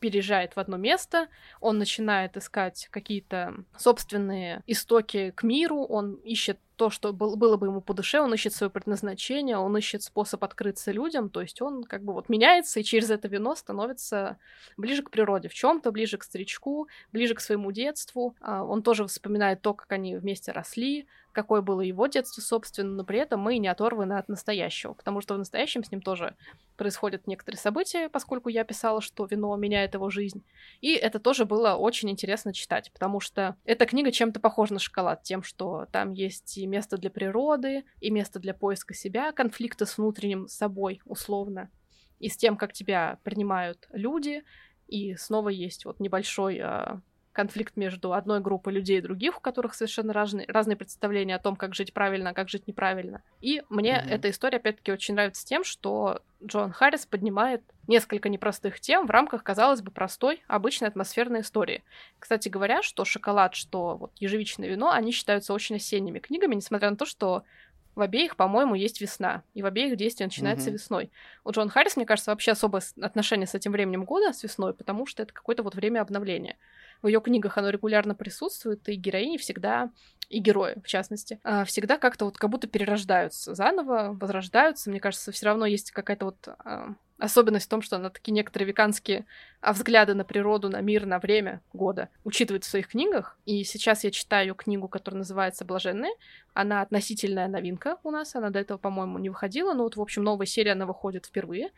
переезжает 0.00 0.56
в 0.56 0.60
одно 0.60 0.76
место, 0.76 1.28
он 1.60 1.78
начинает 1.78 2.36
искать 2.36 2.88
какие-то 2.90 3.54
собственные 3.76 4.62
истоки 4.66 5.32
к 5.32 5.42
миру, 5.42 5.84
он 5.84 6.14
ищет 6.16 6.58
то, 6.78 6.90
что 6.90 7.12
был, 7.12 7.36
было 7.36 7.56
бы 7.56 7.66
ему 7.66 7.80
по 7.80 7.92
душе, 7.92 8.20
он 8.20 8.32
ищет 8.32 8.54
свое 8.54 8.70
предназначение, 8.70 9.58
он 9.58 9.76
ищет 9.76 10.02
способ 10.02 10.44
открыться 10.44 10.92
людям, 10.92 11.28
то 11.28 11.42
есть 11.42 11.60
он 11.60 11.82
как 11.82 12.04
бы 12.04 12.12
вот 12.12 12.28
меняется 12.28 12.80
и 12.80 12.84
через 12.84 13.10
это 13.10 13.28
вино 13.28 13.56
становится 13.56 14.38
ближе 14.76 15.02
к 15.02 15.10
природе, 15.10 15.48
в 15.48 15.54
чем-то 15.54 15.90
ближе 15.90 16.16
к 16.16 16.22
старичку, 16.22 16.88
ближе 17.12 17.34
к 17.34 17.40
своему 17.40 17.72
детству. 17.72 18.36
А, 18.40 18.64
он 18.64 18.82
тоже 18.82 19.04
вспоминает 19.06 19.60
то, 19.60 19.74
как 19.74 19.90
они 19.92 20.16
вместе 20.16 20.52
росли, 20.52 21.06
какое 21.38 21.60
было 21.60 21.82
его 21.82 22.08
детство, 22.08 22.40
собственно, 22.40 22.90
но 22.96 23.04
при 23.04 23.20
этом 23.20 23.38
мы 23.38 23.58
не 23.58 23.68
оторваны 23.68 24.14
от 24.14 24.28
настоящего, 24.28 24.92
потому 24.94 25.20
что 25.20 25.34
в 25.34 25.38
настоящем 25.38 25.84
с 25.84 25.92
ним 25.92 26.02
тоже 26.02 26.34
происходят 26.76 27.28
некоторые 27.28 27.60
события, 27.60 28.08
поскольку 28.08 28.48
я 28.48 28.64
писала, 28.64 29.00
что 29.00 29.24
вино 29.24 29.54
меняет 29.56 29.94
его 29.94 30.10
жизнь. 30.10 30.44
И 30.80 30.94
это 30.94 31.20
тоже 31.20 31.44
было 31.44 31.74
очень 31.74 32.10
интересно 32.10 32.52
читать, 32.52 32.90
потому 32.92 33.20
что 33.20 33.54
эта 33.64 33.86
книга 33.86 34.10
чем-то 34.10 34.40
похожа 34.40 34.72
на 34.72 34.80
шоколад, 34.80 35.22
тем, 35.22 35.44
что 35.44 35.86
там 35.92 36.10
есть 36.10 36.58
и 36.58 36.66
место 36.66 36.96
для 36.96 37.10
природы, 37.10 37.84
и 38.00 38.10
место 38.10 38.40
для 38.40 38.52
поиска 38.52 38.92
себя, 38.92 39.30
конфликта 39.30 39.86
с 39.86 39.96
внутренним 39.96 40.48
собой, 40.48 41.00
условно, 41.04 41.70
и 42.18 42.28
с 42.28 42.36
тем, 42.36 42.56
как 42.56 42.72
тебя 42.72 43.20
принимают 43.22 43.86
люди, 43.92 44.42
и 44.88 45.14
снова 45.14 45.50
есть 45.50 45.84
вот 45.84 46.00
небольшой 46.00 46.58
э, 46.60 47.00
конфликт 47.38 47.76
между 47.76 48.14
одной 48.14 48.40
группой 48.40 48.72
людей 48.72 48.98
и 48.98 49.00
других, 49.00 49.38
у 49.38 49.40
которых 49.40 49.74
совершенно 49.74 50.12
разные, 50.12 50.44
разные 50.48 50.76
представления 50.76 51.36
о 51.36 51.38
том, 51.38 51.54
как 51.54 51.72
жить 51.72 51.94
правильно, 51.94 52.30
а 52.30 52.34
как 52.34 52.48
жить 52.48 52.66
неправильно. 52.66 53.22
И 53.40 53.62
мне 53.68 53.92
mm-hmm. 53.92 54.10
эта 54.10 54.30
история, 54.30 54.56
опять-таки, 54.56 54.90
очень 54.90 55.14
нравится 55.14 55.46
тем, 55.46 55.62
что 55.62 56.20
Джон 56.44 56.72
Харрис 56.72 57.06
поднимает 57.06 57.62
несколько 57.86 58.28
непростых 58.28 58.80
тем 58.80 59.06
в 59.06 59.10
рамках, 59.10 59.44
казалось 59.44 59.82
бы, 59.82 59.92
простой, 59.92 60.42
обычной 60.48 60.88
атмосферной 60.88 61.42
истории. 61.42 61.84
Кстати 62.18 62.48
говоря, 62.48 62.82
что 62.82 63.04
шоколад, 63.04 63.54
что 63.54 63.96
вот 63.96 64.10
ежевичное 64.16 64.68
вино, 64.68 64.90
они 64.90 65.12
считаются 65.12 65.52
очень 65.54 65.76
осенними 65.76 66.18
книгами, 66.18 66.56
несмотря 66.56 66.90
на 66.90 66.96
то, 66.96 67.06
что 67.06 67.44
в 67.94 68.00
обеих, 68.00 68.34
по-моему, 68.34 68.74
есть 68.74 69.00
весна. 69.00 69.44
И 69.54 69.62
в 69.62 69.66
обеих 69.66 69.96
действие 69.96 70.26
начинается 70.26 70.70
mm-hmm. 70.70 70.72
весной. 70.72 71.10
У 71.44 71.52
Джон 71.52 71.68
Харрис, 71.68 71.94
мне 71.94 72.04
кажется, 72.04 72.32
вообще 72.32 72.50
особое 72.50 72.82
отношение 73.00 73.46
с 73.46 73.54
этим 73.54 73.70
временем 73.70 74.04
года, 74.04 74.32
с 74.32 74.42
весной, 74.42 74.74
потому 74.74 75.06
что 75.06 75.22
это 75.22 75.32
какое-то 75.32 75.62
вот 75.62 75.76
время 75.76 76.00
обновления 76.00 76.56
в 77.02 77.06
ее 77.06 77.20
книгах 77.20 77.58
оно 77.58 77.70
регулярно 77.70 78.14
присутствует, 78.14 78.88
и 78.88 78.94
героини 78.94 79.36
всегда, 79.36 79.90
и 80.28 80.40
герои, 80.40 80.74
в 80.82 80.86
частности, 80.86 81.40
а, 81.42 81.64
всегда 81.64 81.96
как-то 81.98 82.26
вот 82.26 82.38
как 82.38 82.50
будто 82.50 82.66
перерождаются 82.66 83.54
заново, 83.54 84.16
возрождаются. 84.20 84.90
Мне 84.90 85.00
кажется, 85.00 85.32
все 85.32 85.46
равно 85.46 85.64
есть 85.64 85.90
какая-то 85.90 86.26
вот 86.26 86.48
а, 86.48 86.94
особенность 87.18 87.66
в 87.66 87.68
том, 87.70 87.82
что 87.82 87.96
она 87.96 88.10
такие 88.10 88.32
некоторые 88.32 88.68
веканские 88.68 89.26
а, 89.60 89.72
взгляды 89.72 90.14
на 90.14 90.24
природу, 90.24 90.68
на 90.68 90.80
мир, 90.80 91.06
на 91.06 91.18
время 91.18 91.62
года 91.72 92.10
учитывает 92.24 92.64
в 92.64 92.68
своих 92.68 92.88
книгах. 92.88 93.38
И 93.44 93.64
сейчас 93.64 94.04
я 94.04 94.10
читаю 94.10 94.54
книгу, 94.54 94.88
которая 94.88 95.18
называется 95.18 95.64
«Блаженные». 95.64 96.12
Она 96.54 96.82
относительная 96.82 97.48
новинка 97.48 97.98
у 98.04 98.10
нас, 98.10 98.34
она 98.34 98.50
до 98.50 98.58
этого, 98.58 98.78
по-моему, 98.78 99.18
не 99.18 99.30
выходила, 99.30 99.74
но 99.74 99.84
вот, 99.84 99.96
в 99.96 100.00
общем, 100.00 100.22
новая 100.22 100.46
серия, 100.46 100.72
она 100.72 100.86
выходит 100.86 101.26
впервые. 101.26 101.70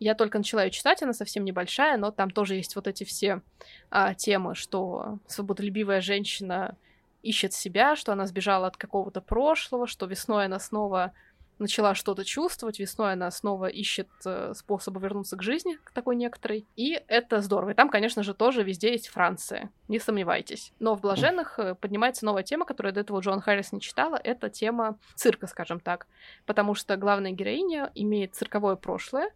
Я 0.00 0.14
только 0.14 0.38
начала 0.38 0.64
ее 0.64 0.70
читать, 0.70 1.02
она 1.02 1.12
совсем 1.12 1.44
небольшая, 1.44 1.98
но 1.98 2.10
там 2.10 2.30
тоже 2.30 2.56
есть 2.56 2.74
вот 2.74 2.88
эти 2.88 3.04
все 3.04 3.42
а, 3.90 4.14
темы, 4.14 4.54
что 4.54 5.18
свободолюбивая 5.26 6.00
женщина 6.00 6.76
ищет 7.22 7.52
себя, 7.52 7.96
что 7.96 8.12
она 8.12 8.26
сбежала 8.26 8.66
от 8.66 8.78
какого-то 8.78 9.20
прошлого, 9.20 9.86
что 9.86 10.06
весной 10.06 10.46
она 10.46 10.58
снова 10.58 11.12
начала 11.58 11.94
что-то 11.94 12.24
чувствовать, 12.24 12.78
весной 12.78 13.12
она 13.12 13.30
снова 13.30 13.66
ищет 13.66 14.08
э, 14.24 14.54
способы 14.56 14.98
вернуться 15.00 15.36
к 15.36 15.42
жизни, 15.42 15.78
к 15.84 15.92
такой 15.92 16.16
некоторой. 16.16 16.66
И 16.74 17.02
это 17.06 17.42
здорово. 17.42 17.70
И 17.70 17.74
там, 17.74 17.90
конечно 17.90 18.22
же, 18.22 18.32
тоже 18.32 18.62
везде 18.62 18.92
есть 18.92 19.08
Франция, 19.08 19.70
не 19.86 19.98
сомневайтесь. 19.98 20.72
Но 20.80 20.94
в 20.94 21.02
«Блаженных» 21.02 21.58
э, 21.58 21.74
поднимается 21.74 22.24
новая 22.24 22.42
тема, 22.42 22.64
которую 22.64 22.94
до 22.94 23.00
этого 23.00 23.20
Джон 23.20 23.42
Харрис 23.42 23.72
не 23.72 23.80
читала, 23.80 24.16
это 24.16 24.48
тема 24.48 24.98
цирка, 25.14 25.46
скажем 25.46 25.80
так. 25.80 26.06
Потому 26.46 26.74
что 26.74 26.96
главная 26.96 27.32
героиня 27.32 27.92
имеет 27.94 28.34
цирковое 28.34 28.76
прошлое, 28.76 29.30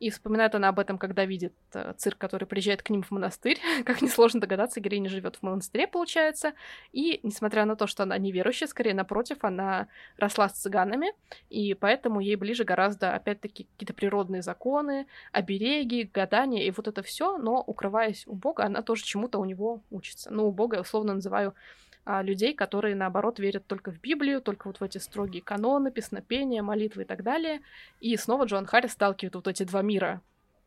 и 0.00 0.10
вспоминает 0.10 0.54
она 0.54 0.68
об 0.68 0.78
этом, 0.78 0.98
когда 0.98 1.24
видит 1.24 1.54
э, 1.72 1.94
цирк, 1.96 2.18
который 2.18 2.46
приезжает 2.46 2.82
к 2.82 2.90
ним 2.90 3.02
в 3.02 3.10
монастырь. 3.10 3.58
как 3.84 4.02
несложно 4.02 4.40
догадаться, 4.40 4.80
героиня 4.80 5.08
живет 5.08 5.36
в 5.36 5.42
монастыре, 5.42 5.86
получается. 5.86 6.52
И, 6.92 7.20
несмотря 7.22 7.64
на 7.64 7.76
то, 7.76 7.86
что 7.86 8.02
она 8.02 8.18
неверующая, 8.18 8.66
скорее 8.66 8.94
напротив, 8.94 9.38
она 9.42 9.88
росла 10.16 10.48
с 10.48 10.52
цыганами, 10.54 11.12
и 11.50 11.74
поэтому 11.74 12.20
ей 12.20 12.36
ближе 12.36 12.64
гораздо, 12.64 13.14
опять-таки, 13.14 13.64
какие-то 13.64 13.94
природные 13.94 14.42
законы, 14.42 15.06
обереги, 15.32 16.10
гадания 16.12 16.64
и 16.64 16.70
вот 16.70 16.88
это 16.88 17.02
все, 17.02 17.38
но, 17.38 17.62
укрываясь 17.66 18.26
у 18.26 18.34
Бога, 18.34 18.64
она 18.64 18.82
тоже 18.82 19.04
чему-то 19.04 19.38
у 19.38 19.44
него 19.44 19.82
учится. 19.90 20.30
Ну, 20.30 20.48
у 20.48 20.52
Бога 20.52 20.76
я 20.76 20.82
условно 20.82 21.14
называю 21.14 21.54
а, 22.04 22.22
людей, 22.22 22.54
которые, 22.54 22.94
наоборот, 22.94 23.38
верят 23.38 23.66
только 23.66 23.90
в 23.90 24.00
Библию, 24.00 24.42
только 24.42 24.66
вот 24.66 24.80
в 24.80 24.84
эти 24.84 24.98
строгие 24.98 25.42
каноны, 25.42 25.90
песнопения, 25.90 26.62
молитвы 26.62 27.02
и 27.02 27.06
так 27.06 27.22
далее. 27.22 27.60
И 28.00 28.16
снова 28.16 28.44
Джон 28.44 28.66
Харрис 28.66 28.92
сталкивает 28.92 29.34
вот 29.34 29.48
эти 29.48 29.62
два 29.62 29.82
мира 29.82 30.20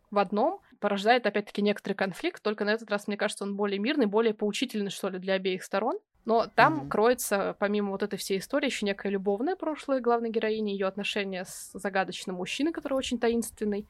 в 0.09 0.19
одном, 0.19 0.61
порождает, 0.79 1.25
опять-таки, 1.25 1.61
некоторый 1.61 1.93
конфликт, 1.93 2.41
только 2.41 2.65
на 2.65 2.71
этот 2.71 2.89
раз, 2.89 3.07
мне 3.07 3.17
кажется, 3.17 3.43
он 3.43 3.55
более 3.55 3.79
мирный, 3.79 4.05
более 4.05 4.33
поучительный, 4.33 4.89
что 4.89 5.09
ли, 5.09 5.19
для 5.19 5.33
обеих 5.33 5.63
сторон. 5.63 5.99
Но 6.25 6.47
там 6.47 6.81
mm-hmm. 6.81 6.89
кроется, 6.89 7.55
помимо 7.59 7.91
вот 7.91 8.03
этой 8.03 8.17
всей 8.17 8.39
истории, 8.39 8.65
еще 8.65 8.85
некое 8.85 9.09
любовное 9.09 9.55
прошлое 9.55 10.01
главной 10.01 10.29
героини, 10.29 10.71
ее 10.71 10.88
отношения 10.88 11.45
с 11.45 11.71
загадочным 11.73 12.35
мужчиной, 12.35 12.73
который 12.73 12.95
очень 12.95 13.19
таинственный. 13.19 13.88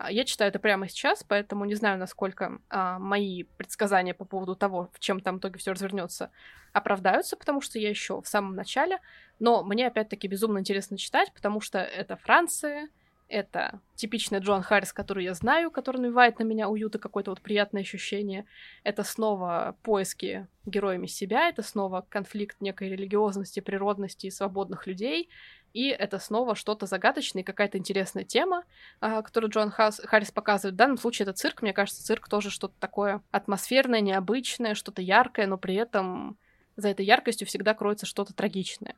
А, 0.00 0.10
я 0.10 0.24
читаю 0.24 0.48
это 0.48 0.58
прямо 0.58 0.88
сейчас, 0.88 1.22
поэтому 1.22 1.66
не 1.66 1.74
знаю, 1.74 1.98
насколько 1.98 2.58
а, 2.70 2.98
мои 2.98 3.42
предсказания 3.58 4.14
по 4.14 4.24
поводу 4.24 4.56
того, 4.56 4.88
в 4.94 4.98
чем 4.98 5.20
там 5.20 5.36
в 5.36 5.38
итоге 5.40 5.58
все 5.58 5.72
развернется, 5.72 6.30
оправдаются, 6.72 7.36
потому 7.36 7.60
что 7.60 7.78
я 7.78 7.90
еще 7.90 8.20
в 8.22 8.26
самом 8.26 8.54
начале. 8.54 8.98
Но 9.40 9.62
мне 9.62 9.86
опять-таки 9.86 10.26
безумно 10.26 10.58
интересно 10.58 10.96
читать, 10.96 11.32
потому 11.34 11.60
что 11.60 11.78
это 11.80 12.16
Франция, 12.16 12.88
это 13.28 13.80
типичный 13.94 14.38
Джон 14.40 14.62
Харрис, 14.62 14.92
который 14.94 15.24
я 15.24 15.34
знаю, 15.34 15.70
который 15.70 16.00
навевает 16.00 16.38
на 16.38 16.44
меня 16.44 16.68
уют 16.68 16.94
и 16.94 16.98
какое-то 16.98 17.30
вот 17.30 17.42
приятное 17.42 17.82
ощущение. 17.82 18.46
Это 18.82 19.04
снова 19.04 19.76
поиски 19.82 20.48
героями 20.64 21.06
себя, 21.06 21.50
это 21.50 21.62
снова 21.62 22.06
конфликт 22.08 22.60
некой 22.60 22.88
религиозности, 22.88 23.60
природности 23.60 24.26
и 24.26 24.30
свободных 24.30 24.86
людей. 24.86 25.28
И 25.72 25.88
это 25.88 26.18
снова 26.18 26.54
что-то 26.54 26.86
загадочное, 26.86 27.44
какая-то 27.44 27.78
интересная 27.78 28.24
тема, 28.24 28.64
а, 29.00 29.22
которую 29.22 29.50
Джон 29.50 29.70
Харрис 29.70 30.30
показывает. 30.30 30.74
В 30.74 30.78
данном 30.78 30.98
случае 30.98 31.24
это 31.24 31.32
цирк. 31.32 31.62
Мне 31.62 31.72
кажется, 31.72 32.04
цирк 32.04 32.28
тоже 32.28 32.50
что-то 32.50 32.74
такое 32.80 33.22
атмосферное, 33.30 34.00
необычное, 34.00 34.74
что-то 34.74 35.02
яркое, 35.02 35.46
но 35.46 35.58
при 35.58 35.74
этом 35.74 36.38
за 36.76 36.88
этой 36.88 37.06
яркостью 37.06 37.46
всегда 37.46 37.74
кроется 37.74 38.06
что-то 38.06 38.34
трагичное. 38.34 38.96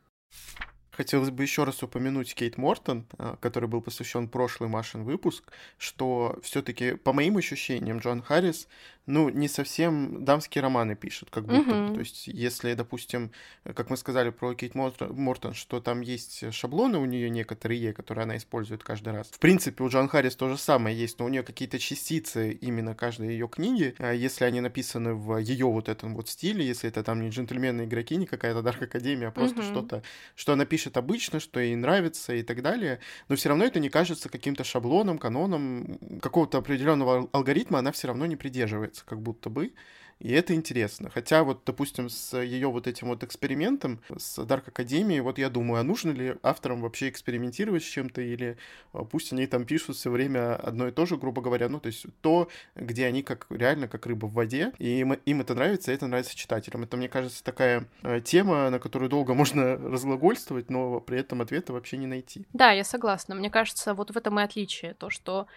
Хотелось 0.95 1.31
бы 1.31 1.43
еще 1.43 1.63
раз 1.63 1.81
упомянуть 1.81 2.35
Кейт 2.35 2.57
Мортон, 2.57 3.05
а, 3.17 3.35
который 3.37 3.67
был 3.67 3.81
посвящен 3.81 4.27
прошлый 4.27 4.69
Машин 4.69 5.03
выпуск, 5.03 5.51
что 5.77 6.39
все-таки, 6.43 6.93
по 6.93 7.13
моим 7.13 7.37
ощущениям, 7.37 7.97
Джон 7.97 8.21
Харрис 8.21 8.67
ну, 9.05 9.29
не 9.29 9.47
совсем 9.47 10.23
дамские 10.23 10.61
романы 10.61 10.95
пишет, 10.95 11.29
как 11.29 11.45
будто 11.45 11.69
бы. 11.69 11.93
То 11.93 11.99
есть, 11.99 12.27
если, 12.27 12.73
допустим, 12.73 13.31
как 13.75 13.89
мы 13.89 13.97
сказали 13.97 14.29
про 14.29 14.53
Кейт 14.53 14.75
Мортон, 14.75 15.53
что 15.53 15.81
там 15.81 16.01
есть 16.01 16.53
шаблоны 16.53 16.97
у 16.99 17.05
нее 17.05 17.29
некоторые, 17.29 17.93
которые 17.93 18.23
она 18.23 18.37
использует 18.37 18.83
каждый 18.83 19.13
раз. 19.13 19.27
В 19.27 19.39
принципе, 19.39 19.83
у 19.83 19.89
Джон 19.89 20.07
Харрис 20.07 20.35
то 20.35 20.47
же 20.47 20.57
самое 20.57 20.97
есть, 20.97 21.19
но 21.19 21.25
у 21.25 21.29
нее 21.29 21.43
какие-то 21.43 21.79
частицы 21.79 22.53
именно 22.53 22.95
каждой 22.95 23.29
ее 23.29 23.47
книги, 23.47 23.93
а 23.97 24.13
если 24.13 24.45
они 24.45 24.61
написаны 24.61 25.13
в 25.13 25.37
ее 25.37 25.65
вот 25.65 25.89
этом 25.89 26.15
вот 26.15 26.29
стиле, 26.29 26.65
если 26.65 26.89
это 26.89 27.03
там 27.03 27.21
не 27.21 27.29
джентльменные 27.29 27.87
игроки, 27.87 28.15
не 28.15 28.25
какая-то 28.25 28.61
Дарк 28.61 28.83
Академия, 28.83 29.27
а 29.27 29.31
просто 29.31 29.61
mm-hmm. 29.61 29.71
что-то, 29.71 30.03
что 30.35 30.53
она 30.53 30.65
пишет 30.65 30.82
обычно, 30.97 31.39
что 31.39 31.59
ей 31.59 31.75
нравится 31.75 32.33
и 32.33 32.43
так 32.43 32.61
далее, 32.61 32.99
но 33.29 33.35
все 33.35 33.49
равно 33.49 33.65
это 33.65 33.79
не 33.79 33.89
кажется 33.89 34.29
каким-то 34.29 34.63
шаблоном, 34.63 35.17
каноном, 35.17 35.99
какого-то 36.21 36.57
определенного 36.57 37.29
алгоритма 37.31 37.79
она 37.79 37.91
все 37.91 38.07
равно 38.07 38.25
не 38.25 38.35
придерживается 38.35 39.03
как 39.05 39.21
будто 39.21 39.49
бы. 39.49 39.73
И 40.19 40.31
это 40.31 40.53
интересно. 40.53 41.09
Хотя 41.09 41.43
вот, 41.43 41.63
допустим, 41.65 42.09
с 42.09 42.37
ее 42.37 42.69
вот 42.69 42.87
этим 42.87 43.07
вот 43.07 43.23
экспериментом, 43.23 43.99
с 44.15 44.39
Dark 44.39 44.67
Академией, 44.67 45.21
вот 45.21 45.37
я 45.37 45.49
думаю, 45.49 45.81
а 45.81 45.83
нужно 45.83 46.11
ли 46.11 46.35
авторам 46.43 46.81
вообще 46.81 47.09
экспериментировать 47.09 47.83
с 47.83 47.87
чем-то, 47.87 48.21
или 48.21 48.57
а, 48.93 49.03
пусть 49.03 49.33
они 49.33 49.45
там 49.47 49.65
пишут 49.65 49.97
все 49.97 50.09
время 50.09 50.55
одно 50.55 50.87
и 50.87 50.91
то 50.91 51.05
же, 51.05 51.17
грубо 51.17 51.41
говоря, 51.41 51.69
ну, 51.69 51.79
то 51.79 51.87
есть 51.87 52.05
то, 52.21 52.49
где 52.75 53.05
они 53.05 53.23
как 53.23 53.47
реально 53.49 53.87
как 53.87 54.05
рыба 54.05 54.27
в 54.27 54.33
воде, 54.33 54.71
и 54.79 54.99
им, 54.99 55.13
им 55.13 55.41
это 55.41 55.55
нравится, 55.55 55.91
и 55.91 55.95
это 55.95 56.07
нравится 56.07 56.35
читателям. 56.35 56.83
Это, 56.83 56.97
мне 56.97 57.09
кажется, 57.09 57.43
такая 57.43 57.87
э, 58.03 58.21
тема, 58.21 58.69
на 58.69 58.79
которую 58.79 59.09
долго 59.09 59.33
можно 59.33 59.77
разглагольствовать, 59.77 60.69
но 60.69 60.99
при 60.99 61.19
этом 61.19 61.41
ответа 61.41 61.73
вообще 61.73 61.97
не 61.97 62.07
найти. 62.07 62.45
Да, 62.53 62.71
я 62.71 62.83
согласна. 62.83 63.35
Мне 63.35 63.49
кажется, 63.49 63.93
вот 63.93 64.11
в 64.11 64.17
этом 64.17 64.39
и 64.39 64.43
отличие, 64.43 64.93
то, 64.93 65.09
что 65.09 65.47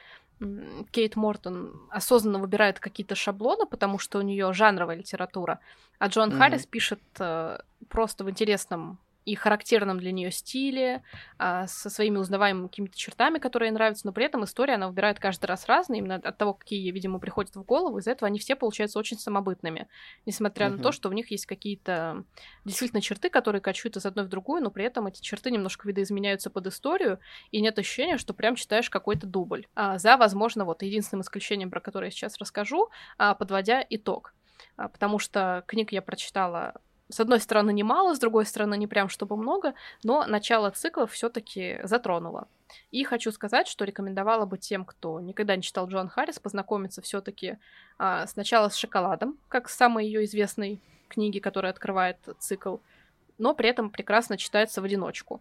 Кейт 0.90 1.16
Мортон 1.16 1.88
осознанно 1.90 2.38
выбирает 2.38 2.78
какие-то 2.78 3.14
шаблоны, 3.14 3.66
потому 3.66 3.98
что 3.98 4.18
у 4.18 4.22
нее 4.22 4.52
жанровая 4.52 4.96
литература, 4.96 5.60
а 5.98 6.08
Джон 6.08 6.30
mm-hmm. 6.30 6.38
Харрис 6.38 6.66
пишет 6.66 7.00
э, 7.18 7.58
просто 7.88 8.24
в 8.24 8.30
интересном 8.30 8.98
и 9.26 9.34
характерном 9.34 9.98
для 9.98 10.12
нее 10.12 10.30
стиле, 10.30 11.02
а, 11.36 11.66
со 11.66 11.90
своими 11.90 12.16
узнаваемыми 12.16 12.68
какими-то 12.68 12.96
чертами, 12.96 13.38
которые 13.38 13.68
ей 13.68 13.74
нравятся, 13.74 14.06
но 14.06 14.12
при 14.12 14.24
этом 14.24 14.44
история 14.44 14.74
она 14.74 14.86
выбирает 14.86 15.18
каждый 15.18 15.46
раз 15.46 15.66
разные, 15.66 15.98
именно 15.98 16.14
от 16.14 16.38
того, 16.38 16.54
какие 16.54 16.80
ей, 16.80 16.92
видимо, 16.92 17.18
приходят 17.18 17.54
в 17.56 17.62
голову, 17.64 17.98
из-за 17.98 18.12
этого 18.12 18.28
они 18.28 18.38
все 18.38 18.54
получаются 18.54 19.00
очень 19.00 19.18
самобытными, 19.18 19.88
несмотря 20.26 20.66
uh-huh. 20.66 20.76
на 20.76 20.82
то, 20.82 20.92
что 20.92 21.08
в 21.08 21.14
них 21.14 21.32
есть 21.32 21.44
какие-то 21.44 22.24
действительно 22.64 23.02
черты, 23.02 23.28
которые 23.28 23.60
качают 23.60 23.96
из 23.96 24.06
одной 24.06 24.24
в 24.24 24.28
другую, 24.28 24.62
но 24.62 24.70
при 24.70 24.84
этом 24.84 25.08
эти 25.08 25.20
черты 25.20 25.50
немножко 25.50 25.88
видоизменяются 25.88 26.48
под 26.48 26.68
историю, 26.68 27.18
и 27.50 27.60
нет 27.60 27.76
ощущения, 27.80 28.18
что 28.18 28.32
прям 28.32 28.54
читаешь 28.54 28.88
какой-то 28.88 29.26
дубль. 29.26 29.66
А, 29.74 29.98
за, 29.98 30.16
возможно, 30.16 30.64
вот 30.64 30.82
единственным 30.82 31.22
исключением, 31.22 31.70
про 31.70 31.80
которое 31.80 32.06
я 32.06 32.10
сейчас 32.12 32.38
расскажу, 32.38 32.90
а, 33.18 33.34
подводя 33.34 33.84
итог. 33.90 34.34
А, 34.76 34.88
потому 34.88 35.18
что 35.18 35.64
книг 35.66 35.92
я 35.92 36.02
прочитала 36.02 36.74
с 37.08 37.20
одной 37.20 37.40
стороны, 37.40 37.72
немало, 37.72 38.14
с 38.14 38.18
другой 38.18 38.46
стороны, 38.46 38.76
не 38.76 38.86
прям 38.86 39.08
чтобы 39.08 39.36
много, 39.36 39.74
но 40.02 40.26
начало 40.26 40.70
цикла 40.70 41.06
все-таки 41.06 41.78
затронуло. 41.84 42.48
И 42.90 43.04
хочу 43.04 43.30
сказать, 43.30 43.68
что 43.68 43.84
рекомендовала 43.84 44.44
бы 44.44 44.58
тем, 44.58 44.84
кто 44.84 45.20
никогда 45.20 45.54
не 45.56 45.62
читал 45.62 45.88
Джоан 45.88 46.08
Харрис, 46.08 46.38
познакомиться 46.38 47.00
все-таки 47.02 47.58
а, 47.98 48.26
сначала 48.26 48.68
с 48.68 48.76
шоколадом, 48.76 49.38
как 49.48 49.68
с 49.68 49.76
самой 49.76 50.06
ее 50.06 50.24
известной 50.24 50.80
книги, 51.08 51.38
которая 51.38 51.72
открывает 51.72 52.18
цикл, 52.38 52.78
но 53.38 53.54
при 53.54 53.68
этом 53.68 53.90
прекрасно 53.90 54.36
читается 54.36 54.80
в 54.80 54.84
одиночку. 54.84 55.40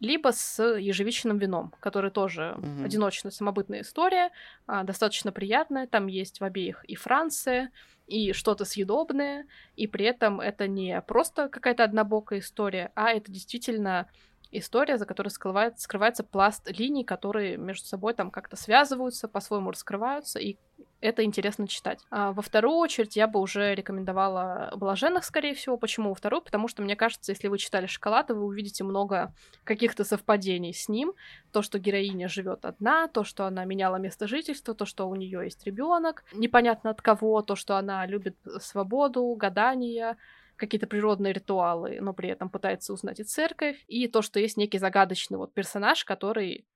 Либо 0.00 0.32
с 0.32 0.62
ежевичным 0.62 1.38
вином, 1.38 1.74
который 1.80 2.10
тоже 2.10 2.56
mm-hmm. 2.56 2.84
одиночная 2.84 3.32
самобытная 3.32 3.80
история, 3.82 4.30
а, 4.66 4.84
достаточно 4.84 5.32
приятная. 5.32 5.86
Там 5.86 6.06
есть 6.06 6.40
в 6.40 6.44
обеих 6.44 6.84
и 6.84 6.94
Франция, 6.94 7.70
и 8.06 8.32
что-то 8.32 8.64
съедобное, 8.64 9.46
и 9.76 9.86
при 9.86 10.06
этом 10.06 10.40
это 10.40 10.66
не 10.66 11.00
просто 11.02 11.48
какая-то 11.48 11.84
однобокая 11.84 12.40
история, 12.40 12.90
а 12.94 13.10
это 13.10 13.30
действительно 13.30 14.08
история, 14.50 14.98
за 14.98 15.06
которой 15.06 15.28
скрывается, 15.28 15.82
скрывается 15.82 16.24
пласт 16.24 16.70
линий, 16.70 17.04
которые 17.04 17.56
между 17.56 17.86
собой 17.86 18.14
там 18.14 18.30
как-то 18.30 18.56
связываются, 18.56 19.28
по-своему 19.28 19.70
раскрываются, 19.70 20.38
и 20.38 20.56
это 21.00 21.22
интересно 21.22 21.68
читать. 21.68 22.00
А 22.10 22.32
во 22.32 22.42
вторую 22.42 22.76
очередь 22.76 23.14
я 23.14 23.28
бы 23.28 23.38
уже 23.38 23.74
рекомендовала 23.74 24.72
«Блаженных», 24.74 25.24
скорее 25.24 25.54
всего. 25.54 25.76
Почему 25.76 26.08
во 26.08 26.14
вторую? 26.16 26.42
Потому 26.42 26.66
что, 26.66 26.82
мне 26.82 26.96
кажется, 26.96 27.30
если 27.30 27.46
вы 27.46 27.58
читали 27.58 27.86
«Шоколад», 27.86 28.30
вы 28.30 28.44
увидите 28.44 28.82
много 28.82 29.32
каких-то 29.62 30.02
совпадений 30.02 30.74
с 30.74 30.88
ним. 30.88 31.12
То, 31.52 31.62
что 31.62 31.78
героиня 31.78 32.28
живет 32.28 32.64
одна, 32.64 33.06
то, 33.06 33.22
что 33.22 33.46
она 33.46 33.64
меняла 33.64 33.96
место 33.96 34.26
жительства, 34.26 34.74
то, 34.74 34.86
что 34.86 35.08
у 35.08 35.14
нее 35.14 35.44
есть 35.44 35.64
ребенок, 35.64 36.24
непонятно 36.32 36.90
от 36.90 37.00
кого, 37.00 37.42
то, 37.42 37.54
что 37.54 37.76
она 37.76 38.04
любит 38.04 38.36
свободу, 38.60 39.32
гадания, 39.38 40.16
какие-то 40.58 40.86
природные 40.86 41.32
ритуалы, 41.32 41.98
но 42.00 42.12
при 42.12 42.28
этом 42.28 42.50
пытается 42.50 42.92
узнать 42.92 43.20
и 43.20 43.24
церковь, 43.24 43.82
и 43.86 44.08
то, 44.08 44.22
что 44.22 44.40
есть 44.40 44.56
некий 44.56 44.78
загадочный 44.78 45.38
вот 45.38 45.54
персонаж, 45.54 46.04
который 46.04 46.66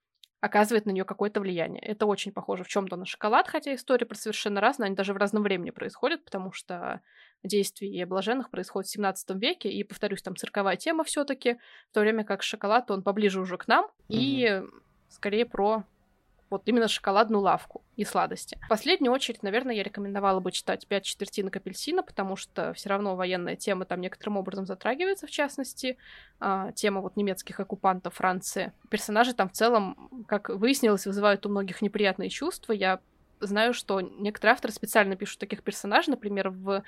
оказывает 0.40 0.86
на 0.86 0.90
нее 0.90 1.04
какое-то 1.04 1.40
влияние. 1.40 1.80
Это 1.82 2.04
очень 2.06 2.32
похоже 2.32 2.64
в 2.64 2.68
чем-то 2.68 2.96
на 2.96 3.06
шоколад, 3.06 3.46
хотя 3.46 3.74
история 3.74 4.06
про 4.06 4.16
совершенно 4.16 4.60
разные, 4.60 4.86
они 4.86 4.96
даже 4.96 5.14
в 5.14 5.16
разном 5.16 5.44
времени 5.44 5.70
происходят, 5.70 6.24
потому 6.24 6.50
что 6.50 7.00
действие 7.44 8.06
блаженных 8.06 8.50
происходит 8.50 8.88
в 8.88 8.92
17 8.92 9.30
веке, 9.36 9.70
и, 9.70 9.84
повторюсь, 9.84 10.22
там 10.22 10.34
цирковая 10.34 10.76
тема 10.76 11.04
все-таки, 11.04 11.58
в 11.90 11.94
то 11.94 12.00
время 12.00 12.24
как 12.24 12.42
шоколад, 12.42 12.90
он 12.90 13.04
поближе 13.04 13.40
уже 13.40 13.56
к 13.56 13.68
нам, 13.68 13.84
mm-hmm. 13.84 13.90
и 14.08 14.62
скорее 15.10 15.46
про 15.46 15.84
вот 16.53 16.62
именно 16.66 16.88
шоколадную 16.88 17.40
лавку 17.40 17.82
и 17.96 18.05
сладости. 18.05 18.59
В 18.64 18.68
последнюю 18.68 19.12
очередь, 19.12 19.42
наверное, 19.42 19.74
я 19.74 19.82
рекомендовала 19.82 20.40
бы 20.40 20.53
читать 20.53 20.86
«Пять 20.86 21.05
четвертинок 21.05 21.57
апельсина», 21.57 22.03
потому 22.03 22.36
что 22.36 22.72
все 22.74 22.88
равно 22.88 23.16
военная 23.16 23.57
тема 23.57 23.84
там 23.84 24.00
некоторым 24.00 24.36
образом 24.36 24.66
затрагивается, 24.66 25.26
в 25.26 25.30
частности, 25.30 25.96
а, 26.38 26.72
тема 26.72 27.00
вот 27.00 27.16
немецких 27.16 27.59
оккупантов 27.59 28.14
Франции. 28.14 28.72
Персонажи 28.90 29.34
там 29.34 29.48
в 29.48 29.53
целом, 29.53 30.24
как 30.28 30.48
выяснилось, 30.50 31.07
вызывают 31.07 31.44
у 31.46 31.48
многих 31.48 31.82
неприятные 31.82 32.28
чувства. 32.28 32.72
Я 32.72 33.00
знаю, 33.40 33.74
что 33.74 34.00
некоторые 34.00 34.53
авторы 34.53 34.72
специально 34.72 35.16
пишут 35.16 35.40
таких 35.40 35.62
персонажей, 35.62 36.11
например, 36.11 36.50
в 36.50 36.82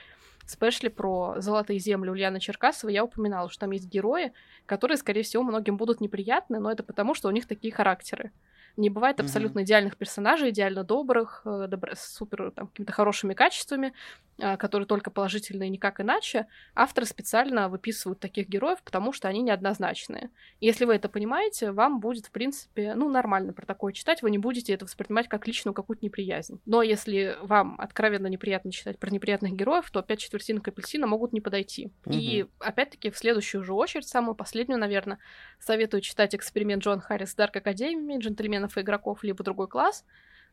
спешле 0.46 0.90
про 0.90 1.36
«Золотые 1.38 1.78
земли» 1.78 2.10
Ульяны 2.10 2.40
Черкасовой 2.40 2.92
я 2.92 3.04
упоминала, 3.04 3.48
что 3.50 3.60
там 3.60 3.70
есть 3.70 3.88
герои, 3.88 4.32
которые, 4.66 4.98
скорее 4.98 5.22
всего, 5.22 5.42
многим 5.42 5.76
будут 5.76 6.00
неприятны, 6.00 6.60
но 6.60 6.70
это 6.70 6.82
потому, 6.82 7.14
что 7.14 7.28
у 7.28 7.30
них 7.30 7.46
такие 7.46 7.72
характеры. 7.72 8.30
Не 8.76 8.90
бывает 8.90 9.20
абсолютно 9.20 9.60
mm-hmm. 9.60 9.64
идеальных 9.64 9.96
персонажей, 9.96 10.50
идеально 10.50 10.84
добрых, 10.84 11.42
э, 11.44 11.66
добр... 11.68 11.94
с 11.94 12.14
супер 12.14 12.50
там, 12.50 12.66
какими-то 12.66 12.92
хорошими 12.92 13.34
качествами, 13.34 13.92
а, 14.40 14.56
которые 14.56 14.86
только 14.86 15.10
положительные, 15.10 15.70
никак 15.70 16.00
иначе. 16.00 16.46
Авторы 16.74 17.06
специально 17.06 17.68
выписывают 17.68 18.18
таких 18.18 18.48
героев, 18.48 18.82
потому 18.82 19.12
что 19.12 19.28
они 19.28 19.42
неоднозначные. 19.42 20.30
Если 20.60 20.84
вы 20.84 20.96
это 20.96 21.08
понимаете, 21.08 21.70
вам 21.70 22.00
будет, 22.00 22.26
в 22.26 22.30
принципе, 22.32 22.94
ну, 22.94 23.08
нормально 23.08 23.52
про 23.52 23.64
такое 23.64 23.92
читать, 23.92 24.22
вы 24.22 24.30
не 24.30 24.38
будете 24.38 24.72
это 24.72 24.86
воспринимать 24.86 25.28
как 25.28 25.46
личную 25.46 25.72
какую-то 25.72 26.04
неприязнь. 26.04 26.60
Но 26.66 26.82
если 26.82 27.36
вам 27.42 27.76
откровенно 27.78 28.26
неприятно 28.26 28.72
читать 28.72 28.98
про 28.98 29.10
неприятных 29.10 29.52
героев, 29.52 29.88
то 29.90 30.00
опять 30.00 30.18
четвертинок 30.18 30.66
апельсина 30.66 31.06
могут 31.06 31.32
не 31.32 31.40
подойти. 31.40 31.92
Mm-hmm. 32.04 32.14
И, 32.14 32.46
опять-таки, 32.58 33.10
в 33.10 33.18
следующую 33.18 33.62
же 33.62 33.72
очередь, 33.72 34.08
самую 34.08 34.34
последнюю, 34.34 34.80
наверное, 34.80 35.18
советую 35.60 36.00
читать 36.00 36.34
«Эксперимент 36.34 36.82
Джон 36.82 37.00
Харрис 37.00 37.34
Дарк 37.36 37.56
Академии», 37.56 38.18
«Джентльменов 38.64 38.76
и 38.76 38.80
игроков», 38.80 39.24
либо 39.24 39.44
другой 39.44 39.68
класс, 39.68 40.04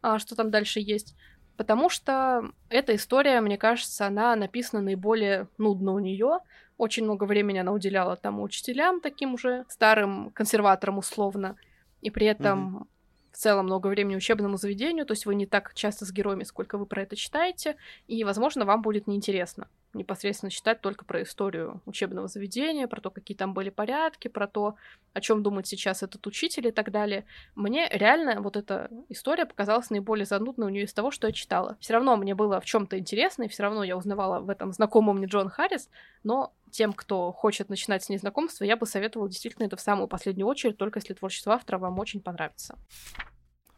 а, 0.01 0.19
что 0.19 0.35
там 0.35 0.51
дальше 0.51 0.79
есть. 0.79 1.15
потому 1.57 1.89
что 1.89 2.49
эта 2.69 2.95
история, 2.95 3.39
мне 3.39 3.57
кажется, 3.57 4.07
она 4.07 4.35
написана 4.35 4.81
наиболее 4.81 5.47
нудно 5.59 5.93
у 5.93 5.99
нее. 5.99 6.39
Очень 6.77 7.03
много 7.03 7.25
времени 7.25 7.59
она 7.59 7.71
уделяла 7.71 8.15
тому 8.15 8.41
учителям, 8.41 8.99
таким 8.99 9.35
уже 9.35 9.65
старым 9.69 10.31
консерваторам 10.31 10.97
условно, 10.97 11.55
и 12.01 12.09
при 12.09 12.25
этом 12.25 12.77
mm-hmm. 12.77 12.87
в 13.33 13.37
целом 13.37 13.65
много 13.65 13.87
времени 13.87 14.15
учебному 14.15 14.57
заведению, 14.57 15.05
то 15.05 15.11
есть 15.11 15.27
вы 15.27 15.35
не 15.35 15.45
так 15.45 15.73
часто 15.75 16.05
с 16.05 16.11
героями, 16.11 16.45
сколько 16.45 16.79
вы 16.79 16.87
про 16.87 17.03
это 17.03 17.15
читаете, 17.15 17.75
и, 18.07 18.23
возможно, 18.23 18.65
вам 18.65 18.81
будет 18.81 19.05
неинтересно 19.05 19.67
непосредственно 19.93 20.49
читать 20.49 20.81
только 20.81 21.05
про 21.05 21.23
историю 21.23 21.81
учебного 21.85 22.27
заведения, 22.27 22.87
про 22.87 23.01
то, 23.01 23.09
какие 23.09 23.35
там 23.35 23.53
были 23.53 23.69
порядки, 23.69 24.27
про 24.27 24.47
то, 24.47 24.75
о 25.13 25.21
чем 25.21 25.43
думает 25.43 25.67
сейчас 25.67 26.03
этот 26.03 26.25
учитель 26.27 26.67
и 26.67 26.71
так 26.71 26.91
далее. 26.91 27.25
Мне 27.55 27.87
реально 27.91 28.41
вот 28.41 28.57
эта 28.57 28.89
история 29.09 29.45
показалась 29.45 29.89
наиболее 29.89 30.25
занудной 30.25 30.67
у 30.67 30.69
нее 30.69 30.85
из 30.85 30.93
того, 30.93 31.11
что 31.11 31.27
я 31.27 31.33
читала. 31.33 31.77
Все 31.79 31.93
равно 31.93 32.15
мне 32.15 32.35
было 32.35 32.61
в 32.61 32.65
чем-то 32.65 32.97
интересно, 32.97 33.43
и 33.43 33.47
все 33.47 33.63
равно 33.63 33.83
я 33.83 33.97
узнавала 33.97 34.39
в 34.39 34.49
этом 34.49 34.71
знакомом 34.71 35.17
мне 35.17 35.27
Джон 35.27 35.49
Харрис, 35.49 35.89
но 36.23 36.53
тем, 36.71 36.93
кто 36.93 37.31
хочет 37.31 37.69
начинать 37.69 38.03
с 38.03 38.09
ней 38.09 38.17
знакомство, 38.17 38.63
я 38.63 38.77
бы 38.77 38.85
советовала 38.85 39.29
действительно 39.29 39.65
это 39.65 39.75
в 39.75 39.81
самую 39.81 40.07
последнюю 40.07 40.47
очередь, 40.47 40.77
только 40.77 40.99
если 40.99 41.13
творчество 41.13 41.53
автора 41.53 41.77
вам 41.77 41.99
очень 41.99 42.21
понравится. 42.21 42.77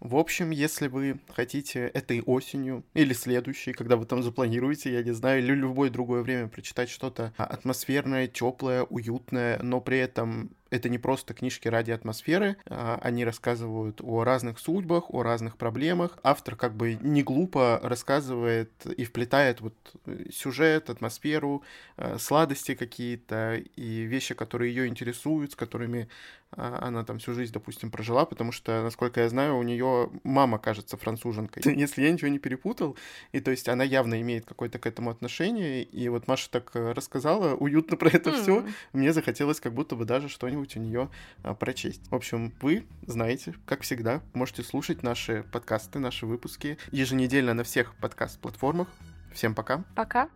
В 0.04 0.18
общем, 0.18 0.50
если 0.50 0.88
вы 0.88 1.18
хотите 1.30 1.80
этой 1.80 2.22
осенью 2.24 2.84
или 2.94 3.14
следующей, 3.14 3.72
когда 3.72 3.96
вы 3.96 4.06
там 4.06 4.22
запланируете, 4.22 4.92
я 4.92 5.02
не 5.02 5.14
знаю, 5.14 5.40
или 5.40 5.54
любое 5.54 5.90
другое 5.90 6.24
время 6.24 6.50
прочитать 6.50 6.90
что-то 6.90 7.34
атмосферное, 7.38 8.28
теплое, 8.28 8.84
уютное, 8.84 9.60
но 9.64 9.80
при 9.80 10.00
этом 10.00 10.52
это 10.74 10.90
не 10.90 10.98
просто 10.98 11.36
книжки 11.36 11.68
ради 11.68 11.92
атмосферы, 11.92 12.58
а, 12.66 13.00
они 13.04 13.24
рассказывают 13.24 14.02
о 14.02 14.24
разных 14.24 14.58
судьбах, 14.58 15.14
о 15.14 15.22
разных 15.22 15.56
проблемах. 15.56 16.18
Автор 16.24 16.56
как 16.56 16.76
бы 16.76 16.96
не 16.96 17.22
глупо 17.22 17.80
рассказывает 17.84 18.72
и 18.86 19.04
вплетает 19.06 19.62
вот 19.62 19.76
э, 20.08 20.26
сюжет, 20.34 20.90
атмосферу, 20.90 21.62
э, 21.98 22.18
сладости 22.18 22.74
какие-то 22.74 23.62
и 23.76 24.02
вещи, 24.02 24.34
которые 24.34 24.74
ее 24.74 24.88
интересуют, 24.88 25.52
с 25.52 25.56
которыми 25.56 26.10
а, 26.56 26.88
она 26.88 27.04
там 27.04 27.20
всю 27.20 27.34
жизнь, 27.34 27.54
допустим, 27.54 27.92
прожила, 27.92 28.26
потому 28.26 28.52
что, 28.52 28.84
насколько 28.84 29.22
я 29.22 29.30
знаю, 29.30 29.58
у 29.58 29.64
нее 29.64 30.10
мама, 30.24 30.60
кажется, 30.60 30.98
француженкой. 30.98 31.64
Если 31.76 32.04
я 32.04 32.12
ничего 32.12 32.30
не 32.30 32.40
перепутал, 32.40 32.98
и 33.32 33.40
то 33.40 33.52
есть 33.52 33.70
она 33.70 33.84
явно 33.84 34.22
имеет 34.22 34.46
какое-то 34.46 34.80
к 34.80 34.86
этому 34.86 35.10
отношение, 35.10 35.84
и 35.84 36.10
вот 36.10 36.28
Маша 36.28 36.50
так 36.50 36.72
э, 36.76 36.92
рассказала 36.92 37.56
уютно 37.56 37.98
про 37.98 38.10
это 38.10 38.32
mm. 38.32 38.42
все, 38.42 38.66
мне 38.94 39.14
захотелось 39.14 39.60
как 39.60 39.74
будто 39.74 39.96
бы 39.96 40.06
даже 40.06 40.30
что-нибудь 40.30 40.63
что-нибудь 40.64 40.78
у 40.78 40.80
нее 40.80 41.10
а, 41.44 41.54
прочесть. 41.54 42.02
В 42.10 42.16
общем, 42.16 42.54
вы 42.62 42.86
знаете, 43.06 43.54
как 43.66 43.82
всегда, 43.82 44.22
можете 44.34 44.64
слушать 44.64 45.04
наши 45.04 45.44
подкасты, 45.52 46.00
наши 46.00 46.26
выпуски 46.26 46.78
еженедельно 46.92 47.54
на 47.54 47.64
всех 47.64 47.96
подкаст-платформах. 47.96 48.88
Всем 49.34 49.56
пока. 49.56 49.84
Пока. 49.96 50.30